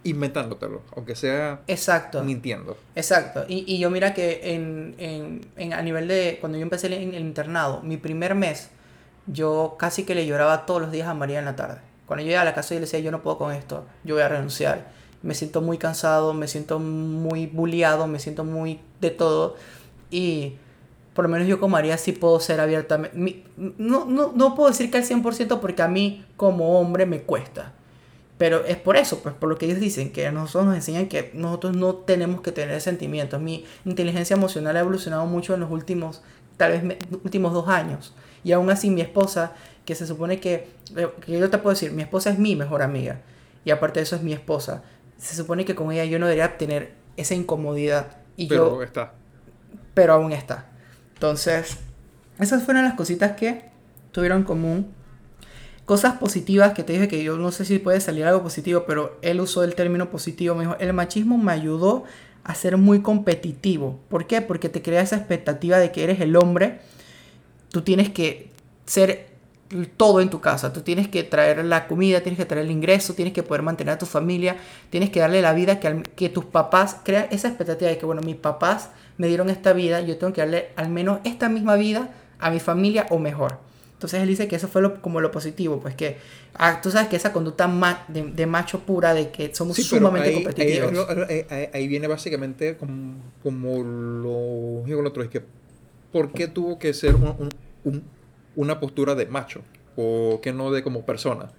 inventándotelo, 0.04 0.82
aunque 0.96 1.16
sea 1.16 1.62
Exacto. 1.68 2.24
mintiendo. 2.24 2.78
Exacto. 2.96 3.46
Y, 3.48 3.64
y 3.68 3.78
yo 3.80 3.90
mira 3.92 4.14
que 4.14 4.56
en, 4.56 4.96
en, 4.98 5.42
en, 5.58 5.74
a 5.74 5.82
nivel 5.82 6.08
de, 6.08 6.38
cuando 6.40 6.58
yo 6.58 6.64
empecé 6.64 6.88
en 6.88 7.14
el 7.14 7.22
internado, 7.22 7.82
mi 7.84 7.98
primer 7.98 8.34
mes, 8.34 8.70
yo 9.28 9.76
casi 9.78 10.04
que 10.04 10.16
le 10.16 10.26
lloraba 10.26 10.66
todos 10.66 10.82
los 10.82 10.92
días 10.92 11.08
a 11.08 11.14
María 11.14 11.40
en 11.40 11.46
la 11.46 11.56
tarde. 11.56 11.82
Cuando 12.08 12.26
yo 12.26 12.32
iba 12.32 12.42
a 12.42 12.46
la 12.46 12.54
casa 12.54 12.74
y 12.74 12.78
le 12.78 12.82
decía, 12.82 13.00
yo 13.00 13.12
no 13.12 13.22
puedo 13.22 13.38
con 13.38 13.54
esto, 13.54 13.86
yo 14.04 14.16
voy 14.16 14.24
a 14.24 14.28
renunciar. 14.28 14.92
Me 15.22 15.36
siento 15.36 15.62
muy 15.62 15.78
cansado, 15.78 16.34
me 16.34 16.48
siento 16.48 16.80
muy 16.80 17.46
bulliado, 17.46 18.08
me 18.08 18.18
siento 18.20 18.44
muy 18.44 18.80
de 19.00 19.12
todo. 19.12 19.56
Y 20.10 20.56
por 21.14 21.26
lo 21.26 21.30
menos 21.30 21.48
yo 21.48 21.60
con 21.60 21.72
María 21.72 21.98
sí 21.98 22.12
puedo 22.12 22.40
ser 22.40 22.60
abiertamente... 22.60 23.44
No, 23.58 24.06
no, 24.06 24.32
no 24.34 24.56
puedo 24.56 24.70
decir 24.70 24.90
que 24.90 24.98
al 24.98 25.04
100% 25.04 25.60
porque 25.60 25.82
a 25.82 25.88
mí 25.88 26.26
como 26.38 26.80
hombre 26.80 27.06
me 27.06 27.22
cuesta 27.22 27.74
pero 28.42 28.66
es 28.66 28.78
por 28.78 28.98
eso, 28.98 29.20
pues 29.20 29.36
por 29.36 29.50
lo 29.50 29.56
que 29.56 29.68
ellos 29.68 29.80
dicen, 29.80 30.12
que 30.12 30.26
a 30.26 30.32
nosotros 30.32 30.66
nos 30.66 30.76
enseñan 30.76 31.06
que 31.06 31.30
nosotros 31.36 31.78
no 31.78 31.94
tenemos 31.94 32.42
que 32.42 32.52
tener 32.52 32.82
sentimientos. 32.82 33.40
Mi 33.40 33.66
inteligencia 33.86 34.36
emocional 34.36 34.76
ha 34.76 34.80
evolucionado 34.80 35.28
mucho 35.28 35.54
en 35.54 35.60
los 35.60 35.70
últimos, 35.70 36.24
tal 36.58 36.72
vez, 36.72 36.98
últimos 37.24 37.54
dos 37.54 37.68
años. 37.68 38.16
Y 38.44 38.52
aún 38.54 38.72
así 38.72 38.90
mi 38.90 39.02
esposa, 39.02 39.54
que 39.86 39.94
se 39.94 40.08
supone 40.08 40.40
que, 40.40 40.70
eh, 40.96 41.08
que 41.24 41.38
yo 41.38 41.52
te 41.52 41.60
puedo 41.60 41.76
decir, 41.76 41.92
mi 41.92 42.02
esposa 42.02 42.32
es 42.32 42.40
mi 42.40 42.56
mejor 42.56 42.82
amiga. 42.82 43.22
Y 43.64 43.70
aparte 43.70 44.00
de 44.00 44.06
eso 44.06 44.16
es 44.16 44.24
mi 44.24 44.34
esposa. 44.34 44.82
Se 45.20 45.36
supone 45.36 45.64
que 45.64 45.76
con 45.76 45.92
ella 45.92 46.06
yo 46.06 46.18
no 46.18 46.26
debería 46.26 46.58
tener 46.58 46.94
esa 47.18 47.36
incomodidad. 47.36 48.18
Y 48.38 48.48
pero 48.48 48.82
está. 48.82 49.14
Pero 49.94 50.14
aún 50.14 50.32
está. 50.32 50.71
Entonces, 51.22 51.78
esas 52.40 52.64
fueron 52.64 52.84
las 52.84 52.96
cositas 52.96 53.34
que 53.34 53.70
tuvieron 54.12 54.40
en 54.40 54.44
común 54.44 54.92
Cosas 55.86 56.18
positivas 56.18 56.74
que 56.74 56.84
te 56.84 56.94
dije 56.94 57.08
que 57.08 57.24
yo 57.24 57.38
no 57.38 57.52
sé 57.52 57.64
si 57.64 57.78
puede 57.78 58.00
salir 58.02 58.26
algo 58.26 58.42
positivo, 58.42 58.86
pero 58.88 59.20
él 59.22 59.40
usó 59.40 59.64
el 59.64 59.76
término 59.76 60.10
positivo. 60.10 60.56
Me 60.56 60.64
dijo, 60.64 60.78
el 60.80 60.94
machismo 60.94 61.38
me 61.38 61.52
ayudó 61.52 62.06
a 62.44 62.56
ser 62.56 62.78
muy 62.78 63.02
competitivo. 63.02 64.00
¿Por 64.10 64.26
qué? 64.26 64.42
Porque 64.42 64.70
te 64.70 64.82
crea 64.82 65.02
esa 65.02 65.18
expectativa 65.18 65.78
de 65.78 65.92
que 65.92 66.04
eres 66.04 66.22
el 66.22 66.36
hombre. 66.38 66.80
Tú 67.70 67.82
tienes 67.82 68.10
que 68.10 68.50
ser 68.86 69.28
todo 69.98 70.22
en 70.22 70.30
tu 70.30 70.40
casa. 70.40 70.74
Tú 70.74 70.82
tienes 70.82 71.08
que 71.08 71.24
traer 71.24 71.64
la 71.66 71.88
comida, 71.88 72.22
tienes 72.22 72.40
que 72.40 72.46
traer 72.46 72.66
el 72.66 72.72
ingreso, 72.72 73.14
tienes 73.14 73.34
que 73.34 73.44
poder 73.44 73.62
mantener 73.62 73.96
a 73.96 73.98
tu 73.98 74.06
familia, 74.06 74.58
tienes 74.90 75.10
que 75.10 75.20
darle 75.20 75.42
la 75.42 75.54
vida 75.54 75.80
que, 75.80 76.04
que 76.16 76.30
tus 76.30 76.46
papás 76.46 76.98
crean 77.04 77.28
esa 77.32 77.48
expectativa 77.48 77.90
de 77.90 77.98
que, 77.98 78.06
bueno, 78.06 78.22
mis 78.22 78.38
papás 78.38 78.90
me 79.22 79.28
dieron 79.28 79.52
esta 79.52 79.72
vida, 79.74 80.02
yo 80.02 80.18
tengo 80.18 80.34
que 80.34 80.42
darle 80.42 80.70
al 80.76 80.90
menos 80.90 81.20
esta 81.26 81.48
misma 81.48 81.76
vida 81.76 82.10
a 82.40 82.50
mi 82.50 82.60
familia 82.60 83.06
o 83.12 83.20
mejor. 83.20 83.60
Entonces 83.94 84.20
él 84.20 84.28
dice 84.28 84.48
que 84.48 84.56
eso 84.56 84.68
fue 84.68 84.82
lo, 84.82 85.00
como 85.00 85.22
lo 85.22 85.30
positivo, 85.30 85.80
pues 85.80 85.94
que 85.94 86.18
ah, 86.56 86.80
tú 86.82 86.90
sabes 86.90 87.08
que 87.08 87.18
esa 87.18 87.32
conducta 87.32 87.70
de, 88.08 88.46
macho 88.48 88.80
pura, 88.80 89.14
de 89.14 89.30
que 89.30 89.54
somos 89.54 89.78
sumamente 89.78 90.34
competitivos. 90.34 91.08
Ahí, 91.72 91.88
viene 91.88 92.08
básicamente 92.08 92.78
como, 92.78 93.18
como 93.44 93.84
lo 93.84 94.84
digo 94.88 95.04
lo 95.04 95.10
otro, 95.10 95.22
es 95.22 95.30
que 95.30 95.44
¿por 96.12 96.32
qué 96.34 96.48
tuvo 96.48 96.80
que 96.80 96.96
ser 96.96 97.16
una 98.56 98.80
postura 98.80 99.14
de 99.14 99.28
macho? 99.28 99.62
¿O 99.96 100.40
que 100.42 100.52
no 100.52 100.72
de 100.72 100.82
como 100.82 101.06
persona? 101.06 101.52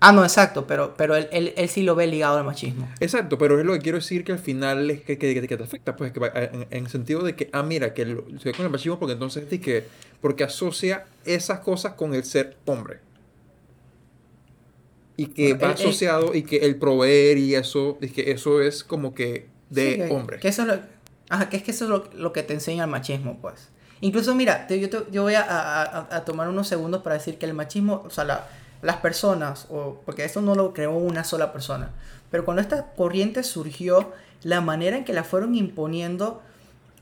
Ah, 0.00 0.12
no, 0.12 0.22
exacto, 0.22 0.66
pero, 0.66 0.94
pero 0.96 1.16
él, 1.16 1.28
él, 1.32 1.54
él, 1.56 1.68
sí 1.68 1.82
lo 1.82 1.96
ve 1.96 2.06
ligado 2.06 2.38
al 2.38 2.44
machismo. 2.44 2.88
Exacto, 3.00 3.36
pero 3.36 3.58
es 3.58 3.66
lo 3.66 3.72
que 3.72 3.80
quiero 3.80 3.98
decir 3.98 4.22
que 4.22 4.30
al 4.30 4.38
final 4.38 4.90
es 4.90 5.02
que, 5.02 5.18
que, 5.18 5.46
que 5.46 5.56
te 5.56 5.62
afecta, 5.62 5.96
pues 5.96 6.12
que 6.12 6.20
en, 6.34 6.66
el 6.70 6.88
sentido 6.88 7.22
de 7.22 7.34
que, 7.34 7.50
ah, 7.52 7.64
mira, 7.64 7.94
que 7.94 8.04
se 8.04 8.44
ve 8.44 8.52
con 8.52 8.64
el 8.64 8.70
machismo 8.70 9.00
porque 9.00 9.14
entonces 9.14 9.50
es 9.50 9.60
que, 9.60 9.84
porque 10.20 10.44
asocia 10.44 11.06
esas 11.24 11.60
cosas 11.60 11.94
con 11.94 12.14
el 12.14 12.22
ser 12.22 12.56
hombre. 12.64 13.00
Y 15.16 15.26
que 15.26 15.54
va 15.54 15.70
asociado 15.70 16.32
y 16.32 16.44
que 16.44 16.58
el 16.58 16.76
proveer 16.76 17.38
y 17.38 17.56
eso, 17.56 17.98
es 18.00 18.12
que 18.12 18.30
eso 18.30 18.62
es 18.62 18.84
como 18.84 19.16
que 19.16 19.48
de 19.68 20.06
hombre. 20.12 20.38
Que 20.38 20.46
eso 20.46 20.62
es 20.62 20.68
lo, 20.68 20.78
ajá, 21.28 21.48
que 21.48 21.56
es 21.56 21.64
que 21.64 21.72
eso 21.72 21.86
es 21.86 21.90
lo, 21.90 22.08
lo, 22.14 22.32
que 22.32 22.44
te 22.44 22.54
enseña 22.54 22.84
el 22.84 22.90
machismo, 22.90 23.40
pues. 23.40 23.70
Incluso, 24.00 24.32
mira, 24.36 24.68
yo, 24.68 25.10
yo 25.10 25.22
voy 25.24 25.34
a, 25.34 25.42
a, 25.42 26.16
a 26.16 26.24
tomar 26.24 26.48
unos 26.48 26.68
segundos 26.68 27.02
para 27.02 27.16
decir 27.16 27.36
que 27.36 27.46
el 27.46 27.54
machismo, 27.54 28.04
o 28.06 28.10
sea, 28.10 28.22
la 28.22 28.46
las 28.82 28.96
personas, 28.96 29.66
o, 29.70 30.00
porque 30.04 30.24
esto 30.24 30.40
no 30.40 30.54
lo 30.54 30.72
creó 30.72 30.92
una 30.92 31.24
sola 31.24 31.52
persona, 31.52 31.90
pero 32.30 32.44
cuando 32.44 32.62
esta 32.62 32.92
corriente 32.92 33.42
surgió, 33.42 34.12
la 34.42 34.60
manera 34.60 34.96
en 34.96 35.04
que 35.04 35.12
la 35.12 35.24
fueron 35.24 35.54
imponiendo, 35.54 36.42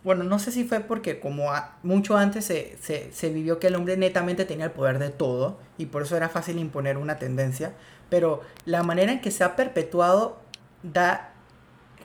bueno, 0.04 0.24
no 0.24 0.38
sé 0.38 0.52
si 0.52 0.64
fue 0.64 0.80
porque 0.80 1.20
como 1.20 1.50
mucho 1.82 2.16
antes 2.16 2.44
se, 2.44 2.78
se, 2.80 3.12
se, 3.12 3.28
vivió 3.30 3.58
que 3.58 3.66
el 3.66 3.74
hombre 3.74 3.96
netamente 3.96 4.44
tenía 4.44 4.66
el 4.66 4.70
poder 4.70 4.98
de 4.98 5.10
todo 5.10 5.58
y 5.78 5.86
por 5.86 6.02
eso 6.02 6.16
era 6.16 6.28
fácil 6.28 6.58
imponer 6.58 6.96
una 6.96 7.18
tendencia, 7.18 7.74
pero 8.08 8.40
la 8.64 8.82
manera 8.82 9.12
en 9.12 9.20
que 9.20 9.30
se 9.30 9.44
ha 9.44 9.56
perpetuado 9.56 10.38
da 10.82 11.32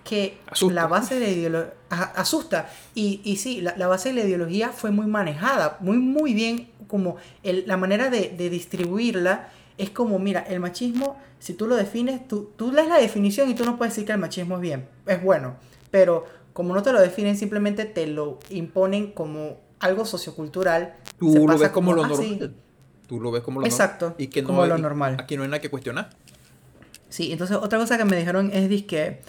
que 0.04 0.40
la 0.72 0.88
base 0.88 1.20
de 1.20 1.32
ideología 1.32 1.74
asusta. 2.16 2.70
Y, 2.96 3.22
y 3.24 3.38
sí, 3.38 3.62
la, 3.62 3.76
la, 3.78 3.88
base 3.88 4.10
de 4.10 4.16
la 4.16 4.28
ideología 4.28 4.70
fue 4.70 4.92
muy 4.92 5.06
manejada, 5.06 5.78
muy 5.80 5.98
muy 5.98 6.34
bien 6.34 6.72
como 6.88 7.18
el, 7.44 7.66
la 7.68 7.78
manera 7.78 8.10
de, 8.10 8.30
de 8.30 8.50
distribuirla 8.50 9.50
es 9.78 9.90
como, 9.90 10.20
mira, 10.20 10.42
el 10.42 10.60
machismo, 10.60 11.18
si 11.40 11.54
tú 11.54 11.68
lo 11.68 11.76
defines, 11.76 12.28
tú, 12.28 12.52
tú 12.56 12.72
lees 12.72 12.88
la 12.88 12.98
definición 12.98 13.50
y 13.50 13.56
tú 13.56 13.66
no 13.66 13.78
puedes 13.78 13.94
decir 13.94 14.06
que 14.06 14.14
el 14.14 14.18
machismo 14.20 14.56
es 14.56 14.62
bien, 14.62 14.88
es 15.06 15.22
bueno, 15.24 15.56
pero 15.90 16.26
como 16.54 16.74
no 16.74 16.84
te 16.84 16.92
lo 16.92 17.00
definen, 17.00 17.38
simplemente 17.38 17.86
te 17.86 18.08
lo 18.08 18.40
imponen 18.50 19.12
como 19.12 19.58
algo 19.80 20.06
sociocultural. 20.06 20.96
Tú 21.18 21.48
lo 21.48 21.58
ves 21.58 21.70
como, 21.70 21.94
lo 21.94 22.08
normal. 22.08 22.54
Tú 23.08 23.20
lo 23.20 23.32
ves 23.32 23.42
como 23.42 23.62
lo 23.62 23.66
Exacto, 23.66 24.08
normal. 24.08 24.22
Y 24.24 24.28
que 24.28 24.42
no 24.42 24.48
como 24.50 24.66
lo 24.66 24.78
normal. 24.78 25.18
Aquí 25.20 25.36
no 25.36 25.44
hay 25.44 25.50
nada 25.50 25.62
que 25.62 25.70
cuestionar. 25.70 26.10
Sí, 27.10 27.32
entonces 27.32 27.58
otra 27.58 27.78
cosa 27.78 27.98
que 27.98 28.06
me 28.06 28.16
dijeron 28.16 28.52
es 28.54 28.84
que 28.84 29.22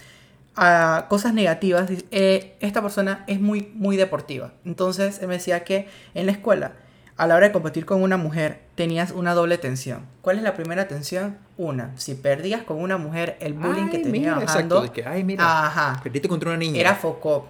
a 0.54 1.06
cosas 1.08 1.34
negativas, 1.34 1.90
eh, 2.10 2.56
esta 2.60 2.82
persona 2.82 3.24
es 3.26 3.40
muy, 3.40 3.72
muy 3.74 3.96
deportiva. 3.96 4.52
Entonces 4.64 5.20
él 5.20 5.28
me 5.28 5.34
decía 5.34 5.64
que 5.64 5.88
en 6.14 6.26
la 6.26 6.32
escuela 6.32 6.74
a 7.22 7.26
la 7.28 7.36
hora 7.36 7.46
de 7.46 7.52
competir 7.52 7.86
con 7.86 8.02
una 8.02 8.16
mujer 8.16 8.62
tenías 8.74 9.12
una 9.12 9.32
doble 9.32 9.56
tensión. 9.56 10.00
¿Cuál 10.22 10.38
es 10.38 10.42
la 10.42 10.54
primera 10.54 10.88
tensión? 10.88 11.38
Una, 11.56 11.96
si 11.96 12.16
perdías 12.16 12.64
con 12.64 12.80
una 12.80 12.96
mujer, 12.96 13.36
el 13.38 13.52
bullying 13.52 13.90
que 13.90 14.00
tenía 14.00 14.34
bajando, 14.34 14.84
exacto, 14.84 15.08
ay, 15.08 15.22
mira, 15.22 15.66
ajá, 15.66 16.00
perdiste 16.02 16.28
contra 16.28 16.50
una 16.50 16.58
niña. 16.58 16.80
Era 16.80 16.96
foco. 16.96 17.48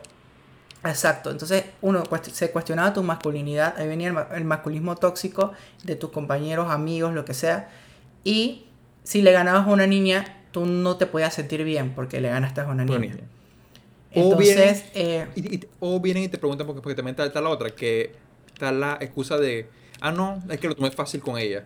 Exacto, 0.85 1.31
entonces 1.31 1.65
uno 1.81 2.03
se 2.33 2.51
cuestionaba 2.51 2.93
tu 2.93 3.03
masculinidad, 3.03 3.75
ahí 3.79 3.89
venía 3.89 4.29
el, 4.35 4.45
masculismo 4.45 4.95
tóxico 4.97 5.53
de 5.85 5.97
tus 5.97 6.11
compañeros, 6.11 6.71
amigos, 6.71 7.15
lo 7.15 7.25
que 7.25 7.33
sea, 7.33 7.71
y 8.25 8.67
si 9.05 9.23
le 9.23 9.33
ganabas 9.33 9.67
a 9.67 9.71
una 9.71 9.87
niña, 9.87 10.43
tú 10.51 10.67
no 10.67 10.99
te 10.99 11.07
podías 11.07 11.33
sentir 11.33 11.65
bien 11.65 11.95
porque 11.95 12.21
le 12.21 12.29
ganaste 12.29 12.61
a 12.61 12.67
una 12.67 12.85
niña. 12.85 13.17
Entonces, 14.11 14.35
o, 14.35 14.37
vienen, 14.37 14.83
eh, 14.95 15.61
o 15.81 15.99
vienen 15.99 16.25
y 16.25 16.29
te 16.29 16.37
preguntan 16.37 16.67
porque, 16.67 16.83
porque 16.83 16.95
también 16.95 17.19
está 17.19 17.41
la 17.41 17.49
otra, 17.49 17.71
que 17.71 18.22
está 18.63 18.73
la 18.73 18.99
excusa 19.01 19.39
de, 19.39 19.69
ah, 20.01 20.13
no, 20.13 20.43
es 20.49 20.61
que 20.61 20.69
lo 20.69 20.77
tomé 20.77 20.91
fácil 20.91 21.21
con 21.21 21.39
ella. 21.39 21.65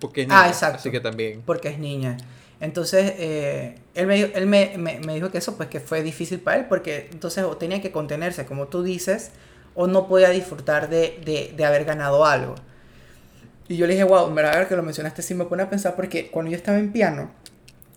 Porque 0.00 0.22
es 0.22 0.26
ah, 0.26 0.34
niña. 0.34 0.44
Ah, 0.44 0.48
exacto. 0.48 0.78
Así 0.78 0.90
que 0.90 1.00
también. 1.00 1.42
Porque 1.46 1.68
es 1.68 1.78
niña. 1.78 2.16
Entonces, 2.60 3.14
eh, 3.16 3.78
él, 3.94 4.06
me, 4.06 4.20
él 4.20 4.46
me, 4.46 4.76
me, 4.76 5.14
dijo 5.14 5.30
que 5.30 5.38
eso, 5.38 5.56
pues 5.56 5.68
que 5.68 5.80
fue 5.80 6.02
difícil 6.02 6.40
para 6.40 6.58
él, 6.58 6.66
porque 6.68 7.08
entonces 7.10 7.44
o 7.44 7.56
tenía 7.56 7.80
que 7.80 7.90
contenerse, 7.90 8.46
como 8.46 8.68
tú 8.68 8.82
dices, 8.82 9.32
o 9.74 9.86
no 9.86 10.06
podía 10.06 10.30
disfrutar 10.30 10.88
de, 10.88 11.20
de, 11.24 11.54
de 11.56 11.64
haber 11.64 11.84
ganado 11.84 12.24
algo. 12.24 12.54
Y 13.66 13.76
yo 13.76 13.86
le 13.86 13.94
dije, 13.94 14.04
wow, 14.04 14.32
verdad 14.32 14.68
que 14.68 14.76
lo 14.76 14.82
mencionaste, 14.82 15.22
sí 15.22 15.34
me 15.34 15.46
pone 15.46 15.62
a 15.62 15.70
pensar, 15.70 15.96
porque 15.96 16.30
cuando 16.30 16.50
yo 16.50 16.56
estaba 16.56 16.78
en 16.78 16.92
piano, 16.92 17.32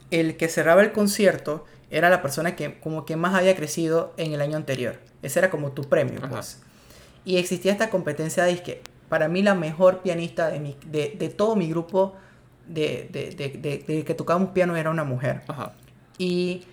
el 0.09 0.37
que 0.37 0.47
cerraba 0.47 0.81
el 0.81 0.93
concierto 0.93 1.65
era 1.91 2.09
la 2.09 2.21
persona 2.21 2.55
que 2.55 2.79
como 2.79 3.05
que 3.05 3.15
más 3.15 3.35
había 3.35 3.55
crecido 3.55 4.13
en 4.17 4.33
el 4.33 4.41
año 4.41 4.57
anterior. 4.57 4.99
Ese 5.21 5.39
era 5.39 5.51
como 5.51 5.73
tu 5.73 5.83
premio, 5.83 6.21
pues. 6.29 6.59
Y 7.25 7.37
existía 7.37 7.71
esta 7.71 7.89
competencia 7.89 8.43
de 8.43 8.61
que 8.61 8.81
para 9.09 9.27
mí 9.27 9.41
la 9.41 9.55
mejor 9.55 10.01
pianista 10.01 10.49
de, 10.49 10.59
mi, 10.59 10.77
de, 10.85 11.15
de 11.17 11.29
todo 11.29 11.55
mi 11.55 11.69
grupo 11.69 12.15
de, 12.67 13.09
de, 13.11 13.83
de, 13.87 14.03
que 14.03 14.13
tocábamos 14.13 14.49
piano 14.49 14.75
era 14.75 14.89
una 14.89 15.03
mujer. 15.03 15.41
Ajá. 15.47 15.73
Y 16.17 16.63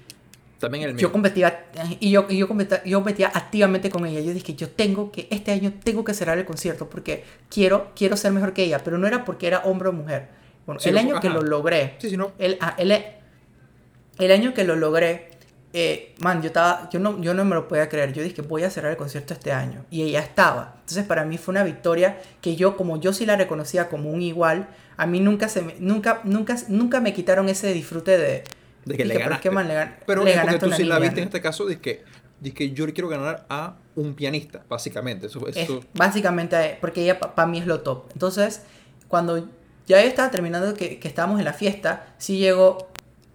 también 0.58 0.90
el 0.90 0.96
yo 0.96 1.10
competía 1.10 1.66
y 1.98 2.10
yo, 2.10 2.26
y 2.28 2.38
yo, 2.38 2.46
competía, 2.46 2.84
yo 2.84 2.98
competía 2.98 3.30
activamente 3.34 3.90
con 3.90 4.06
ella. 4.06 4.20
Yo 4.20 4.32
dije, 4.32 4.54
yo 4.54 4.70
tengo 4.70 5.10
que, 5.10 5.26
este 5.30 5.50
año 5.50 5.72
tengo 5.82 6.04
que 6.04 6.14
cerrar 6.14 6.38
el 6.38 6.44
concierto 6.44 6.88
porque 6.88 7.24
quiero, 7.48 7.90
quiero 7.96 8.16
ser 8.16 8.32
mejor 8.32 8.52
que 8.52 8.64
ella, 8.64 8.78
pero 8.82 8.96
no 8.98 9.06
era 9.06 9.24
porque 9.24 9.48
era 9.48 9.60
hombre 9.60 9.88
o 9.88 9.92
mujer. 9.92 10.28
Bueno, 10.64 10.80
el 10.84 10.96
año 10.96 11.20
que 11.20 11.28
lo 11.28 11.42
logré, 11.42 11.96
sí, 11.98 12.10
sí, 12.10 12.16
no. 12.16 12.32
el, 12.38 12.56
ah, 12.60 12.76
el, 12.78 12.92
el 12.92 14.30
año 14.30 14.54
que 14.54 14.62
lo 14.62 14.76
logré, 14.76 15.30
eh, 15.74 16.14
man, 16.18 16.42
yo, 16.42 16.48
estaba, 16.48 16.90
yo, 16.90 17.00
no, 17.00 17.20
yo 17.22 17.32
no 17.32 17.44
me 17.44 17.54
lo 17.54 17.66
podía 17.66 17.88
creer. 17.88 18.12
Yo 18.12 18.22
dije, 18.22 18.34
que 18.34 18.42
voy 18.42 18.62
a 18.64 18.70
cerrar 18.70 18.90
el 18.90 18.98
concierto 18.98 19.32
este 19.32 19.52
año. 19.52 19.84
Y 19.90 20.02
ella 20.02 20.20
estaba. 20.20 20.76
Entonces, 20.80 21.04
para 21.04 21.24
mí 21.24 21.38
fue 21.38 21.52
una 21.52 21.64
victoria 21.64 22.20
que 22.40 22.56
yo, 22.56 22.76
como 22.76 23.00
yo 23.00 23.12
sí 23.12 23.24
la 23.24 23.36
reconocía 23.36 23.88
como 23.88 24.10
un 24.10 24.20
igual, 24.20 24.68
a 24.96 25.06
mí 25.06 25.20
nunca, 25.20 25.48
se 25.48 25.62
me, 25.62 25.74
nunca, 25.78 26.20
nunca, 26.24 26.56
nunca 26.68 27.00
me 27.00 27.14
quitaron 27.14 27.48
ese 27.48 27.72
disfrute 27.72 28.18
de... 28.18 28.44
De 28.84 28.96
que 28.96 29.04
le 29.04 29.16
ganaste. 29.16 29.50
Man, 29.50 29.68
le, 29.68 29.92
Pero 30.06 30.24
le 30.24 30.38
porque 30.38 30.58
tú 30.58 30.72
sí 30.72 30.84
la 30.84 30.98
viste 30.98 31.20
en 31.20 31.26
este 31.28 31.40
caso 31.40 31.64
de 31.64 31.80
que, 31.80 32.04
de 32.40 32.52
que 32.52 32.72
yo 32.72 32.84
le 32.84 32.92
quiero 32.92 33.08
ganar 33.08 33.46
a 33.48 33.76
un 33.94 34.14
pianista, 34.14 34.64
básicamente. 34.68 35.28
Eso, 35.28 35.46
eso... 35.48 35.82
básicamente, 35.94 36.76
porque 36.80 37.02
ella 37.02 37.18
para 37.18 37.46
mí 37.46 37.58
es 37.58 37.66
lo 37.66 37.80
top. 37.80 38.10
Entonces, 38.12 38.62
cuando 39.08 39.48
ya 39.86 40.02
estaba 40.02 40.30
terminando 40.30 40.74
que, 40.74 40.98
que 40.98 41.08
estábamos 41.08 41.38
en 41.38 41.44
la 41.44 41.52
fiesta, 41.52 42.14
sí 42.18 42.38
llegó 42.38 42.91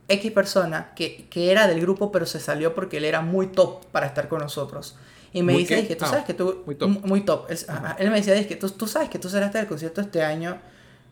X 0.07 0.31
persona 0.31 0.93
que, 0.95 1.27
que, 1.29 1.51
era 1.51 1.67
del 1.67 1.81
grupo, 1.81 2.11
pero 2.11 2.25
se 2.25 2.39
salió 2.39 2.73
porque 2.73 2.97
él 2.97 3.05
era 3.05 3.21
muy 3.21 3.47
top 3.47 3.85
para 3.87 4.07
estar 4.07 4.27
con 4.27 4.39
nosotros. 4.39 4.97
Y 5.33 5.43
me 5.43 5.53
dice, 5.53 5.87
que 5.87 5.95
tú 5.95 6.05
ah, 6.05 6.09
sabes 6.09 6.25
que 6.25 6.33
tú... 6.33 6.63
Muy 6.65 6.75
top. 6.75 6.89
Muy 7.05 7.21
top. 7.21 7.49
Él, 7.49 8.09
me 8.09 8.15
decía, 8.15 8.47
que 8.47 8.55
tú, 8.55 8.69
tú 8.69 8.87
sabes 8.87 9.09
que 9.09 9.19
tú 9.19 9.29
cerraste 9.29 9.59
el 9.59 9.67
concierto 9.67 10.01
este 10.01 10.23
año 10.23 10.57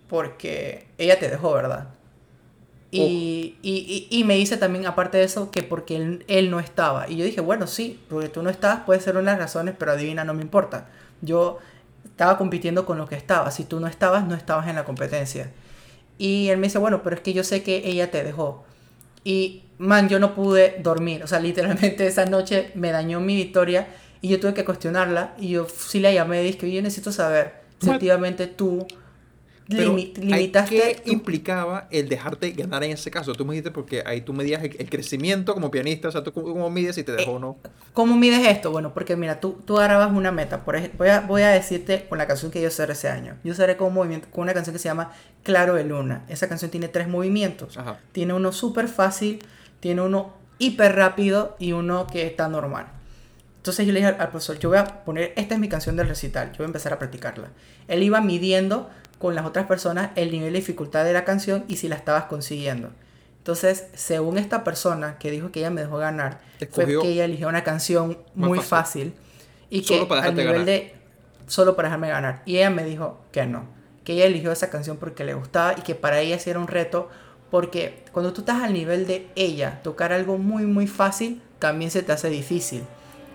porque 0.08 0.88
ella 0.98 1.20
te 1.20 1.30
dejó, 1.30 1.54
¿verdad? 1.54 1.90
Y, 2.92 3.56
oh. 3.58 3.60
y, 3.62 4.08
y, 4.10 4.24
me 4.24 4.36
dice 4.36 4.56
también, 4.56 4.86
aparte 4.86 5.18
de 5.18 5.26
eso, 5.26 5.52
que 5.52 5.64
porque 5.64 5.98
él, 5.98 6.26
él, 6.28 6.50
no 6.50 6.60
estaba. 6.60 7.10
Y 7.10 7.18
yo 7.18 7.26
dije, 7.26 7.42
bueno, 7.42 7.68
sí, 7.68 8.00
porque 8.10 8.30
tú 8.30 8.42
no 8.42 8.50
estabas, 8.50 8.82
puede 8.86 9.02
ser 9.02 9.18
una 9.18 9.32
de 9.32 9.38
las 9.38 9.40
razones, 9.40 9.76
pero 9.78 9.92
adivina, 9.92 10.24
no 10.24 10.34
me 10.34 10.42
importa. 10.42 10.88
Yo 11.22 11.60
estaba 12.06 12.38
compitiendo 12.38 12.86
con 12.86 12.98
lo 12.98 13.08
que 13.08 13.16
estaba. 13.16 13.52
Si 13.52 13.66
tú 13.66 13.82
no 13.82 13.88
estabas, 13.88 14.26
no 14.26 14.36
estabas 14.36 14.68
en 14.68 14.76
la 14.76 14.86
competencia. 14.86 15.52
Y 16.18 16.48
él 16.50 16.58
me 16.58 16.68
dice, 16.68 16.78
bueno, 16.78 17.04
pero 17.04 17.18
es 17.18 17.22
que 17.22 17.34
yo 17.34 17.44
sé 17.44 17.62
que 17.64 17.82
ella 17.86 18.10
te 18.12 18.24
dejó. 18.24 18.64
Y, 19.26 19.64
man, 19.80 20.08
yo 20.08 20.20
no 20.20 20.34
pude 20.34 20.78
dormir. 20.82 21.24
O 21.24 21.28
sea, 21.28 21.42
literalmente 21.42 22.08
esa 22.08 22.26
noche 22.26 22.72
me 22.76 22.92
dañó 22.92 23.20
mi 23.20 23.36
victoria 23.36 23.88
y 24.22 24.30
yo 24.30 24.40
tuve 24.40 24.54
que 24.54 24.64
cuestionarla. 24.64 25.34
Y 25.38 25.50
yo 25.50 25.68
sí 25.68 26.00
la 26.00 26.14
llamé 26.14 26.42
y 26.44 26.46
dije, 26.46 26.72
yo 26.72 26.82
necesito 26.82 27.12
saber 27.12 27.56
si 27.80 27.90
efectivamente 27.90 28.48
tú 28.48 28.88
limitaste. 29.68 31.02
¿Qué 31.04 31.12
implicaba 31.12 31.88
el 31.92 32.10
dejarte 32.10 32.52
ganar 32.52 32.84
en 32.84 32.92
ese 32.92 33.10
caso? 33.12 33.34
Tú 33.34 33.46
me 33.46 33.54
dijiste 33.54 33.72
porque 33.72 34.04
ahí 34.06 34.22
tú 34.22 34.34
medías 34.34 34.64
el, 34.64 34.90
crecimiento 34.90 35.54
como 35.54 35.72
pianista, 35.72 36.08
o 36.08 36.12
sea, 36.12 36.24
tú 36.24 36.32
cómo 36.32 36.70
mides 36.70 36.96
si 36.96 37.04
te 37.04 37.12
dejó 37.12 37.34
o 37.34 37.40
no. 37.40 37.58
Eh, 37.64 37.70
¿Cómo 37.94 38.16
mides 38.16 38.48
esto? 38.48 38.72
Bueno, 38.72 38.94
porque 38.94 39.16
mira, 39.16 39.40
tú, 39.40 39.58
tú 39.66 39.78
agarrabas 39.78 40.12
una 40.12 40.32
meta. 40.32 40.64
Por 40.64 40.76
ejemplo, 40.76 41.00
voy 41.00 41.10
a, 41.10 41.22
voy 41.22 41.42
a 41.42 41.50
decirte 41.50 42.06
con 42.08 42.18
la 42.18 42.28
canción 42.28 42.52
que 42.52 42.62
yo 42.62 42.70
cerré 42.70 42.94
ese 42.94 43.10
año. 43.10 43.38
Yo 43.44 43.54
cerré 43.54 43.78
con 43.78 43.88
un 43.88 43.94
movimiento, 43.96 44.28
con 44.32 44.44
una 44.44 44.54
canción 44.54 44.74
que 44.74 44.80
se 44.80 44.90
llama 44.90 45.12
Claro 45.44 45.76
de 45.76 45.84
Luna. 45.84 46.26
Esa 46.28 46.48
canción 46.48 46.72
tiene 46.72 46.88
tres 46.88 47.08
movimientos. 47.08 47.78
Tiene 48.12 48.34
uno 48.34 48.52
súper 48.52 48.88
fácil, 48.88 49.40
tiene 49.80 50.02
uno 50.02 50.34
hiper 50.58 50.96
rápido 50.96 51.56
y 51.60 51.72
uno 51.72 52.08
que 52.08 52.26
está 52.26 52.48
normal. 52.48 52.88
Entonces 53.58 53.88
yo 53.88 53.94
le 53.94 54.00
dije 54.00 54.16
al 54.20 54.30
profesor, 54.30 54.60
yo 54.60 54.70
voy 54.70 54.78
a 54.78 55.04
poner, 55.04 55.34
esta 55.36 55.56
es 55.56 55.60
mi 55.60 55.68
canción 55.68 55.96
del 55.96 56.08
recital, 56.08 56.52
yo 56.52 56.58
voy 56.60 56.66
a 56.66 56.68
empezar 56.68 56.94
a 56.94 57.00
practicarla. 57.00 57.50
Él 57.88 58.04
iba 58.04 58.22
midiendo 58.22 58.92
con 59.20 59.36
las 59.36 59.46
otras 59.46 59.66
personas 59.66 60.12
el 60.16 60.32
nivel 60.32 60.54
de 60.54 60.60
dificultad 60.60 61.04
de 61.04 61.14
la 61.14 61.26
canción 61.26 61.66
y 61.68 61.78
si 61.78 61.88
la 61.88 61.96
estabas 61.96 62.26
consiguiendo. 62.26 62.92
Entonces, 63.38 63.86
según 63.94 64.38
esta 64.38 64.64
persona 64.64 65.18
que 65.20 65.30
dijo 65.30 65.52
que 65.52 65.60
ella 65.60 65.70
me 65.70 65.82
dejó 65.82 65.98
ganar, 65.98 66.42
fue 66.72 66.86
que 66.86 67.08
ella 67.08 67.26
eligió 67.26 67.48
una 67.48 67.64
canción 67.64 68.18
muy 68.34 68.60
fácil. 68.60 69.14
y 69.70 69.84
que 69.84 70.08
al 70.10 70.36
nivel 70.36 70.66
de 70.66 70.96
solo 71.48 71.76
para 71.76 71.90
dejarme 71.90 72.10
ganar. 72.10 72.42
Y 72.46 72.58
ella 72.58 72.70
me 72.70 72.84
dijo 72.84 73.20
que 73.32 73.46
no, 73.46 73.66
que 74.04 74.14
ella 74.14 74.26
eligió 74.26 74.52
esa 74.52 74.70
canción 74.70 74.98
porque 74.98 75.24
le 75.24 75.34
gustaba 75.34 75.76
y 75.78 75.82
que 75.82 75.96
para 75.96 76.20
ella 76.20 76.40
sí 76.40 76.50
era 76.50 76.60
un 76.60 76.68
reto, 76.68 77.10
porque 77.52 78.04
cuando 78.12 78.34
tú 78.34 78.42
estás 78.42 78.64
al 78.64 78.74
nivel 78.74 79.06
de 79.08 79.28
ella, 79.36 79.80
tocar 79.84 80.12
algo 80.12 80.38
muy, 80.38 80.66
muy 80.66 80.88
fácil, 80.88 81.42
también 81.60 81.92
se 81.92 82.04
te 82.04 82.12
hace 82.12 82.30
difícil. 82.30 82.84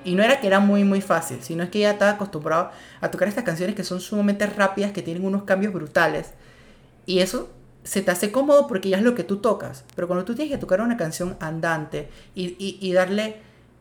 Y 0.05 0.15
no 0.15 0.23
era 0.23 0.41
que 0.41 0.47
era 0.47 0.61
muy, 0.61 0.85
muy 0.85 1.01
fácil, 1.01 1.39
sino 1.43 1.63
es 1.63 1.71
que 1.71 1.79
ella 1.79 1.93
estaba 1.93 2.13
acostumbrada 2.13 2.73
a 3.01 3.11
tocar 3.11 3.29
estas 3.29 3.45
canciones 3.45 3.75
que 3.75 3.85
son 3.85 4.01
sumamente 4.01 4.47
rápidas, 4.47 4.93
que 4.93 5.03
tienen 5.03 5.25
unos 5.25 5.45
cambios 5.45 5.73
brutales. 5.73 6.33
Y 7.07 7.21
eso 7.21 7.51
se 7.83 8.03
te 8.03 8.11
hace 8.11 8.31
cómodo 8.31 8.67
porque 8.67 8.89
ya 8.89 8.99
es 8.99 9.03
lo 9.03 9.15
que 9.15 9.25
tú 9.25 9.39
tocas. 9.39 9.85
Pero 9.95 10.07
cuando 10.07 10.25
tú 10.25 10.35
tienes 10.35 10.53
que 10.53 10.59
tocar 10.59 10.81
una 10.81 10.97
canción 10.97 11.37
andante 11.41 12.09
y, 12.35 12.55
y, 12.59 12.93
darle 12.93 13.37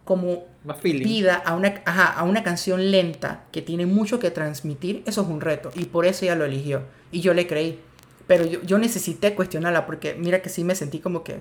como 0.05 0.45
vida 0.83 1.35
a 1.35 1.55
una, 1.55 1.81
a 1.85 2.23
una 2.23 2.43
canción 2.43 2.91
lenta 2.91 3.43
que 3.51 3.61
tiene 3.61 3.85
mucho 3.85 4.19
que 4.19 4.31
transmitir, 4.31 5.03
eso 5.05 5.21
es 5.21 5.27
un 5.27 5.41
reto. 5.41 5.71
Y 5.75 5.85
por 5.85 6.05
eso 6.05 6.25
ella 6.25 6.35
lo 6.35 6.45
eligió. 6.45 6.83
Y 7.11 7.21
yo 7.21 7.33
le 7.33 7.47
creí. 7.47 7.79
Pero 8.27 8.45
yo, 8.45 8.61
yo 8.63 8.77
necesité 8.77 9.35
cuestionarla 9.35 9.85
porque 9.85 10.15
mira 10.15 10.41
que 10.41 10.49
sí 10.49 10.63
me 10.63 10.75
sentí 10.75 10.99
como 10.99 11.23
que 11.23 11.39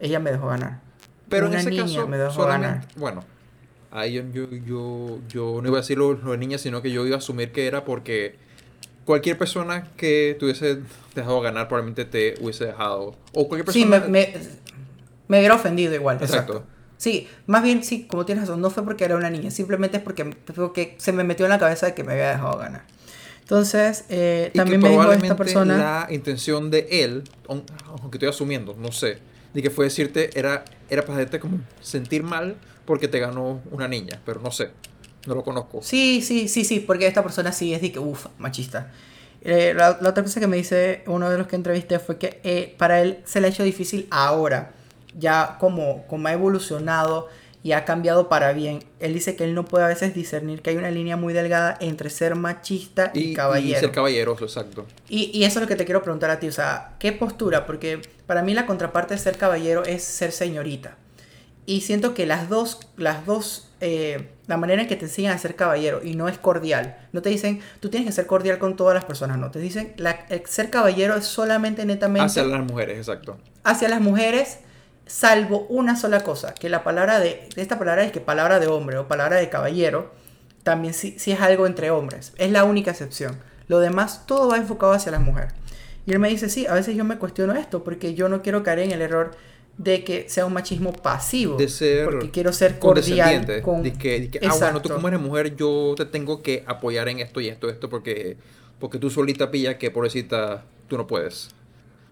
ella 0.00 0.18
me 0.18 0.32
dejó 0.32 0.48
ganar. 0.48 0.80
Pero 1.28 1.46
una 1.46 1.60
en 1.60 1.68
ese 1.68 1.82
niña 1.82 2.06
me 2.06 2.18
dejó 2.18 2.44
ganar. 2.44 2.86
Bueno, 2.96 3.24
ahí 3.90 4.14
yo, 4.14 4.22
yo, 4.50 5.18
yo, 5.28 5.60
no 5.62 5.68
iba 5.68 5.78
a 5.78 5.80
decir 5.80 5.98
lo, 5.98 6.14
de 6.14 6.38
niña, 6.38 6.58
sino 6.58 6.82
que 6.82 6.90
yo 6.90 7.06
iba 7.06 7.16
a 7.16 7.18
asumir 7.18 7.52
que 7.52 7.66
era 7.66 7.84
porque 7.84 8.36
cualquier 9.04 9.36
persona 9.36 9.88
que 9.96 10.36
tuviese 10.38 10.80
dejado 11.14 11.40
ganar 11.40 11.68
probablemente 11.68 12.04
te 12.04 12.34
hubiese 12.40 12.66
dejado. 12.66 13.16
O 13.32 13.48
cualquier 13.48 13.64
persona. 13.64 14.02
Sí, 14.04 14.10
me, 14.10 14.32
me, 15.28 15.38
hubiera 15.38 15.54
ofendido 15.54 15.94
igual. 15.94 16.18
Exacto. 16.20 16.64
Sí, 16.96 17.28
más 17.46 17.62
bien 17.62 17.82
sí, 17.82 18.06
como 18.06 18.26
tienes 18.26 18.42
razón, 18.42 18.60
no 18.60 18.68
fue 18.68 18.84
porque 18.84 19.04
era 19.04 19.16
una 19.16 19.30
niña, 19.30 19.50
simplemente 19.50 19.96
es 19.96 20.02
porque, 20.02 20.24
porque 20.54 20.96
se 20.98 21.12
me 21.12 21.24
metió 21.24 21.46
en 21.46 21.50
la 21.50 21.58
cabeza 21.58 21.86
de 21.86 21.94
que 21.94 22.04
me 22.04 22.12
había 22.12 22.30
dejado 22.32 22.58
ganar. 22.58 22.82
Entonces, 23.40 24.04
eh, 24.10 24.50
también 24.54 24.80
me 24.80 24.90
dijo 24.90 25.10
esta 25.10 25.34
persona. 25.34 25.78
La 25.78 26.14
intención 26.14 26.70
de 26.70 26.86
él, 26.90 27.24
aunque 27.48 28.18
estoy 28.18 28.28
asumiendo, 28.28 28.76
no 28.78 28.92
sé, 28.92 29.18
de 29.54 29.62
que 29.62 29.70
fue 29.70 29.86
decirte, 29.86 30.38
era, 30.38 30.64
era 30.90 31.02
para 31.02 31.14
hacerte 31.14 31.40
como 31.40 31.58
sentir 31.80 32.22
mal 32.22 32.56
porque 32.90 33.06
te 33.06 33.20
ganó 33.20 33.62
una 33.70 33.86
niña, 33.86 34.20
pero 34.26 34.40
no 34.40 34.50
sé, 34.50 34.70
no 35.24 35.36
lo 35.36 35.44
conozco. 35.44 35.78
Sí, 35.80 36.22
sí, 36.22 36.48
sí, 36.48 36.64
sí, 36.64 36.80
porque 36.80 37.06
esta 37.06 37.22
persona 37.22 37.52
sí 37.52 37.72
es 37.72 37.80
de 37.80 37.92
que, 37.92 38.00
uff, 38.00 38.26
machista. 38.36 38.90
Eh, 39.42 39.74
la, 39.76 39.90
otra 39.90 40.24
cosa 40.24 40.40
que 40.40 40.48
me 40.48 40.56
dice 40.56 41.04
uno 41.06 41.30
de 41.30 41.38
los 41.38 41.46
que 41.46 41.54
entrevisté 41.54 42.00
fue 42.00 42.18
que 42.18 42.40
eh, 42.42 42.74
para 42.76 43.00
él 43.00 43.20
se 43.24 43.40
le 43.40 43.46
ha 43.46 43.50
hecho 43.50 43.62
difícil 43.62 44.08
ahora, 44.10 44.72
ya 45.16 45.56
como, 45.60 46.04
como 46.08 46.26
ha 46.26 46.32
evolucionado 46.32 47.28
y 47.62 47.70
ha 47.70 47.84
cambiado 47.84 48.28
para 48.28 48.52
bien. 48.54 48.82
Él 48.98 49.14
dice 49.14 49.36
que 49.36 49.44
él 49.44 49.54
no 49.54 49.66
puede 49.66 49.84
a 49.84 49.86
veces 49.86 50.12
discernir 50.12 50.60
que 50.60 50.70
hay 50.70 50.76
una 50.76 50.90
línea 50.90 51.16
muy 51.16 51.32
delgada 51.32 51.78
entre 51.80 52.10
ser 52.10 52.34
machista 52.34 53.12
y, 53.14 53.34
caballero. 53.34 53.78
Y 53.78 53.80
ser 53.80 53.92
caballeroso, 53.92 54.46
exacto. 54.46 54.84
Y, 55.08 55.30
y, 55.32 55.44
eso 55.44 55.60
es 55.60 55.62
lo 55.62 55.68
que 55.68 55.76
te 55.76 55.84
quiero 55.84 56.02
preguntar 56.02 56.30
a 56.30 56.40
ti, 56.40 56.48
o 56.48 56.52
sea, 56.52 56.96
¿qué 56.98 57.12
postura? 57.12 57.66
Porque 57.66 58.02
para 58.26 58.42
mí 58.42 58.52
la 58.52 58.66
contraparte 58.66 59.14
de 59.14 59.20
ser 59.20 59.36
caballero 59.36 59.84
es 59.84 60.02
ser 60.02 60.32
señorita. 60.32 60.96
Y 61.66 61.82
siento 61.82 62.14
que 62.14 62.26
las 62.26 62.48
dos, 62.48 62.80
las 62.96 63.26
dos, 63.26 63.68
eh, 63.80 64.30
la 64.46 64.56
manera 64.56 64.82
en 64.82 64.88
que 64.88 64.96
te 64.96 65.04
enseñan 65.04 65.34
a 65.34 65.38
ser 65.38 65.54
caballero 65.54 66.00
y 66.02 66.14
no 66.14 66.28
es 66.28 66.38
cordial. 66.38 66.96
No 67.12 67.22
te 67.22 67.28
dicen, 67.28 67.60
tú 67.80 67.90
tienes 67.90 68.06
que 68.06 68.12
ser 68.12 68.26
cordial 68.26 68.58
con 68.58 68.76
todas 68.76 68.94
las 68.94 69.04
personas, 69.04 69.38
no. 69.38 69.50
Te 69.50 69.58
dicen, 69.58 69.92
la, 69.96 70.26
ser 70.46 70.70
caballero 70.70 71.16
es 71.16 71.26
solamente 71.26 71.84
netamente... 71.84 72.26
Hacia 72.26 72.44
las 72.44 72.64
mujeres, 72.64 72.98
exacto. 72.98 73.38
Hacia 73.62 73.88
las 73.88 74.00
mujeres, 74.00 74.58
salvo 75.06 75.66
una 75.68 75.96
sola 75.96 76.22
cosa, 76.22 76.54
que 76.54 76.68
la 76.68 76.82
palabra 76.82 77.20
de, 77.20 77.48
esta 77.56 77.78
palabra 77.78 78.04
es 78.04 78.12
que 78.12 78.20
palabra 78.20 78.58
de 78.58 78.66
hombre 78.66 78.98
o 78.98 79.06
palabra 79.06 79.36
de 79.36 79.48
caballero, 79.48 80.12
también 80.62 80.94
sí, 80.94 81.14
sí 81.18 81.32
es 81.32 81.40
algo 81.40 81.66
entre 81.66 81.90
hombres. 81.90 82.32
Es 82.36 82.50
la 82.50 82.64
única 82.64 82.90
excepción. 82.90 83.38
Lo 83.68 83.78
demás, 83.78 84.26
todo 84.26 84.48
va 84.48 84.56
enfocado 84.56 84.92
hacia 84.92 85.12
las 85.12 85.20
mujeres. 85.20 85.52
Y 86.06 86.12
él 86.12 86.18
me 86.18 86.28
dice, 86.28 86.48
sí, 86.48 86.66
a 86.66 86.74
veces 86.74 86.96
yo 86.96 87.04
me 87.04 87.18
cuestiono 87.18 87.54
esto 87.54 87.84
porque 87.84 88.14
yo 88.14 88.28
no 88.28 88.42
quiero 88.42 88.62
caer 88.62 88.80
en 88.80 88.92
el 88.92 89.02
error 89.02 89.32
de 89.80 90.04
que 90.04 90.28
sea 90.28 90.44
un 90.44 90.52
machismo 90.52 90.92
pasivo. 90.92 91.56
De 91.56 91.66
ser 91.66 92.04
porque 92.04 92.30
quiero 92.30 92.52
ser 92.52 92.78
cordial. 92.78 93.62
Con... 93.62 93.82
De 93.82 93.94
que, 93.94 94.20
de 94.20 94.30
que 94.30 94.46
ah, 94.46 94.54
bueno, 94.58 94.82
tú 94.82 94.90
como 94.90 95.08
eres 95.08 95.18
mujer, 95.18 95.56
yo 95.56 95.94
te 95.96 96.04
tengo 96.04 96.42
que 96.42 96.64
apoyar 96.66 97.08
en 97.08 97.20
esto 97.20 97.40
y 97.40 97.48
esto, 97.48 97.70
esto, 97.70 97.88
porque, 97.88 98.36
porque 98.78 98.98
tú 98.98 99.08
solita 99.08 99.50
pilla 99.50 99.78
que 99.78 99.90
pobrecita 99.90 100.64
tú 100.86 100.98
no 100.98 101.06
puedes. 101.06 101.48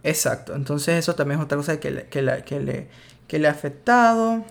Exacto. 0.02 0.54
Entonces 0.54 0.98
eso 0.98 1.14
también 1.14 1.40
es 1.40 1.44
otra 1.44 1.58
cosa 1.58 1.78
que 1.78 1.90
le, 1.90 2.06
que, 2.06 2.42
que 2.46 2.58
le, 2.58 2.88
que 3.26 3.38
le 3.38 3.48
ha 3.48 3.50
afectado. 3.50 4.46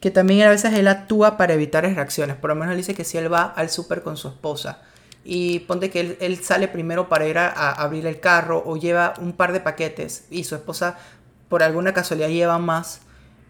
Que 0.00 0.10
también 0.10 0.42
a 0.42 0.50
veces 0.50 0.74
él 0.74 0.88
actúa 0.88 1.36
para 1.36 1.54
evitar 1.54 1.84
reacciones. 1.84 2.34
Por 2.34 2.50
lo 2.50 2.56
menos 2.56 2.72
él 2.72 2.78
dice 2.78 2.94
que 2.94 3.04
si 3.04 3.16
él 3.16 3.32
va 3.32 3.42
al 3.44 3.70
súper 3.70 4.02
con 4.02 4.16
su 4.16 4.26
esposa 4.26 4.82
y 5.22 5.60
ponte 5.60 5.90
que 5.90 6.00
él, 6.00 6.16
él, 6.20 6.38
sale 6.42 6.66
primero 6.66 7.08
para 7.08 7.28
ir 7.28 7.38
a, 7.38 7.48
a, 7.48 7.72
abrir 7.72 8.06
el 8.06 8.18
carro 8.18 8.62
o 8.66 8.76
lleva 8.76 9.14
un 9.20 9.34
par 9.34 9.52
de 9.52 9.60
paquetes 9.60 10.24
y 10.30 10.44
su 10.44 10.54
esposa 10.54 10.98
por 11.50 11.62
alguna 11.64 11.92
casualidad 11.92 12.28
lleva 12.28 12.58
más, 12.58 13.00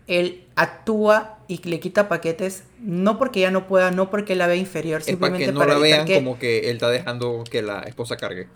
él 0.09 0.43
actúa 0.57 1.39
y 1.47 1.59
le 1.69 1.79
quita 1.79 2.09
paquetes, 2.09 2.65
no 2.81 3.19
porque 3.19 3.41
ella 3.41 3.53
no 3.53 3.69
pueda, 3.69 3.93
no 3.93 4.11
porque 4.11 4.35
la 4.35 4.49
vea 4.49 4.57
inferior, 4.57 5.03
simplemente 5.03 5.53
para 5.53 5.67
que 5.67 5.73
no 5.73 5.75
la 5.75 5.79
vean 5.79 6.09
como 6.09 6.39
que 6.39 6.71
él 6.71 6.77
está 6.77 6.91
dejando 6.91 7.45
que 7.49 7.63
la 7.63 7.83
esposa 7.83 8.17
cargue. 8.17 8.49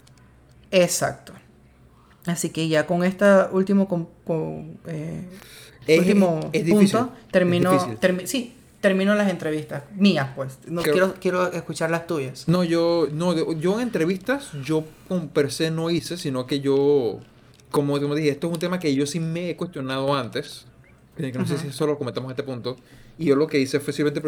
Exacto. 0.73 1.33
Así 2.27 2.49
que 2.51 2.67
ya 2.69 2.87
con 2.87 3.05
este 3.05 3.27
último, 3.53 3.87
con, 3.87 4.79
eh, 4.87 5.29
último 5.99 6.41
punto, 6.51 7.13
terminó, 7.31 7.99
sí, 8.25 8.55
terminó 8.81 9.15
las 9.15 9.31
entrevistas 9.31 9.83
mías, 9.95 10.31
pues. 10.35 10.59
No 10.67 10.81
quiero, 10.81 11.15
quiero 11.21 11.53
escuchar 11.53 11.91
las 11.91 12.07
tuyas. 12.07 12.49
No, 12.49 12.65
yo, 12.65 13.09
no, 13.13 13.53
yo 13.53 13.75
en 13.75 13.81
entrevistas, 13.81 14.53
yo 14.65 14.85
con 15.07 15.29
per 15.29 15.53
se 15.53 15.71
no 15.71 15.91
hice, 15.91 16.17
sino 16.17 16.47
que 16.47 16.61
yo 16.61 17.21
como, 17.75 18.01
como 18.01 18.15
dije, 18.15 18.29
esto 18.29 18.47
es 18.47 18.53
un 18.53 18.61
tema 18.61 18.79
que 18.79 18.95
yo 18.95 19.05
sí 19.05 19.19
me 19.19 19.51
he 19.51 19.57
cuestionado 19.57 20.15
antes. 20.15 20.65
Que 21.17 21.33
no 21.33 21.45
sé 21.45 21.59
si 21.59 21.73
solo 21.73 21.95
lo 21.95 21.99
comentamos 21.99 22.29
a 22.29 22.33
este 22.33 22.45
punto. 22.45 22.77
Y 23.19 23.25
yo 23.25 23.35
lo 23.35 23.49
que 23.49 23.59
hice 23.59 23.81
fue 23.81 23.93
simplemente 23.93 24.21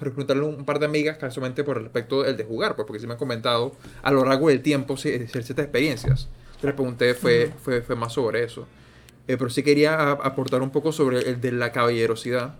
preguntarle 0.00 0.42
a 0.42 0.46
un 0.46 0.64
par 0.64 0.80
de 0.80 0.86
amigas, 0.86 1.16
casualmente 1.16 1.62
por 1.62 1.80
respecto 1.80 2.24
del 2.24 2.36
de 2.36 2.42
jugar, 2.42 2.74
pues 2.74 2.86
porque 2.86 2.98
sí 2.98 3.06
me 3.06 3.12
han 3.12 3.18
comentado 3.18 3.76
a 4.02 4.10
lo 4.10 4.24
largo 4.24 4.48
del 4.48 4.62
tiempo 4.62 4.96
ciertas 4.96 5.48
experiencias. 5.48 6.28
Les 6.60 6.74
pregunté, 6.74 7.14
fue, 7.14 7.52
fue, 7.62 7.82
fue 7.82 7.94
más 7.94 8.14
sobre 8.14 8.42
eso. 8.42 8.66
Eh, 9.28 9.36
pero 9.36 9.48
sí 9.48 9.62
quería 9.62 10.10
aportar 10.10 10.60
un 10.60 10.70
poco 10.70 10.90
sobre 10.90 11.20
el 11.20 11.40
de 11.40 11.52
la 11.52 11.70
caballerosidad. 11.70 12.56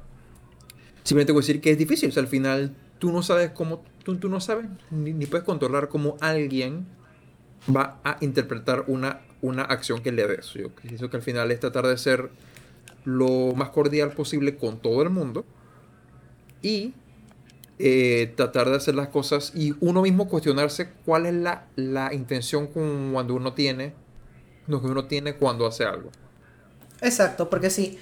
Simplemente 1.02 1.32
voy 1.32 1.40
a 1.40 1.42
decir 1.42 1.60
que 1.60 1.72
es 1.72 1.78
difícil. 1.78 2.10
O 2.10 2.12
sea, 2.12 2.22
al 2.22 2.28
final 2.28 2.76
tú 3.00 3.10
no 3.10 3.24
sabes 3.24 3.50
cómo, 3.50 3.82
tú, 4.04 4.16
tú 4.18 4.28
no 4.28 4.40
sabes 4.40 4.66
ni, 4.92 5.12
ni 5.12 5.26
puedes 5.26 5.44
controlar 5.44 5.88
cómo 5.88 6.16
alguien 6.20 6.86
va 7.68 8.00
a 8.04 8.18
interpretar 8.20 8.84
una 8.86 9.22
una 9.42 9.62
acción 9.62 10.02
que 10.02 10.12
le 10.12 10.26
des. 10.26 10.52
Yo 10.54 10.70
pienso 10.70 11.10
que 11.10 11.16
al 11.16 11.22
final 11.22 11.50
es 11.50 11.60
tratar 11.60 11.86
de 11.86 11.96
ser 11.96 12.30
lo 13.04 13.54
más 13.54 13.70
cordial 13.70 14.12
posible 14.12 14.56
con 14.56 14.78
todo 14.80 15.02
el 15.02 15.10
mundo 15.10 15.44
y 16.62 16.94
eh, 17.78 18.32
tratar 18.36 18.68
de 18.68 18.76
hacer 18.76 18.94
las 18.94 19.08
cosas 19.08 19.52
y 19.54 19.74
uno 19.80 20.02
mismo 20.02 20.28
cuestionarse 20.28 20.90
cuál 21.04 21.26
es 21.26 21.34
la, 21.34 21.66
la 21.76 22.12
intención 22.12 22.66
cuando 22.66 23.34
uno 23.34 23.52
tiene 23.54 23.92
lo 24.66 24.82
que 24.82 24.88
uno 24.88 25.06
tiene 25.06 25.34
cuando 25.34 25.66
hace 25.66 25.84
algo. 25.84 26.10
Exacto, 27.00 27.48
porque 27.48 27.70
si, 27.70 27.98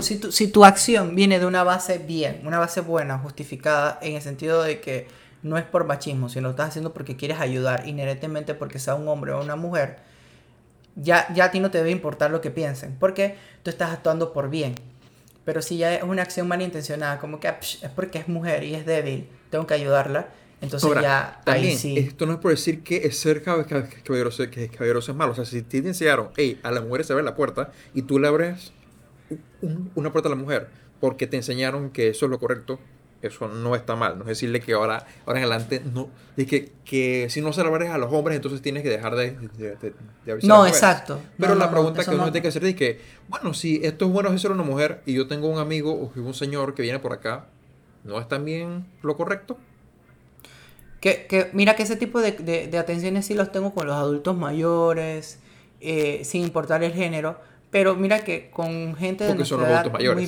si, 0.00 0.16
tu, 0.18 0.32
si 0.32 0.48
tu 0.48 0.64
acción 0.64 1.14
viene 1.14 1.38
de 1.38 1.46
una 1.46 1.62
base 1.62 1.98
bien, 1.98 2.40
una 2.44 2.58
base 2.58 2.80
buena, 2.80 3.18
justificada, 3.18 3.98
en 4.00 4.14
el 4.14 4.22
sentido 4.22 4.62
de 4.62 4.80
que 4.80 5.08
no 5.42 5.58
es 5.58 5.64
por 5.64 5.84
machismo, 5.84 6.28
sino 6.28 6.44
lo 6.44 6.50
estás 6.50 6.68
haciendo 6.68 6.92
porque 6.92 7.16
quieres 7.16 7.40
ayudar, 7.40 7.86
inherentemente 7.86 8.54
porque 8.54 8.78
sea 8.78 8.94
un 8.94 9.08
hombre 9.08 9.32
o 9.32 9.42
una 9.42 9.56
mujer, 9.56 9.98
ya, 10.96 11.32
ya 11.34 11.46
a 11.46 11.50
ti 11.50 11.60
no 11.60 11.70
te 11.70 11.78
debe 11.78 11.90
importar 11.90 12.30
lo 12.30 12.40
que 12.40 12.50
piensen, 12.50 12.96
porque 12.98 13.36
tú 13.62 13.70
estás 13.70 13.90
actuando 13.90 14.32
por 14.32 14.50
bien. 14.50 14.74
Pero 15.44 15.62
si 15.62 15.78
ya 15.78 15.94
es 15.94 16.02
una 16.02 16.22
acción 16.22 16.48
malintencionada, 16.48 17.18
como 17.18 17.40
que 17.40 17.48
ah, 17.48 17.58
es 17.60 17.90
porque 17.94 18.18
es 18.18 18.28
mujer 18.28 18.62
y 18.64 18.74
es 18.74 18.86
débil, 18.86 19.28
tengo 19.50 19.66
que 19.66 19.74
ayudarla, 19.74 20.28
entonces 20.60 20.90
ya 21.00 21.40
ahí 21.46 21.74
sí. 21.76 21.98
Esto 21.98 22.26
no 22.26 22.34
es 22.34 22.38
por 22.38 22.50
decir 22.50 22.82
que 22.82 22.98
es 23.06 23.18
ser 23.18 23.42
caballeroso, 23.42 24.50
que 24.50 24.68
caballeroso 24.68 25.12
es 25.12 25.16
malo. 25.16 25.32
O 25.32 25.34
sea, 25.34 25.44
si 25.46 25.62
te 25.62 25.78
enseñaron, 25.78 26.30
hey, 26.36 26.60
a 26.62 26.70
la 26.70 26.82
mujer 26.82 27.04
se 27.04 27.12
abre 27.12 27.24
la 27.24 27.34
puerta 27.34 27.72
y 27.94 28.02
tú 28.02 28.18
le 28.18 28.28
abres 28.28 28.72
una 29.94 30.12
puerta 30.12 30.28
a 30.28 30.30
la 30.30 30.36
mujer 30.36 30.68
porque 31.00 31.26
te 31.26 31.36
enseñaron 31.36 31.90
que 31.90 32.08
eso 32.08 32.26
es 32.26 32.30
lo 32.30 32.38
correcto, 32.38 32.78
eso 33.22 33.48
no 33.48 33.76
está 33.76 33.96
mal. 33.96 34.16
No 34.16 34.22
es 34.22 34.28
decirle 34.28 34.60
que 34.60 34.72
ahora, 34.72 35.06
ahora 35.26 35.40
en 35.40 35.44
adelante, 35.44 35.82
no, 35.92 36.08
es 36.36 36.46
que, 36.46 36.72
que 36.84 37.28
si 37.28 37.40
no 37.40 37.52
se 37.52 37.62
lo 37.62 37.74
a 37.74 37.98
los 37.98 38.12
hombres, 38.12 38.36
entonces 38.36 38.62
tienes 38.62 38.82
que 38.82 38.88
dejar 38.88 39.14
de, 39.14 39.32
de, 39.58 39.76
de, 40.24 40.32
avisar 40.32 40.48
No, 40.48 40.66
exacto. 40.66 41.20
Pero 41.38 41.54
la 41.54 41.70
pregunta 41.70 42.04
que 42.04 42.10
uno 42.10 42.24
tiene 42.24 42.42
que 42.42 42.48
hacer 42.48 42.64
es 42.64 42.74
que, 42.74 43.00
bueno, 43.28 43.54
si 43.54 43.80
esto 43.82 44.06
es 44.06 44.12
bueno 44.12 44.36
ser 44.38 44.52
una 44.52 44.62
mujer 44.62 45.02
y 45.06 45.14
yo 45.14 45.26
tengo 45.26 45.48
un 45.48 45.58
amigo 45.58 45.92
o 45.92 46.12
un 46.20 46.34
señor 46.34 46.74
que 46.74 46.82
viene 46.82 46.98
por 46.98 47.12
acá, 47.12 47.46
¿no 48.04 48.18
es 48.18 48.28
también 48.28 48.86
lo 49.02 49.16
correcto? 49.16 49.58
Que, 51.00 51.26
que 51.26 51.50
mira 51.52 51.76
que 51.76 51.82
ese 51.82 51.96
tipo 51.96 52.20
de, 52.20 52.32
de, 52.32 52.78
atenciones 52.78 53.26
sí 53.26 53.34
los 53.34 53.50
tengo 53.52 53.72
con 53.72 53.86
los 53.86 53.96
adultos 53.96 54.36
mayores, 54.36 55.38
eh, 55.80 56.22
sin 56.24 56.42
importar 56.42 56.82
el 56.84 56.92
género, 56.92 57.40
pero 57.70 57.96
mira 57.96 58.20
que 58.20 58.50
con 58.50 58.94
gente 58.96 59.24
de 59.24 59.34
nuestra 59.34 59.58
edad 59.66 60.14
muy 60.14 60.26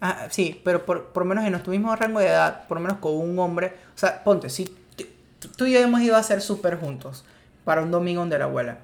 po 0.00 0.06
sí, 0.30 0.60
pero 0.64 0.84
por, 0.84 1.06
por 1.06 1.24
lo 1.24 1.28
menos 1.28 1.44
en 1.44 1.52
nuestro 1.52 1.70
mismo 1.72 1.94
rango 1.94 2.20
de 2.20 2.26
edad, 2.26 2.66
por 2.66 2.78
lo 2.78 2.82
menos 2.82 2.98
con 2.98 3.14
un 3.14 3.38
hombre, 3.38 3.74
o 3.94 3.98
sea, 3.98 4.24
ponte, 4.24 4.48
si 4.48 4.74
tú 5.56 5.66
y 5.66 5.72
yo 5.72 5.80
hemos 5.80 6.00
ido 6.00 6.16
a 6.16 6.18
hacer 6.18 6.40
súper 6.40 6.78
juntos 6.78 7.24
para 7.64 7.82
un 7.82 7.90
domingo 7.90 8.24
de 8.26 8.38
la 8.38 8.44
abuela. 8.44 8.78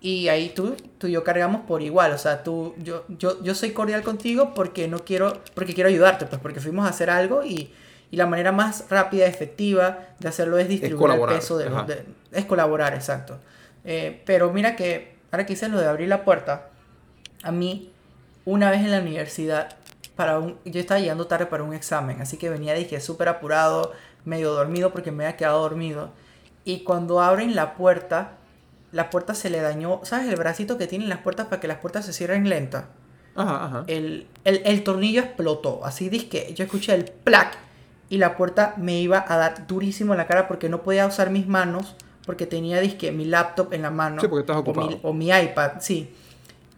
Y 0.00 0.28
ahí 0.28 0.50
tú, 0.50 0.76
tú 0.98 1.08
y 1.08 1.12
yo 1.12 1.24
cargamos 1.24 1.62
por 1.62 1.82
igual, 1.82 2.12
o 2.12 2.18
sea, 2.18 2.44
tú, 2.44 2.74
yo, 2.78 3.04
yo, 3.08 3.42
yo 3.42 3.54
soy 3.54 3.72
cordial 3.72 4.02
contigo 4.02 4.54
porque 4.54 4.86
no 4.86 5.00
quiero, 5.00 5.42
porque 5.54 5.74
quiero 5.74 5.88
ayudarte, 5.88 6.26
pues 6.26 6.40
porque 6.40 6.60
fuimos 6.60 6.86
a 6.86 6.90
hacer 6.90 7.10
algo 7.10 7.42
y, 7.44 7.72
y 8.10 8.16
la 8.16 8.26
manera 8.26 8.52
más 8.52 8.84
rápida 8.90 9.26
y 9.26 9.28
efectiva 9.28 10.06
de 10.20 10.28
hacerlo 10.28 10.56
es 10.58 10.68
distribuir 10.68 11.14
el 11.14 11.26
peso 11.26 11.58
de, 11.58 11.68
es 12.30 12.44
colaborar, 12.44 12.94
exacto. 12.94 13.38
Eh, 13.84 14.22
pero 14.24 14.52
mira 14.52 14.76
que, 14.76 15.16
ahora 15.32 15.46
que 15.46 15.54
hice 15.54 15.68
lo 15.68 15.80
de 15.80 15.86
abrir 15.86 16.08
la 16.08 16.24
puerta, 16.24 16.68
a 17.42 17.50
mí, 17.50 17.90
una 18.44 18.70
vez 18.70 18.80
en 18.80 18.92
la 18.92 19.00
universidad, 19.00 19.77
para 20.18 20.40
un, 20.40 20.56
yo 20.64 20.80
estaba 20.80 20.98
llegando 20.98 21.28
tarde 21.28 21.46
para 21.46 21.62
un 21.62 21.72
examen, 21.72 22.20
así 22.20 22.38
que 22.38 22.50
venía, 22.50 22.74
dije, 22.74 23.00
súper 23.00 23.28
apurado, 23.28 23.92
medio 24.24 24.52
dormido 24.52 24.90
porque 24.90 25.12
me 25.12 25.24
había 25.24 25.36
quedado 25.36 25.60
dormido. 25.62 26.10
Y 26.64 26.80
cuando 26.80 27.20
abren 27.20 27.54
la 27.54 27.76
puerta, 27.76 28.32
la 28.90 29.10
puerta 29.10 29.36
se 29.36 29.48
le 29.48 29.60
dañó, 29.60 30.00
¿sabes? 30.02 30.26
El 30.28 30.34
bracito 30.34 30.76
que 30.76 30.88
tienen 30.88 31.08
las 31.08 31.18
puertas 31.18 31.46
para 31.46 31.60
que 31.60 31.68
las 31.68 31.78
puertas 31.78 32.04
se 32.04 32.12
cierren 32.12 32.48
lenta. 32.48 32.88
Ajá, 33.36 33.64
ajá. 33.66 33.84
El, 33.86 34.26
el, 34.42 34.82
tornillo 34.82 35.20
explotó, 35.20 35.84
así 35.84 36.10
que 36.10 36.52
yo 36.52 36.64
escuché 36.64 36.96
el 36.96 37.04
plac 37.04 37.56
y 38.08 38.18
la 38.18 38.36
puerta 38.36 38.74
me 38.76 38.98
iba 38.98 39.24
a 39.24 39.36
dar 39.36 39.68
durísimo 39.68 40.14
en 40.14 40.18
la 40.18 40.26
cara 40.26 40.48
porque 40.48 40.68
no 40.68 40.82
podía 40.82 41.06
usar 41.06 41.30
mis 41.30 41.46
manos 41.46 41.94
porque 42.26 42.44
tenía 42.44 42.80
disque 42.80 43.12
mi 43.12 43.24
laptop 43.24 43.72
en 43.72 43.82
la 43.82 43.92
mano. 43.92 44.20
Sí, 44.20 44.26
porque 44.26 44.40
estás 44.40 44.56
ocupado. 44.56 44.88
O 44.88 44.90
mi, 44.90 45.00
o 45.00 45.12
mi 45.12 45.28
iPad, 45.28 45.74
sí. 45.78 46.12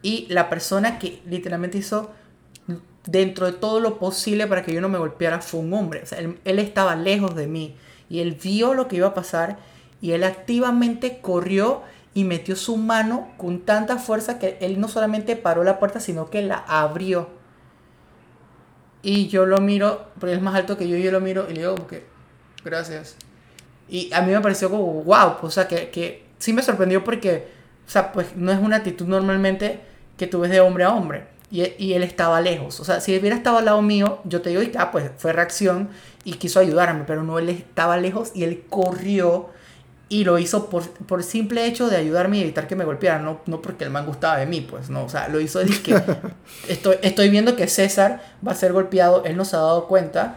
Y 0.02 0.26
la 0.28 0.50
persona 0.50 0.98
que 0.98 1.22
literalmente 1.24 1.78
hizo 1.78 2.19
dentro 3.06 3.46
de 3.46 3.52
todo 3.52 3.80
lo 3.80 3.98
posible 3.98 4.46
para 4.46 4.62
que 4.62 4.72
yo 4.72 4.80
no 4.80 4.88
me 4.88 4.98
golpeara 4.98 5.40
fue 5.40 5.60
un 5.60 5.72
hombre. 5.72 6.02
O 6.02 6.06
sea, 6.06 6.18
él, 6.18 6.58
estaba 6.58 6.96
lejos 6.96 7.34
de 7.34 7.46
mí 7.46 7.76
y 8.08 8.20
él 8.20 8.38
vio 8.42 8.74
lo 8.74 8.88
que 8.88 8.96
iba 8.96 9.08
a 9.08 9.14
pasar 9.14 9.58
y 10.00 10.12
él 10.12 10.24
activamente 10.24 11.20
corrió 11.20 11.82
y 12.14 12.24
metió 12.24 12.56
su 12.56 12.76
mano 12.76 13.28
con 13.36 13.60
tanta 13.60 13.98
fuerza 13.98 14.38
que 14.38 14.58
él 14.60 14.80
no 14.80 14.88
solamente 14.88 15.36
paró 15.36 15.62
la 15.62 15.78
puerta, 15.78 16.00
sino 16.00 16.28
que 16.30 16.42
la 16.42 16.56
abrió. 16.66 17.28
Y 19.02 19.28
yo 19.28 19.46
lo 19.46 19.58
miro, 19.58 20.08
porque 20.18 20.34
es 20.34 20.42
más 20.42 20.54
alto 20.54 20.76
que 20.76 20.88
yo, 20.88 20.96
yo 20.96 21.10
lo 21.10 21.20
miro 21.20 21.46
y 21.48 21.54
le 21.54 21.60
digo 21.60 21.86
que, 21.86 22.04
gracias. 22.64 23.16
Y 23.88 24.12
a 24.12 24.22
mí 24.22 24.32
me 24.32 24.40
pareció 24.40 24.70
como, 24.70 25.02
wow, 25.04 25.36
o 25.40 25.50
sea, 25.50 25.66
que, 25.68 25.90
que 25.90 26.26
sí 26.38 26.52
me 26.52 26.62
sorprendió 26.62 27.02
porque, 27.02 27.48
o 27.86 27.90
sea, 27.90 28.12
pues 28.12 28.36
no 28.36 28.52
es 28.52 28.58
una 28.58 28.76
actitud 28.76 29.06
normalmente 29.06 29.80
que 30.18 30.26
tú 30.26 30.42
de 30.42 30.60
hombre 30.60 30.84
a 30.84 30.92
hombre. 30.92 31.39
Y, 31.50 31.62
y, 31.78 31.94
él 31.94 32.04
estaba 32.04 32.40
lejos. 32.40 32.78
O 32.78 32.84
sea, 32.84 33.00
si 33.00 33.12
él 33.12 33.20
hubiera 33.20 33.34
estado 33.34 33.58
al 33.58 33.64
lado 33.64 33.82
mío, 33.82 34.20
yo 34.24 34.40
te 34.40 34.50
digo, 34.50 34.62
ah, 34.78 34.92
pues 34.92 35.10
fue 35.16 35.32
reacción 35.32 35.88
y 36.24 36.34
quiso 36.34 36.60
ayudarme, 36.60 37.04
pero 37.06 37.24
no, 37.24 37.38
él 37.40 37.48
estaba 37.48 37.96
lejos 37.96 38.30
y 38.34 38.44
él 38.44 38.64
corrió 38.68 39.50
y 40.10 40.24
lo 40.24 40.38
hizo 40.38 40.68
por, 40.68 40.90
por 40.90 41.22
simple 41.22 41.66
hecho 41.66 41.88
de 41.88 41.96
ayudarme 41.96 42.38
y 42.38 42.42
evitar 42.42 42.66
que 42.66 42.74
me 42.74 42.84
golpearan, 42.84 43.24
no, 43.24 43.40
no 43.46 43.62
porque 43.62 43.84
el 43.84 43.90
man 43.90 44.06
gustaba 44.06 44.38
de 44.38 44.46
mí, 44.46 44.60
pues 44.60 44.90
no, 44.90 45.04
o 45.04 45.08
sea, 45.08 45.28
lo 45.28 45.40
hizo 45.40 45.60
de 45.60 45.66
que 45.66 45.94
estoy, 46.68 46.96
estoy 47.02 47.30
viendo 47.30 47.54
que 47.54 47.68
César 47.68 48.20
va 48.46 48.50
a 48.50 48.56
ser 48.56 48.72
golpeado, 48.72 49.24
él 49.24 49.36
no 49.36 49.44
se 49.44 49.54
ha 49.54 49.60
dado 49.60 49.86
cuenta. 49.86 50.34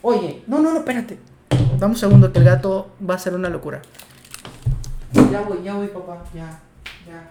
Oye, 0.00 0.44
no, 0.46 0.60
no, 0.60 0.72
no, 0.72 0.78
espérate. 0.78 1.18
Dame 1.78 1.94
un 1.94 1.98
segundo 1.98 2.32
que 2.32 2.38
el 2.38 2.44
gato 2.44 2.92
va 3.08 3.14
a 3.14 3.18
ser 3.18 3.34
una 3.34 3.48
locura. 3.48 3.82
Ya 5.32 5.40
voy, 5.40 5.58
ya 5.64 5.74
voy, 5.74 5.88
papá, 5.88 6.22
ya, 6.32 6.60
ya. 7.06 7.30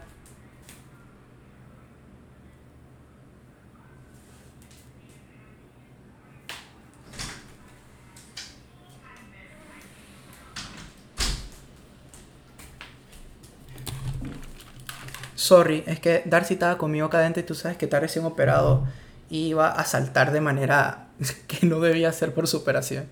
Sorry, 15.45 15.83
es 15.85 15.99
que 15.99 16.23
Darcy 16.25 16.55
estaba 16.55 16.75
conmigo 16.79 17.05
acá 17.05 17.19
adentro 17.19 17.39
y 17.39 17.45
tú 17.45 17.53
sabes 17.53 17.77
que 17.77 17.85
está 17.85 17.99
recién 17.99 18.25
operado 18.25 18.87
y 19.29 19.49
iba 19.49 19.69
a 19.69 19.85
saltar 19.85 20.31
de 20.31 20.41
manera 20.41 21.05
que 21.47 21.67
no 21.67 21.79
debía 21.81 22.11
ser 22.13 22.33
por 22.33 22.47
su 22.47 22.57
operación. 22.57 23.05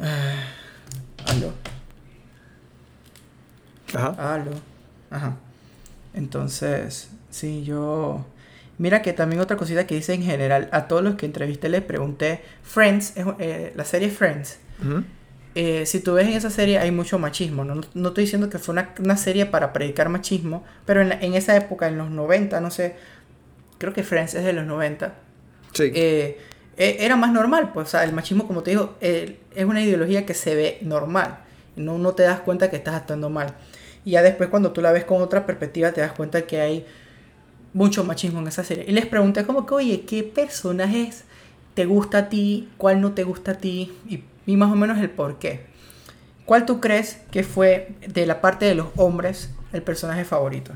Uh, 0.00 1.30
aló. 1.30 1.52
Ajá. 3.94 4.34
Aló. 4.34 4.50
Ajá. 5.10 5.36
Entonces, 6.12 7.08
sí, 7.30 7.62
yo... 7.62 8.26
Mira 8.78 9.00
que 9.00 9.12
también 9.12 9.40
otra 9.40 9.56
cosita 9.56 9.86
que 9.86 9.94
dice 9.94 10.14
en 10.14 10.24
general, 10.24 10.68
a 10.72 10.88
todos 10.88 11.04
los 11.04 11.14
que 11.14 11.26
entrevisté 11.26 11.68
les 11.68 11.82
pregunté, 11.82 12.42
Friends, 12.64 13.12
eh, 13.38 13.72
la 13.76 13.84
serie 13.84 14.10
Friends, 14.10 14.58
eh, 15.54 15.86
si 15.86 16.00
tú 16.00 16.14
ves 16.14 16.26
en 16.26 16.34
esa 16.34 16.50
serie 16.50 16.78
hay 16.78 16.90
mucho 16.90 17.18
machismo. 17.18 17.64
No, 17.64 17.80
no 17.94 18.08
estoy 18.08 18.24
diciendo 18.24 18.48
que 18.48 18.58
fue 18.58 18.72
una, 18.72 18.94
una, 18.98 19.16
serie 19.16 19.46
para 19.46 19.72
predicar 19.72 20.08
machismo, 20.08 20.64
pero 20.84 21.02
en, 21.02 21.12
en, 21.12 21.34
esa 21.34 21.56
época, 21.56 21.88
en 21.88 21.98
los 21.98 22.10
90, 22.10 22.60
no 22.60 22.70
sé, 22.70 22.96
creo 23.78 23.92
que 23.92 24.02
Friends 24.02 24.34
es 24.34 24.44
de 24.44 24.52
los 24.52 24.66
90. 24.66 25.14
Sí. 25.72 25.90
Eh, 25.94 26.38
e, 26.76 26.96
era 27.00 27.16
más 27.16 27.32
normal, 27.32 27.72
pues, 27.72 27.88
o 27.88 27.90
sea, 27.90 28.04
el 28.04 28.12
machismo, 28.12 28.46
como 28.46 28.62
te 28.62 28.70
digo, 28.70 28.96
es 29.00 29.64
una 29.64 29.82
ideología 29.82 30.24
que 30.26 30.34
se 30.34 30.54
ve 30.54 30.78
normal. 30.82 31.38
No, 31.76 31.98
no 31.98 32.12
te 32.14 32.24
das 32.24 32.40
cuenta 32.40 32.70
que 32.70 32.76
estás 32.76 32.94
actuando 32.94 33.30
mal. 33.30 33.54
Y 34.04 34.12
ya 34.12 34.22
después, 34.22 34.48
cuando 34.48 34.72
tú 34.72 34.80
la 34.80 34.92
ves 34.92 35.04
con 35.04 35.22
otra 35.22 35.46
perspectiva, 35.46 35.92
te 35.92 36.00
das 36.00 36.12
cuenta 36.12 36.42
que 36.42 36.60
hay 36.60 36.86
mucho 37.72 38.04
machismo 38.04 38.40
en 38.40 38.48
esa 38.48 38.64
serie. 38.64 38.84
Y 38.86 38.92
les 38.92 39.06
pregunté, 39.06 39.44
como 39.44 39.66
que, 39.66 39.74
oye, 39.74 40.00
¿qué 40.02 40.22
personajes 40.22 41.24
te 41.74 41.84
gusta 41.86 42.18
a 42.18 42.28
ti? 42.28 42.68
¿Cuál 42.76 43.00
no 43.00 43.12
te 43.12 43.24
gusta 43.24 43.52
a 43.52 43.54
ti? 43.54 43.92
Y 44.08 44.22
y 44.48 44.56
más 44.56 44.72
o 44.72 44.76
menos 44.76 44.98
el 44.98 45.10
por 45.10 45.38
qué. 45.38 45.60
¿Cuál 46.46 46.64
tú 46.64 46.80
crees 46.80 47.18
que 47.30 47.44
fue 47.44 47.94
de 48.06 48.24
la 48.24 48.40
parte 48.40 48.64
de 48.64 48.74
los 48.74 48.86
hombres 48.96 49.50
el 49.74 49.82
personaje 49.82 50.24
favorito? 50.24 50.72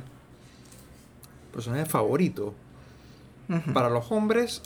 Personaje 1.55 1.87
favorito. 1.87 2.55
Para 3.73 3.89
los 3.89 4.13
hombres, 4.13 4.61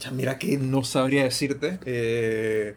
ya 0.00 0.10
mira 0.12 0.38
que 0.38 0.56
no 0.56 0.82
sabría 0.82 1.24
decirte. 1.24 1.78
Eh, 1.84 2.74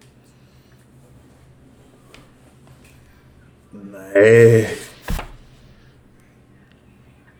eh, 4.15 4.78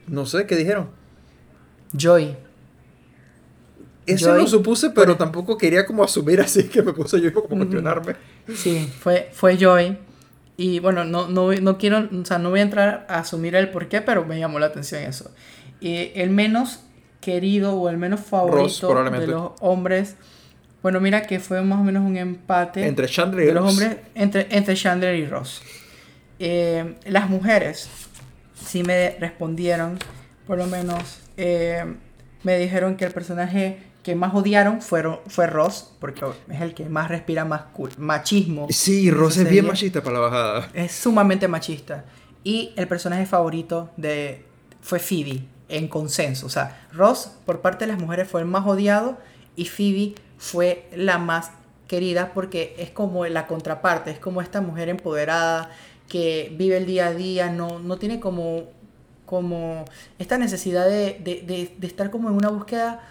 no 0.07 0.25
sé, 0.25 0.47
¿qué 0.47 0.55
dijeron? 0.55 0.89
Joy. 1.93 2.38
Eso 4.06 4.36
lo 4.36 4.47
supuse, 4.47 4.89
pero 4.89 5.16
tampoco 5.16 5.58
quería 5.58 5.86
como 5.86 6.04
asumir 6.04 6.41
así 6.41 6.64
que 6.64 6.82
me 6.82 6.93
puse 6.93 7.22
yo 7.22 7.34
como 7.34 7.58
cuestionarme. 7.58 8.16
Sí, 8.56 8.91
fue, 8.99 9.30
fue 9.32 9.58
Joy. 9.58 9.97
Y 10.58 10.80
bueno, 10.80 11.06
no, 11.06 11.28
no, 11.28 11.52
no 11.52 11.78
quiero, 11.78 12.08
o 12.12 12.26
sea, 12.26 12.38
no 12.38 12.49
voy 12.49 12.60
a 12.60 12.64
entrar 12.64 13.06
a 13.10 13.20
asumir 13.20 13.56
el 13.56 13.70
por 13.70 13.88
qué, 13.88 14.02
pero 14.02 14.26
me 14.26 14.38
llamó 14.38 14.60
la 14.60 14.68
atención 14.68 15.02
eso. 15.04 15.32
Y 15.80 16.12
el 16.16 16.30
menos 16.30 16.82
querido 17.20 17.76
o 17.76 17.89
el 17.89 17.97
menos 17.97 18.20
favorito 18.20 19.04
de 19.04 19.28
los 19.28 19.52
hombres, 19.60 20.16
bueno, 20.82 20.99
mira 20.99 21.22
que 21.24 21.39
fue 21.39 21.62
más 21.62 21.80
o 21.80 21.84
menos 21.84 22.04
un 22.04 22.18
empate. 22.18 22.86
Entre 22.86 23.08
Chandler 23.08 23.49
y 23.49 23.52
los 23.52 23.70
hombres, 23.70 23.97
entre, 24.16 24.47
entre 24.49 24.76
Chandler 24.76 25.16
y 25.16 25.26
Ross. 25.26 25.62
Eh, 26.39 26.95
las 27.06 27.30
mujeres 27.30 27.89
sí 28.66 28.84
me 28.84 29.16
respondieron, 29.20 29.99
por 30.47 30.58
lo 30.58 30.66
menos, 30.68 31.20
eh, 31.38 31.86
me 32.43 32.58
dijeron 32.58 32.97
que 32.97 33.06
el 33.06 33.12
personaje 33.12 33.91
que 34.04 34.16
más 34.16 34.34
odiaron 34.34 34.82
fueron, 34.82 35.20
fue 35.28 35.47
Ross, 35.47 35.91
porque 35.99 36.26
es 36.49 36.62
el 36.62 36.74
que 36.74 36.89
más 36.89 37.10
respira 37.10 37.45
más 37.45 37.64
machismo. 37.97 38.68
Sí, 38.70 39.12
Ross 39.12 39.38
es 39.38 39.49
bien 39.49 39.68
machista 39.68 40.02
para 40.02 40.16
la 40.16 40.20
bajada. 40.22 40.70
Es 40.74 40.91
sumamente 40.91 41.47
machista. 41.47 42.06
Y 42.43 42.74
el 42.76 42.88
personaje 42.88 43.26
favorito 43.26 43.91
de 43.97 44.45
fue 44.82 44.99
Phoebe, 44.99 45.43
en 45.70 45.88
consenso. 45.88 46.47
O 46.47 46.49
sea, 46.49 46.88
Ross 46.91 47.32
por 47.45 47.62
parte 47.62 47.86
de 47.86 47.91
las 47.91 48.02
mujeres 48.02 48.28
fue 48.28 48.41
el 48.41 48.47
más 48.47 48.66
odiado 48.66 49.18
y 49.56 49.66
Phoebe 49.66 50.16
fue 50.38 50.89
la 50.95 51.20
más 51.20 51.52
querida 51.88 52.32
porque 52.34 52.76
es 52.80 52.89
como 52.89 53.26
la 53.26 53.45
contraparte, 53.45 54.12
es 54.12 54.20
como 54.20 54.41
esta 54.41 54.62
mujer 54.62 54.89
empoderada 54.89 55.70
que 56.08 56.52
vive 56.58 56.78
el 56.78 56.86
día 56.86 57.08
a 57.08 57.14
día, 57.14 57.52
no, 57.52 57.80
no 57.80 57.97
tiene 57.97 58.20
como, 58.20 58.64
como 59.26 59.86
esta 60.18 60.38
necesidad 60.38 60.88
de, 60.88 61.20
de, 61.24 61.76
de 61.78 61.88
estar 61.88 62.10
como 62.10 62.30
en 62.30 62.36
una 62.36 62.49
búsqueda 62.49 63.02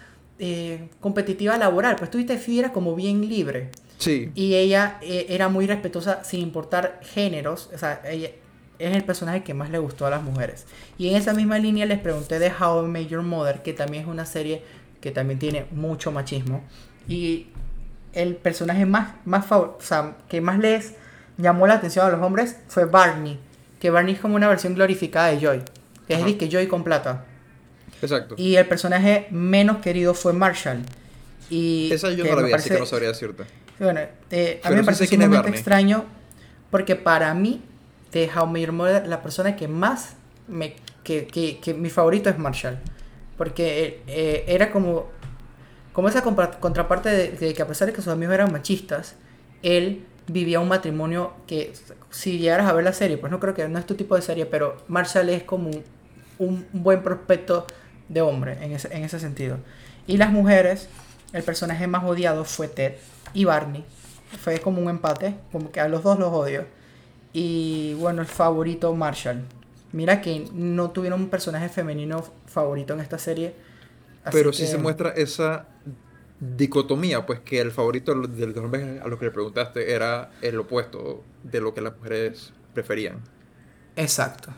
eh, 0.43 0.89
competitiva 0.99 1.55
laboral, 1.55 1.97
pues 1.97 2.09
tuviste 2.09 2.35
Fiera 2.39 2.73
como 2.73 2.95
bien 2.95 3.29
libre. 3.29 3.69
Sí. 3.99 4.31
Y 4.33 4.55
ella 4.55 4.97
eh, 5.03 5.27
era 5.29 5.49
muy 5.49 5.67
respetuosa 5.67 6.23
sin 6.23 6.39
importar 6.39 6.99
géneros. 7.03 7.69
O 7.75 7.77
sea, 7.77 8.01
ella 8.09 8.31
es 8.79 8.95
el 8.95 9.03
personaje 9.03 9.43
que 9.43 9.53
más 9.53 9.69
le 9.69 9.77
gustó 9.77 10.07
a 10.07 10.09
las 10.09 10.23
mujeres. 10.23 10.65
Y 10.97 11.09
en 11.09 11.15
esa 11.15 11.35
misma 11.35 11.59
línea 11.59 11.85
les 11.85 11.99
pregunté 11.99 12.39
de 12.39 12.51
How 12.51 12.91
I 12.91 13.05
Your 13.05 13.21
Mother, 13.21 13.61
que 13.61 13.73
también 13.73 14.01
es 14.01 14.09
una 14.09 14.25
serie 14.25 14.63
que 14.99 15.11
también 15.11 15.37
tiene 15.37 15.67
mucho 15.69 16.11
machismo. 16.11 16.63
Y 17.07 17.45
el 18.13 18.35
personaje 18.35 18.87
más, 18.87 19.13
más 19.25 19.51
o 19.51 19.77
sea, 19.79 20.17
que 20.27 20.41
más 20.41 20.57
les 20.57 20.95
llamó 21.37 21.67
la 21.67 21.75
atención 21.75 22.03
a 22.03 22.09
los 22.09 22.21
hombres 22.23 22.57
fue 22.67 22.85
Barney. 22.85 23.39
Que 23.79 23.91
Barney 23.91 24.15
es 24.15 24.19
como 24.19 24.37
una 24.37 24.49
versión 24.49 24.73
glorificada 24.73 25.27
de 25.27 25.39
Joy. 25.39 25.61
Que 26.07 26.15
es 26.15 26.35
que 26.35 26.49
Joy 26.49 26.65
con 26.65 26.83
plata. 26.83 27.25
Exacto. 28.01 28.35
Y 28.37 28.55
el 28.55 28.67
personaje 28.67 29.27
menos 29.31 29.77
querido 29.77 30.13
fue 30.13 30.33
Marshall. 30.33 30.79
Y 31.49 31.91
Esa 31.91 32.11
yo 32.11 32.25
no 32.25 32.35
la 32.35 32.47
vi, 32.47 32.53
así 32.53 32.69
que 32.69 32.79
no 32.79 32.85
sabría 32.85 33.09
decirte. 33.09 33.43
Bueno, 33.79 33.99
eh, 34.29 34.61
a 34.63 34.69
mí 34.69 34.75
me 34.75 34.83
parece 34.83 35.07
sumamente 35.07 35.49
extraño 35.49 36.05
Porque 36.69 36.95
para 36.95 37.33
mí, 37.33 37.61
de 38.11 38.29
How 38.33 38.55
I 38.55 38.67
Met 38.67 39.07
la 39.07 39.21
persona 39.21 39.55
que 39.55 39.67
más 39.67 40.15
me... 40.47 40.75
Que, 41.03 41.25
que, 41.25 41.59
que 41.59 41.73
mi 41.73 41.89
favorito 41.89 42.29
es 42.29 42.37
Marshall. 42.37 42.77
Porque 43.37 44.01
eh, 44.07 44.45
era 44.47 44.71
como... 44.71 45.09
Como 45.93 46.07
esa 46.07 46.21
contraparte 46.21 47.09
de, 47.09 47.53
que 47.53 47.61
a 47.61 47.67
pesar 47.67 47.87
de 47.87 47.93
que 47.93 48.01
sus 48.01 48.13
amigos 48.13 48.33
eran 48.33 48.49
machistas, 48.49 49.15
él 49.61 50.05
vivía 50.27 50.61
un 50.61 50.69
matrimonio 50.69 51.33
que 51.47 51.73
si 52.09 52.37
llegaras 52.37 52.69
a 52.69 52.73
ver 52.73 52.85
la 52.85 52.93
serie, 52.93 53.17
pues 53.17 53.29
no 53.29 53.41
creo 53.41 53.53
que 53.53 53.67
no 53.67 53.77
es 53.77 53.85
tu 53.85 53.95
tipo 53.95 54.15
de 54.15 54.21
serie, 54.21 54.45
pero 54.45 54.77
Marshall 54.87 55.29
es 55.29 55.43
como 55.43 55.69
un, 56.37 56.65
buen 56.71 57.03
prospecto 57.03 57.65
de 58.11 58.21
hombre 58.21 58.57
en 58.61 58.73
ese, 58.73 58.95
en 58.95 59.03
ese 59.03 59.19
sentido. 59.19 59.57
Y 60.05 60.17
las 60.17 60.31
mujeres, 60.31 60.89
el 61.33 61.43
personaje 61.43 61.87
más 61.87 62.03
odiado 62.03 62.43
fue 62.45 62.67
Ted 62.67 62.95
y 63.33 63.45
Barney. 63.45 63.85
Fue 64.41 64.59
como 64.59 64.81
un 64.81 64.89
empate, 64.89 65.35
como 65.51 65.71
que 65.71 65.79
a 65.79 65.87
los 65.87 66.03
dos 66.03 66.19
los 66.19 66.31
odio. 66.31 66.65
Y 67.33 67.93
bueno, 67.95 68.21
el 68.21 68.27
favorito 68.27 68.93
Marshall. 68.93 69.43
Mira 69.93 70.21
que 70.21 70.47
no 70.53 70.91
tuvieron 70.91 71.21
un 71.21 71.29
personaje 71.29 71.69
femenino 71.69 72.23
favorito 72.45 72.93
en 72.93 72.99
esta 73.01 73.17
serie. 73.17 73.55
Pero 74.31 74.53
sí 74.53 74.67
se 74.67 74.77
muestra 74.77 75.09
esa 75.09 75.65
dicotomía, 76.39 77.25
pues 77.25 77.39
que 77.39 77.59
el 77.59 77.71
favorito 77.71 78.13
del 78.13 78.57
hombre 78.57 78.99
a 78.99 79.07
lo 79.07 79.17
que 79.19 79.25
le 79.25 79.31
preguntaste 79.31 79.93
era 79.93 80.31
el 80.41 80.59
opuesto 80.59 81.23
de 81.43 81.61
lo 81.61 81.73
que 81.73 81.81
las 81.81 81.95
mujeres 81.95 82.51
preferían. 82.73 83.21
Exacto. 83.95 84.51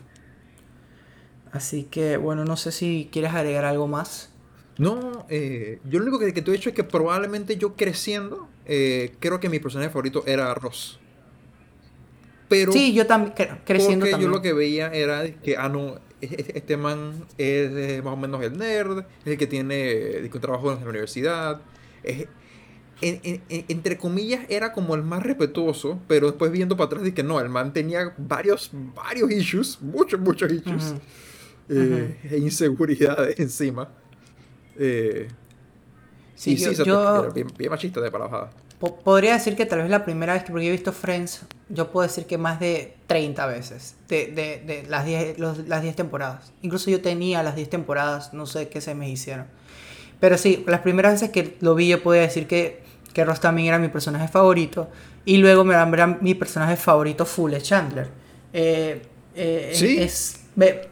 Así 1.54 1.84
que, 1.84 2.16
bueno, 2.16 2.44
no 2.44 2.56
sé 2.56 2.72
si 2.72 3.08
quieres 3.12 3.32
agregar 3.32 3.64
algo 3.64 3.86
más. 3.86 4.28
No, 4.76 5.24
eh, 5.30 5.78
yo 5.88 6.00
lo 6.00 6.06
único 6.06 6.18
que, 6.18 6.34
que 6.34 6.42
te 6.42 6.50
he 6.50 6.54
dicho 6.54 6.68
es 6.68 6.74
que 6.74 6.82
probablemente 6.82 7.56
yo 7.56 7.76
creciendo, 7.76 8.48
eh, 8.66 9.14
creo 9.20 9.38
que 9.38 9.48
mi 9.48 9.60
personaje 9.60 9.88
favorito 9.88 10.24
era 10.26 10.52
Ross. 10.54 10.98
Pero. 12.48 12.72
Sí, 12.72 12.92
yo 12.92 13.06
también, 13.06 13.34
creciendo 13.64 14.04
porque 14.04 14.20
yo 14.20 14.28
lo 14.28 14.42
que 14.42 14.52
veía 14.52 14.88
era 14.88 15.30
que, 15.32 15.56
ah, 15.56 15.68
no, 15.68 16.00
este 16.20 16.76
man 16.76 17.24
es 17.38 18.02
más 18.02 18.14
o 18.14 18.16
menos 18.16 18.42
el 18.42 18.58
nerd, 18.58 19.04
es 19.24 19.26
el 19.26 19.38
que 19.38 19.46
tiene 19.46 20.28
un 20.32 20.40
trabajo 20.40 20.72
en 20.72 20.80
la 20.80 20.90
universidad. 20.90 21.60
entre 23.00 23.96
comillas, 23.96 24.40
era 24.48 24.72
como 24.72 24.96
el 24.96 25.04
más 25.04 25.22
respetuoso, 25.22 26.00
pero 26.08 26.26
después 26.26 26.50
viendo 26.50 26.76
para 26.76 26.86
atrás, 26.86 27.04
dije 27.04 27.14
que 27.14 27.22
no, 27.22 27.38
el 27.38 27.48
man 27.48 27.72
tenía 27.72 28.12
varios, 28.18 28.72
varios 28.72 29.30
issues, 29.30 29.78
muchos, 29.80 30.18
muchos 30.18 30.50
issues. 30.50 30.96
Eh, 31.68 32.18
e 32.30 32.36
inseguridades 32.38 33.38
encima. 33.38 33.88
Eh, 34.78 35.28
sí, 36.34 36.56
sí, 36.56 36.74
yo, 36.84 37.32
bien, 37.32 37.48
machista 37.70 38.00
de 38.00 38.10
para 38.10 38.50
Podría 39.02 39.34
decir 39.34 39.56
que 39.56 39.64
tal 39.64 39.80
vez 39.80 39.88
la 39.88 40.04
primera 40.04 40.34
vez 40.34 40.42
que 40.42 40.52
porque 40.52 40.68
he 40.68 40.70
visto 40.70 40.92
Friends, 40.92 41.42
yo 41.70 41.90
puedo 41.90 42.06
decir 42.06 42.26
que 42.26 42.36
más 42.36 42.60
de 42.60 42.94
30 43.06 43.46
veces 43.46 43.96
de, 44.08 44.26
de, 44.26 44.62
de 44.66 44.86
las 44.88 45.06
10 45.06 45.38
las 45.38 45.82
10 45.82 45.96
temporadas. 45.96 46.52
Incluso 46.60 46.90
yo 46.90 47.00
tenía 47.00 47.42
las 47.42 47.56
10 47.56 47.70
temporadas, 47.70 48.34
no 48.34 48.44
sé 48.44 48.68
qué 48.68 48.82
se 48.82 48.94
me 48.94 49.08
hicieron. 49.08 49.46
Pero 50.20 50.36
sí, 50.36 50.64
las 50.66 50.80
primeras 50.80 51.12
veces 51.12 51.30
que 51.30 51.56
lo 51.60 51.74
vi 51.74 51.88
yo 51.88 52.02
podía 52.02 52.22
decir 52.22 52.46
que, 52.46 52.82
que 53.14 53.24
Ross 53.24 53.40
también 53.40 53.68
era 53.68 53.78
mi 53.78 53.88
personaje 53.88 54.28
favorito. 54.28 54.90
Y 55.24 55.38
luego 55.38 55.64
me 55.64 55.74
era 55.74 56.06
mi 56.06 56.34
personaje 56.34 56.76
favorito 56.76 57.24
full 57.24 57.54
Chandler. 57.56 58.08
Eh, 58.52 59.00
eh, 59.34 59.70
¿Sí? 59.74 59.98
Es, 59.98 60.40
es 60.60 60.86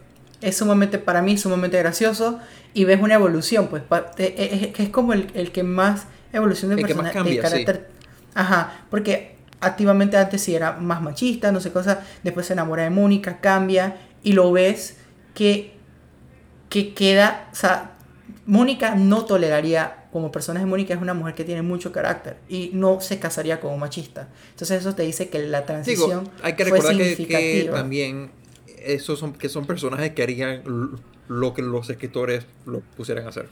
sumamente, 0.51 0.97
para 0.97 1.21
mí, 1.21 1.37
sumamente 1.37 1.77
gracioso 1.77 2.39
y 2.73 2.85
ves 2.85 3.01
una 3.01 3.15
evolución, 3.15 3.67
pues 3.67 3.83
es, 4.17 4.77
es 4.77 4.89
como 4.89 5.13
el, 5.13 5.31
el, 5.33 5.51
que 5.51 5.63
más 5.63 6.05
evolución 6.33 6.75
de 6.75 6.81
personaje 6.81 7.23
de 7.23 7.37
carácter. 7.39 7.89
Ajá, 8.33 8.85
porque 8.89 9.35
activamente 9.61 10.17
antes 10.17 10.41
sí 10.41 10.55
era 10.55 10.73
más 10.73 11.01
machista, 11.01 11.51
no 11.51 11.59
sé 11.59 11.71
cosa, 11.71 12.03
después 12.23 12.45
se 12.45 12.53
enamora 12.53 12.83
de 12.83 12.89
Mónica, 12.89 13.39
cambia 13.39 13.97
y 14.23 14.33
lo 14.33 14.51
ves 14.51 14.97
que, 15.33 15.73
que 16.69 16.93
queda, 16.93 17.49
o 17.51 17.55
sea, 17.55 17.91
Mónica 18.45 18.95
no 18.95 19.25
toleraría, 19.25 20.07
como 20.11 20.31
personaje 20.31 20.65
Mónica 20.65 20.93
es 20.93 21.01
una 21.01 21.13
mujer 21.13 21.33
que 21.33 21.43
tiene 21.43 21.61
mucho 21.61 21.91
carácter 21.91 22.37
y 22.49 22.71
no 22.73 23.01
se 23.01 23.19
casaría 23.19 23.59
como 23.59 23.77
machista. 23.77 24.27
Entonces 24.51 24.81
eso 24.81 24.93
te 24.95 25.03
dice 25.03 25.29
que 25.29 25.39
la 25.39 25.65
transición 25.65 26.29
hay 26.41 26.53
que 26.53 26.65
recordar 26.65 26.97
que, 26.97 27.15
que, 27.27 27.69
también 27.71 28.31
esos 28.83 29.19
son, 29.19 29.33
que 29.33 29.49
son 29.49 29.65
personajes 29.65 30.11
que 30.13 30.23
harían 30.23 30.63
lo 31.27 31.53
que 31.53 31.61
los 31.61 31.89
escritores 31.89 32.45
lo 32.65 32.81
pusieran 32.95 33.25
a 33.25 33.29
hacer. 33.29 33.47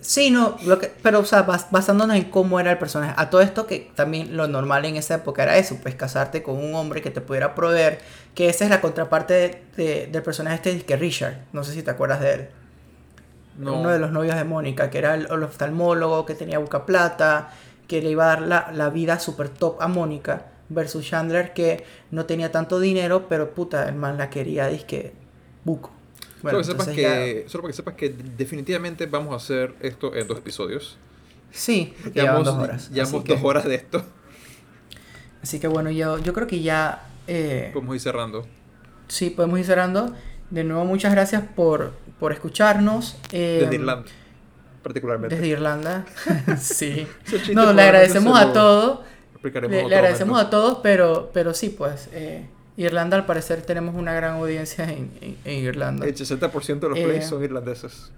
Sí, 0.00 0.30
no, 0.30 0.56
lo 0.64 0.78
que, 0.78 0.90
pero 1.02 1.18
o 1.20 1.24
sea, 1.24 1.42
basándonos 1.42 2.16
en 2.16 2.24
cómo 2.24 2.58
era 2.58 2.70
el 2.70 2.78
personaje. 2.78 3.12
A 3.16 3.28
todo 3.28 3.42
esto 3.42 3.66
que 3.66 3.90
también 3.94 4.36
lo 4.36 4.48
normal 4.48 4.84
en 4.86 4.96
esa 4.96 5.16
época 5.16 5.42
era 5.42 5.58
eso, 5.58 5.76
pues 5.82 5.94
casarte 5.94 6.42
con 6.42 6.56
un 6.56 6.74
hombre 6.74 7.02
que 7.02 7.10
te 7.10 7.20
pudiera 7.20 7.54
proveer, 7.54 7.98
que 8.34 8.48
esa 8.48 8.64
es 8.64 8.70
la 8.70 8.80
contraparte 8.80 9.64
de, 9.76 10.06
del 10.06 10.22
personaje 10.22 10.56
este 10.56 10.86
que 10.86 10.96
Richard, 10.96 11.44
no 11.52 11.64
sé 11.64 11.74
si 11.74 11.82
te 11.82 11.90
acuerdas 11.90 12.20
de 12.20 12.32
él. 12.32 12.48
Uno 13.58 13.90
de 13.90 13.98
los 13.98 14.10
novios 14.10 14.36
de 14.36 14.44
Mónica, 14.44 14.88
que 14.88 14.96
era 14.96 15.14
el, 15.14 15.26
oftalmólogo, 15.30 16.24
que 16.24 16.34
tenía 16.34 16.58
boca 16.58 16.86
plata, 16.86 17.50
que 17.86 18.00
le 18.00 18.10
iba 18.10 18.24
a 18.24 18.28
dar 18.28 18.42
la, 18.42 18.70
la 18.72 18.88
vida 18.88 19.20
super 19.20 19.50
top 19.50 19.82
a 19.82 19.88
Mónica, 19.88 20.46
versus 20.70 21.06
Chandler 21.06 21.52
que 21.52 21.84
no 22.10 22.24
tenía 22.24 22.50
tanto 22.50 22.80
dinero, 22.80 23.26
pero 23.28 23.52
puta, 23.52 23.86
el 23.88 23.96
man 23.96 24.16
la 24.16 24.30
quería, 24.30 24.66
disque 24.68 25.12
buco 25.64 26.00
solo, 26.42 26.58
que 26.58 26.64
sepas 26.64 26.88
que, 26.88 27.44
solo 27.46 27.62
para 27.62 27.70
que 27.70 27.76
sepas 27.76 27.94
que 27.94 28.08
definitivamente 28.08 29.06
vamos 29.06 29.32
a 29.32 29.36
hacer 29.36 29.74
esto 29.80 30.14
en 30.14 30.26
dos 30.26 30.38
episodios. 30.38 30.98
Sí, 31.50 31.94
ya 32.14 32.32
dos 32.32 32.48
horas. 32.48 32.90
Llevamos 32.90 33.24
dos 33.24 33.40
horas 33.42 33.64
de 33.64 33.74
esto. 33.74 34.04
Así 35.42 35.58
que 35.58 35.68
bueno, 35.68 35.90
yo, 35.90 36.18
yo 36.18 36.32
creo 36.32 36.46
que 36.46 36.60
ya... 36.60 37.06
Eh, 37.26 37.70
podemos 37.72 37.94
ir 37.94 38.00
cerrando. 38.00 38.46
Sí, 39.08 39.30
podemos 39.30 39.58
ir 39.58 39.66
cerrando. 39.66 40.14
De 40.50 40.64
nuevo, 40.64 40.84
muchas 40.84 41.12
gracias 41.12 41.42
por, 41.54 41.92
por 42.18 42.32
escucharnos. 42.32 43.16
desde 43.30 43.64
em, 43.64 43.72
Irlanda, 43.72 44.04
particularmente. 44.82 45.34
Desde 45.34 45.48
Irlanda, 45.48 46.04
sí. 46.60 47.06
no, 47.54 47.72
le 47.72 47.82
agradecemos 47.82 48.38
a 48.38 48.52
todos. 49.42 49.70
Le, 49.70 49.88
le 49.88 49.96
agradecemos 49.96 50.40
a 50.40 50.50
todos, 50.50 50.78
pero, 50.82 51.30
pero 51.32 51.54
sí, 51.54 51.70
pues... 51.70 52.08
Eh, 52.12 52.46
Irlanda, 52.76 53.16
al 53.16 53.26
parecer, 53.26 53.60
tenemos 53.62 53.94
una 53.94 54.14
gran 54.14 54.36
audiencia 54.36 54.90
en, 54.90 55.10
Irlanda. 55.44 56.06
El 56.06 56.14
60% 56.14 56.80
de 56.80 56.88
los 56.88 56.98
plays 56.98 57.24
eh, 57.24 57.28
son 57.28 57.44
irlandeses. 57.44 58.10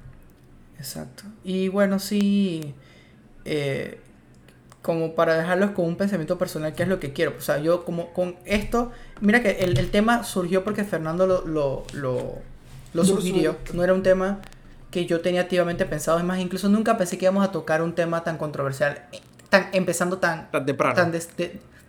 Exacto. 0.79 1.25
Y 1.43 1.69
bueno, 1.69 1.99
sí. 1.99 2.75
Eh, 3.45 3.99
como 4.83 5.15
para 5.15 5.37
dejarlos 5.37 5.71
con 5.71 5.87
un 5.87 5.97
pensamiento 5.97 6.39
personal, 6.39 6.75
¿qué 6.75 6.83
es 6.83 6.89
lo 6.89 6.99
que 6.99 7.13
quiero? 7.13 7.35
O 7.39 7.41
sea, 7.41 7.59
yo 7.59 7.85
como 7.85 8.13
con 8.13 8.37
esto, 8.45 8.91
mira 9.21 9.41
que 9.41 9.51
el, 9.51 9.91
tema 9.91 10.25
surgió 10.25 10.65
porque 10.65 10.83
Fernando 10.83 11.27
lo, 11.27 11.47
lo, 11.47 11.85
lo, 12.93 13.05
sugirió. 13.05 13.57
No 13.75 13.85
era 13.85 13.95
un 13.95 14.03
tema 14.03 14.41
que 14.91 15.07
yo 15.07 15.21
tenía 15.21 15.43
activamente 15.43 15.87
pensado. 15.87 16.19
Es 16.19 16.25
más, 16.25 16.41
incluso 16.41 16.69
nunca 16.69 16.99
pensé 16.99 17.17
que 17.17 17.27
íbamos 17.27 17.45
a 17.45 17.53
tocar 17.53 17.81
un 17.81 17.95
tema 17.95 18.25
tan 18.25 18.39
controversial, 18.39 19.07
tan, 19.53 19.69
empezando 19.73 20.17
tan, 20.17 20.51
tan 20.51 20.65
temprano. 20.65 20.95
Tan, 20.95 21.13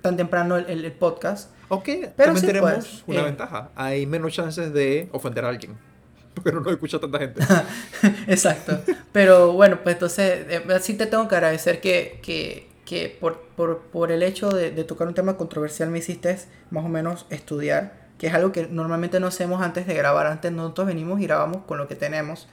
tan 0.01 0.17
temprano 0.17 0.57
el, 0.57 0.83
el, 0.83 0.91
podcast. 0.91 1.49
Ok, 1.69 1.85
pero 2.17 2.33
también 2.33 2.45
tenemos 2.45 2.73
pues, 2.73 3.03
una 3.07 3.21
eh, 3.21 3.23
ventaja. 3.23 3.69
Hay 3.73 4.05
menos 4.05 4.33
chances 4.33 4.73
de 4.73 5.07
ofender 5.13 5.45
a 5.45 5.47
alguien. 5.47 5.77
Porque 6.35 6.51
no 6.51 6.59
nos 6.59 6.73
escucha 6.73 6.99
tanta 6.99 7.19
gente. 7.19 7.41
Exacto. 8.27 8.81
Pero 9.13 9.53
bueno, 9.53 9.79
pues 9.81 9.95
entonces 9.95 10.45
eh, 10.49 10.79
sí 10.81 10.95
te 10.95 11.05
tengo 11.05 11.25
que 11.29 11.35
agradecer 11.35 11.79
que, 11.79 12.19
que, 12.21 12.67
que 12.83 13.17
por, 13.17 13.39
por, 13.55 13.79
por, 13.83 14.11
el 14.11 14.23
hecho 14.23 14.49
de, 14.49 14.71
de, 14.71 14.83
tocar 14.83 15.07
un 15.07 15.13
tema 15.13 15.37
controversial 15.37 15.89
me 15.89 15.99
hiciste 15.99 16.37
más 16.69 16.83
o 16.83 16.89
menos 16.89 17.25
estudiar, 17.29 17.93
que 18.17 18.27
es 18.27 18.33
algo 18.33 18.51
que 18.51 18.67
normalmente 18.67 19.21
no 19.21 19.27
hacemos 19.27 19.61
antes 19.61 19.87
de 19.87 19.93
grabar. 19.93 20.27
Antes 20.27 20.51
nosotros 20.51 20.87
venimos 20.87 21.21
y 21.21 21.27
grabamos 21.27 21.63
con 21.65 21.77
lo 21.77 21.87
que 21.87 21.95
tenemos. 21.95 22.49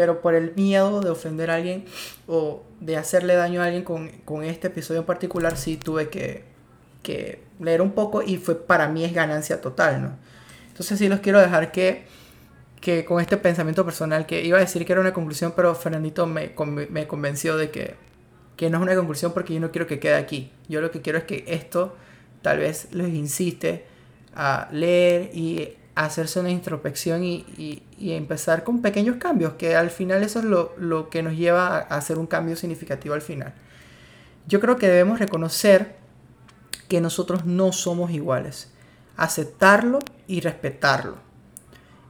Pero 0.00 0.22
por 0.22 0.34
el 0.34 0.54
miedo 0.56 1.02
de 1.02 1.10
ofender 1.10 1.50
a 1.50 1.56
alguien 1.56 1.84
o 2.26 2.62
de 2.80 2.96
hacerle 2.96 3.34
daño 3.34 3.60
a 3.60 3.66
alguien 3.66 3.84
con, 3.84 4.08
con 4.24 4.44
este 4.44 4.68
episodio 4.68 5.00
en 5.00 5.06
particular, 5.06 5.58
sí 5.58 5.76
tuve 5.76 6.08
que, 6.08 6.44
que 7.02 7.42
leer 7.58 7.82
un 7.82 7.90
poco 7.92 8.22
y 8.22 8.38
fue 8.38 8.54
para 8.54 8.88
mí 8.88 9.04
es 9.04 9.12
ganancia 9.12 9.60
total, 9.60 10.00
¿no? 10.00 10.16
Entonces 10.68 10.98
sí 10.98 11.06
los 11.06 11.20
quiero 11.20 11.38
dejar 11.38 11.70
que, 11.70 12.04
que 12.80 13.04
con 13.04 13.20
este 13.20 13.36
pensamiento 13.36 13.84
personal, 13.84 14.24
que 14.24 14.42
iba 14.42 14.56
a 14.56 14.62
decir 14.62 14.86
que 14.86 14.92
era 14.92 15.02
una 15.02 15.12
conclusión, 15.12 15.52
pero 15.54 15.74
Fernandito 15.74 16.26
me, 16.26 16.54
me 16.88 17.06
convenció 17.06 17.58
de 17.58 17.70
que, 17.70 17.96
que 18.56 18.70
no 18.70 18.78
es 18.78 18.82
una 18.82 18.96
conclusión 18.96 19.34
porque 19.34 19.52
yo 19.52 19.60
no 19.60 19.70
quiero 19.70 19.86
que 19.86 20.00
quede 20.00 20.14
aquí. 20.14 20.50
Yo 20.66 20.80
lo 20.80 20.90
que 20.90 21.02
quiero 21.02 21.18
es 21.18 21.24
que 21.24 21.44
esto 21.46 21.94
tal 22.40 22.56
vez 22.56 22.88
les 22.92 23.10
insiste 23.10 23.84
a 24.34 24.66
leer 24.72 25.30
y 25.34 25.76
hacerse 25.94 26.40
una 26.40 26.50
introspección 26.50 27.24
y, 27.24 27.44
y, 27.98 28.12
empezar 28.12 28.64
con 28.64 28.80
pequeños 28.80 29.16
cambios, 29.16 29.54
que 29.54 29.76
al 29.76 29.90
final 29.90 30.22
eso 30.22 30.38
es 30.38 30.44
lo, 30.44 30.72
lo 30.78 31.10
que 31.10 31.22
nos 31.22 31.34
lleva 31.34 31.76
a 31.76 31.80
hacer 31.80 32.18
un 32.18 32.26
cambio 32.26 32.56
significativo 32.56 33.14
al 33.14 33.22
final. 33.22 33.54
Yo 34.46 34.60
creo 34.60 34.76
que 34.76 34.88
debemos 34.88 35.18
reconocer 35.18 35.96
que 36.88 37.00
nosotros 37.00 37.44
no 37.44 37.72
somos 37.72 38.10
iguales. 38.10 38.72
Aceptarlo 39.16 39.98
y 40.26 40.40
respetarlo. 40.40 41.16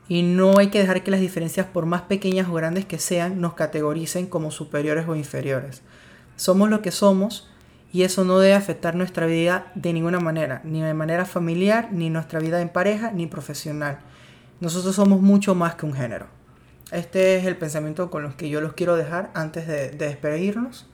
Y 0.08 0.22
no 0.22 0.58
hay 0.58 0.68
que 0.68 0.80
dejar 0.80 1.02
que 1.02 1.10
las 1.10 1.20
diferencias, 1.20 1.66
por 1.66 1.86
más 1.86 2.02
pequeñas 2.02 2.48
o 2.48 2.54
grandes 2.54 2.84
que 2.84 2.98
sean, 2.98 3.40
nos 3.40 3.54
categoricen 3.54 4.26
como 4.26 4.50
superiores 4.50 5.06
o 5.06 5.14
inferiores. 5.14 5.82
Somos 6.36 6.70
lo 6.70 6.82
que 6.82 6.90
somos 6.90 7.49
y 7.92 8.02
eso 8.02 8.24
no 8.24 8.38
debe 8.38 8.54
afectar 8.54 8.94
nuestra 8.94 9.26
vida 9.26 9.72
de 9.74 9.92
ninguna 9.92 10.20
manera, 10.20 10.60
ni 10.64 10.80
de 10.80 10.94
manera 10.94 11.24
familiar, 11.24 11.88
ni 11.92 12.10
nuestra 12.10 12.38
vida 12.38 12.60
en 12.60 12.68
pareja, 12.68 13.10
ni 13.10 13.26
profesional. 13.26 13.98
Nosotros 14.60 14.94
somos 14.94 15.20
mucho 15.20 15.54
más 15.54 15.74
que 15.74 15.86
un 15.86 15.94
género. 15.94 16.26
Este 16.92 17.36
es 17.36 17.46
el 17.46 17.56
pensamiento 17.56 18.10
con 18.10 18.22
los 18.22 18.34
que 18.34 18.48
yo 18.48 18.60
los 18.60 18.74
quiero 18.74 18.96
dejar 18.96 19.30
antes 19.34 19.66
de, 19.66 19.90
despedirnos. 19.90 20.86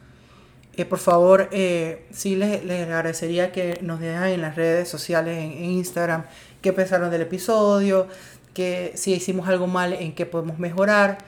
Eh, 0.74 0.84
por 0.84 0.98
favor, 0.98 1.48
eh, 1.52 2.06
sí 2.10 2.36
les, 2.36 2.62
agradecería 2.82 3.50
que 3.50 3.78
nos 3.82 4.00
dejen 4.00 4.24
en 4.24 4.42
las 4.42 4.56
redes 4.56 4.88
sociales, 4.88 5.38
en, 5.38 5.64
Instagram, 5.64 6.24
qué 6.60 6.72
pensaron 6.72 7.10
del 7.10 7.22
episodio, 7.22 8.08
que 8.54 8.92
si 8.94 9.14
hicimos 9.14 9.48
algo 9.48 9.66
mal, 9.66 9.94
en 9.94 10.14
qué 10.14 10.26
podemos 10.26 10.58
mejorar, 10.58 11.18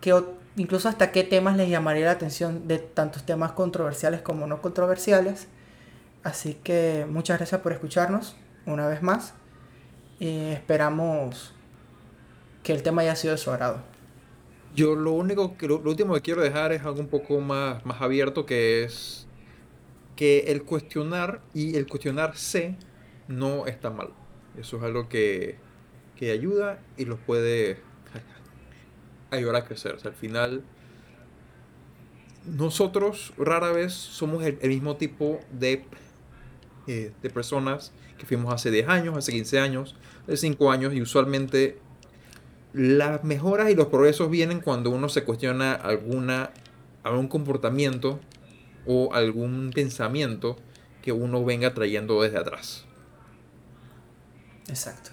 que 0.00 0.14
incluso 0.56 0.88
hasta 0.88 1.10
qué 1.12 1.24
temas 1.24 1.56
les 1.56 1.68
llamaría 1.68 2.06
la 2.06 2.12
atención 2.12 2.68
de 2.68 2.78
tantos 2.78 3.24
temas 3.26 3.52
controversiales 3.52 4.22
como 4.22 4.46
no 4.46 4.62
controversiales. 4.62 5.48
Así 6.22 6.54
que 6.54 7.06
muchas 7.08 7.38
gracias 7.38 7.60
por 7.60 7.72
escucharnos 7.72 8.36
una 8.66 8.86
vez 8.86 9.02
más 9.02 9.34
y 10.18 10.50
esperamos 10.50 11.54
que 12.62 12.72
el 12.72 12.82
tema 12.82 13.02
haya 13.02 13.16
sido 13.16 13.32
de 13.32 13.38
su 13.38 13.50
agrado. 13.50 13.82
Yo 14.74 14.96
lo 14.96 15.12
único 15.12 15.56
que 15.56 15.68
lo, 15.68 15.76
último 15.76 16.14
que 16.14 16.22
quiero 16.22 16.42
dejar 16.42 16.72
es 16.72 16.82
algo 16.82 17.00
un 17.00 17.08
poco 17.08 17.40
más, 17.40 17.84
más 17.84 18.00
abierto 18.00 18.46
que 18.46 18.84
es 18.84 19.26
que 20.16 20.44
el 20.48 20.64
cuestionar 20.64 21.40
y 21.52 21.76
el 21.76 21.86
cuestionarse 21.86 22.76
no 23.28 23.66
está 23.66 23.90
mal. 23.90 24.10
Eso 24.58 24.78
es 24.78 24.82
algo 24.82 25.08
que, 25.08 25.58
que 26.16 26.30
ayuda 26.30 26.80
y 26.96 27.04
los 27.04 27.18
puede 27.20 27.78
ayudar 29.30 29.56
a 29.56 29.64
crecer. 29.64 29.96
al 30.04 30.14
final, 30.14 30.62
nosotros 32.46 33.32
rara 33.38 33.72
vez 33.72 33.92
somos 33.92 34.44
el, 34.44 34.58
mismo 34.68 34.96
tipo 34.96 35.40
de, 35.50 35.84
eh, 36.86 37.12
de 37.22 37.30
personas 37.30 37.92
que 38.18 38.26
fuimos 38.26 38.52
hace 38.52 38.70
10 38.70 38.88
años, 38.88 39.16
hace 39.16 39.32
15 39.32 39.58
años, 39.58 39.96
hace 40.24 40.36
5 40.36 40.70
años, 40.70 40.94
y 40.94 41.00
usualmente 41.00 41.78
las 42.72 43.22
mejoras 43.24 43.70
y 43.70 43.74
los 43.74 43.86
progresos 43.86 44.30
vienen 44.30 44.60
cuando 44.60 44.90
uno 44.90 45.08
se 45.08 45.24
cuestiona 45.24 45.74
alguna, 45.74 46.50
algún 47.02 47.28
comportamiento 47.28 48.20
o 48.86 49.14
algún 49.14 49.70
pensamiento 49.74 50.56
que 51.00 51.12
uno 51.12 51.44
venga 51.44 51.72
trayendo 51.72 52.20
desde 52.22 52.38
atrás. 52.38 52.84
Exacto. 54.68 55.10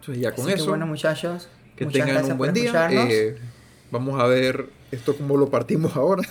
Entonces 0.00 0.22
ya 0.22 0.34
con 0.34 0.50
eso. 0.50 0.68
bueno, 0.68 0.86
muchachos. 0.86 1.48
Que 1.76 1.86
tengan 1.86 2.24
un 2.24 2.38
buen 2.38 2.52
día. 2.52 2.88
Eh, 2.90 3.38
vamos 3.90 4.20
a 4.20 4.26
ver 4.26 4.68
esto 4.90 5.16
como 5.16 5.36
lo 5.36 5.48
partimos 5.48 5.96
ahora. 5.96 6.22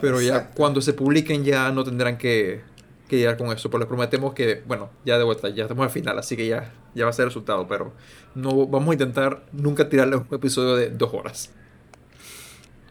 Pero 0.00 0.20
ya 0.20 0.50
cuando 0.50 0.80
se 0.80 0.92
publiquen 0.94 1.44
ya 1.44 1.70
no 1.70 1.84
tendrán 1.84 2.18
que, 2.18 2.62
que 3.08 3.18
llegar 3.18 3.36
con 3.36 3.52
eso. 3.52 3.70
Pero 3.70 3.80
les 3.80 3.88
prometemos 3.88 4.34
que, 4.34 4.62
bueno, 4.66 4.90
ya 5.04 5.16
de 5.16 5.24
vuelta, 5.24 5.48
ya 5.48 5.64
estamos 5.64 5.84
al 5.84 5.90
final, 5.90 6.18
así 6.18 6.36
que 6.36 6.48
ya, 6.48 6.72
ya 6.94 7.04
va 7.04 7.10
a 7.10 7.12
ser 7.12 7.24
el 7.24 7.28
resultado. 7.28 7.68
Pero 7.68 7.92
no 8.34 8.66
vamos 8.66 8.90
a 8.90 8.92
intentar 8.94 9.44
nunca 9.52 9.88
tirarle 9.88 10.16
un 10.16 10.26
episodio 10.32 10.74
de 10.74 10.90
dos 10.90 11.14
horas. 11.14 11.50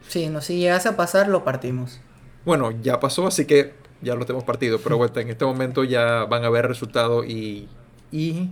Sí, 0.08 0.28
no, 0.28 0.40
si 0.40 0.58
llegase 0.58 0.88
a 0.88 0.96
pasar, 0.96 1.28
lo 1.28 1.44
partimos. 1.44 2.00
Bueno, 2.44 2.70
ya 2.82 2.98
pasó, 2.98 3.26
así 3.26 3.44
que 3.46 3.74
ya 4.00 4.14
lo 4.14 4.24
tenemos 4.24 4.44
partido. 4.44 4.78
Pero 4.78 4.96
vuelta, 4.96 5.20
en 5.20 5.28
este 5.28 5.44
momento 5.44 5.84
ya 5.84 6.24
van 6.24 6.44
a 6.44 6.50
ver 6.50 6.64
el 6.64 6.70
resultado 6.70 7.24
y, 7.24 7.68
y 8.10 8.50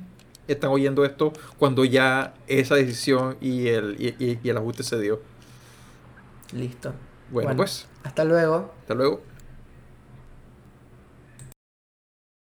están 0.52 0.70
oyendo 0.70 1.04
esto 1.04 1.32
cuando 1.58 1.84
ya 1.84 2.34
esa 2.46 2.74
decisión 2.74 3.36
y 3.40 3.68
el, 3.68 3.96
y, 3.98 4.48
el 4.48 4.56
ajuste 4.56 4.82
se 4.82 5.00
dio. 5.00 5.20
Listo. 6.52 6.92
bueno, 7.30 7.56
pues. 7.56 7.86
Hasta 8.02 8.24
luego. 8.24 8.72
Hasta 8.80 8.94
luego. 8.94 9.29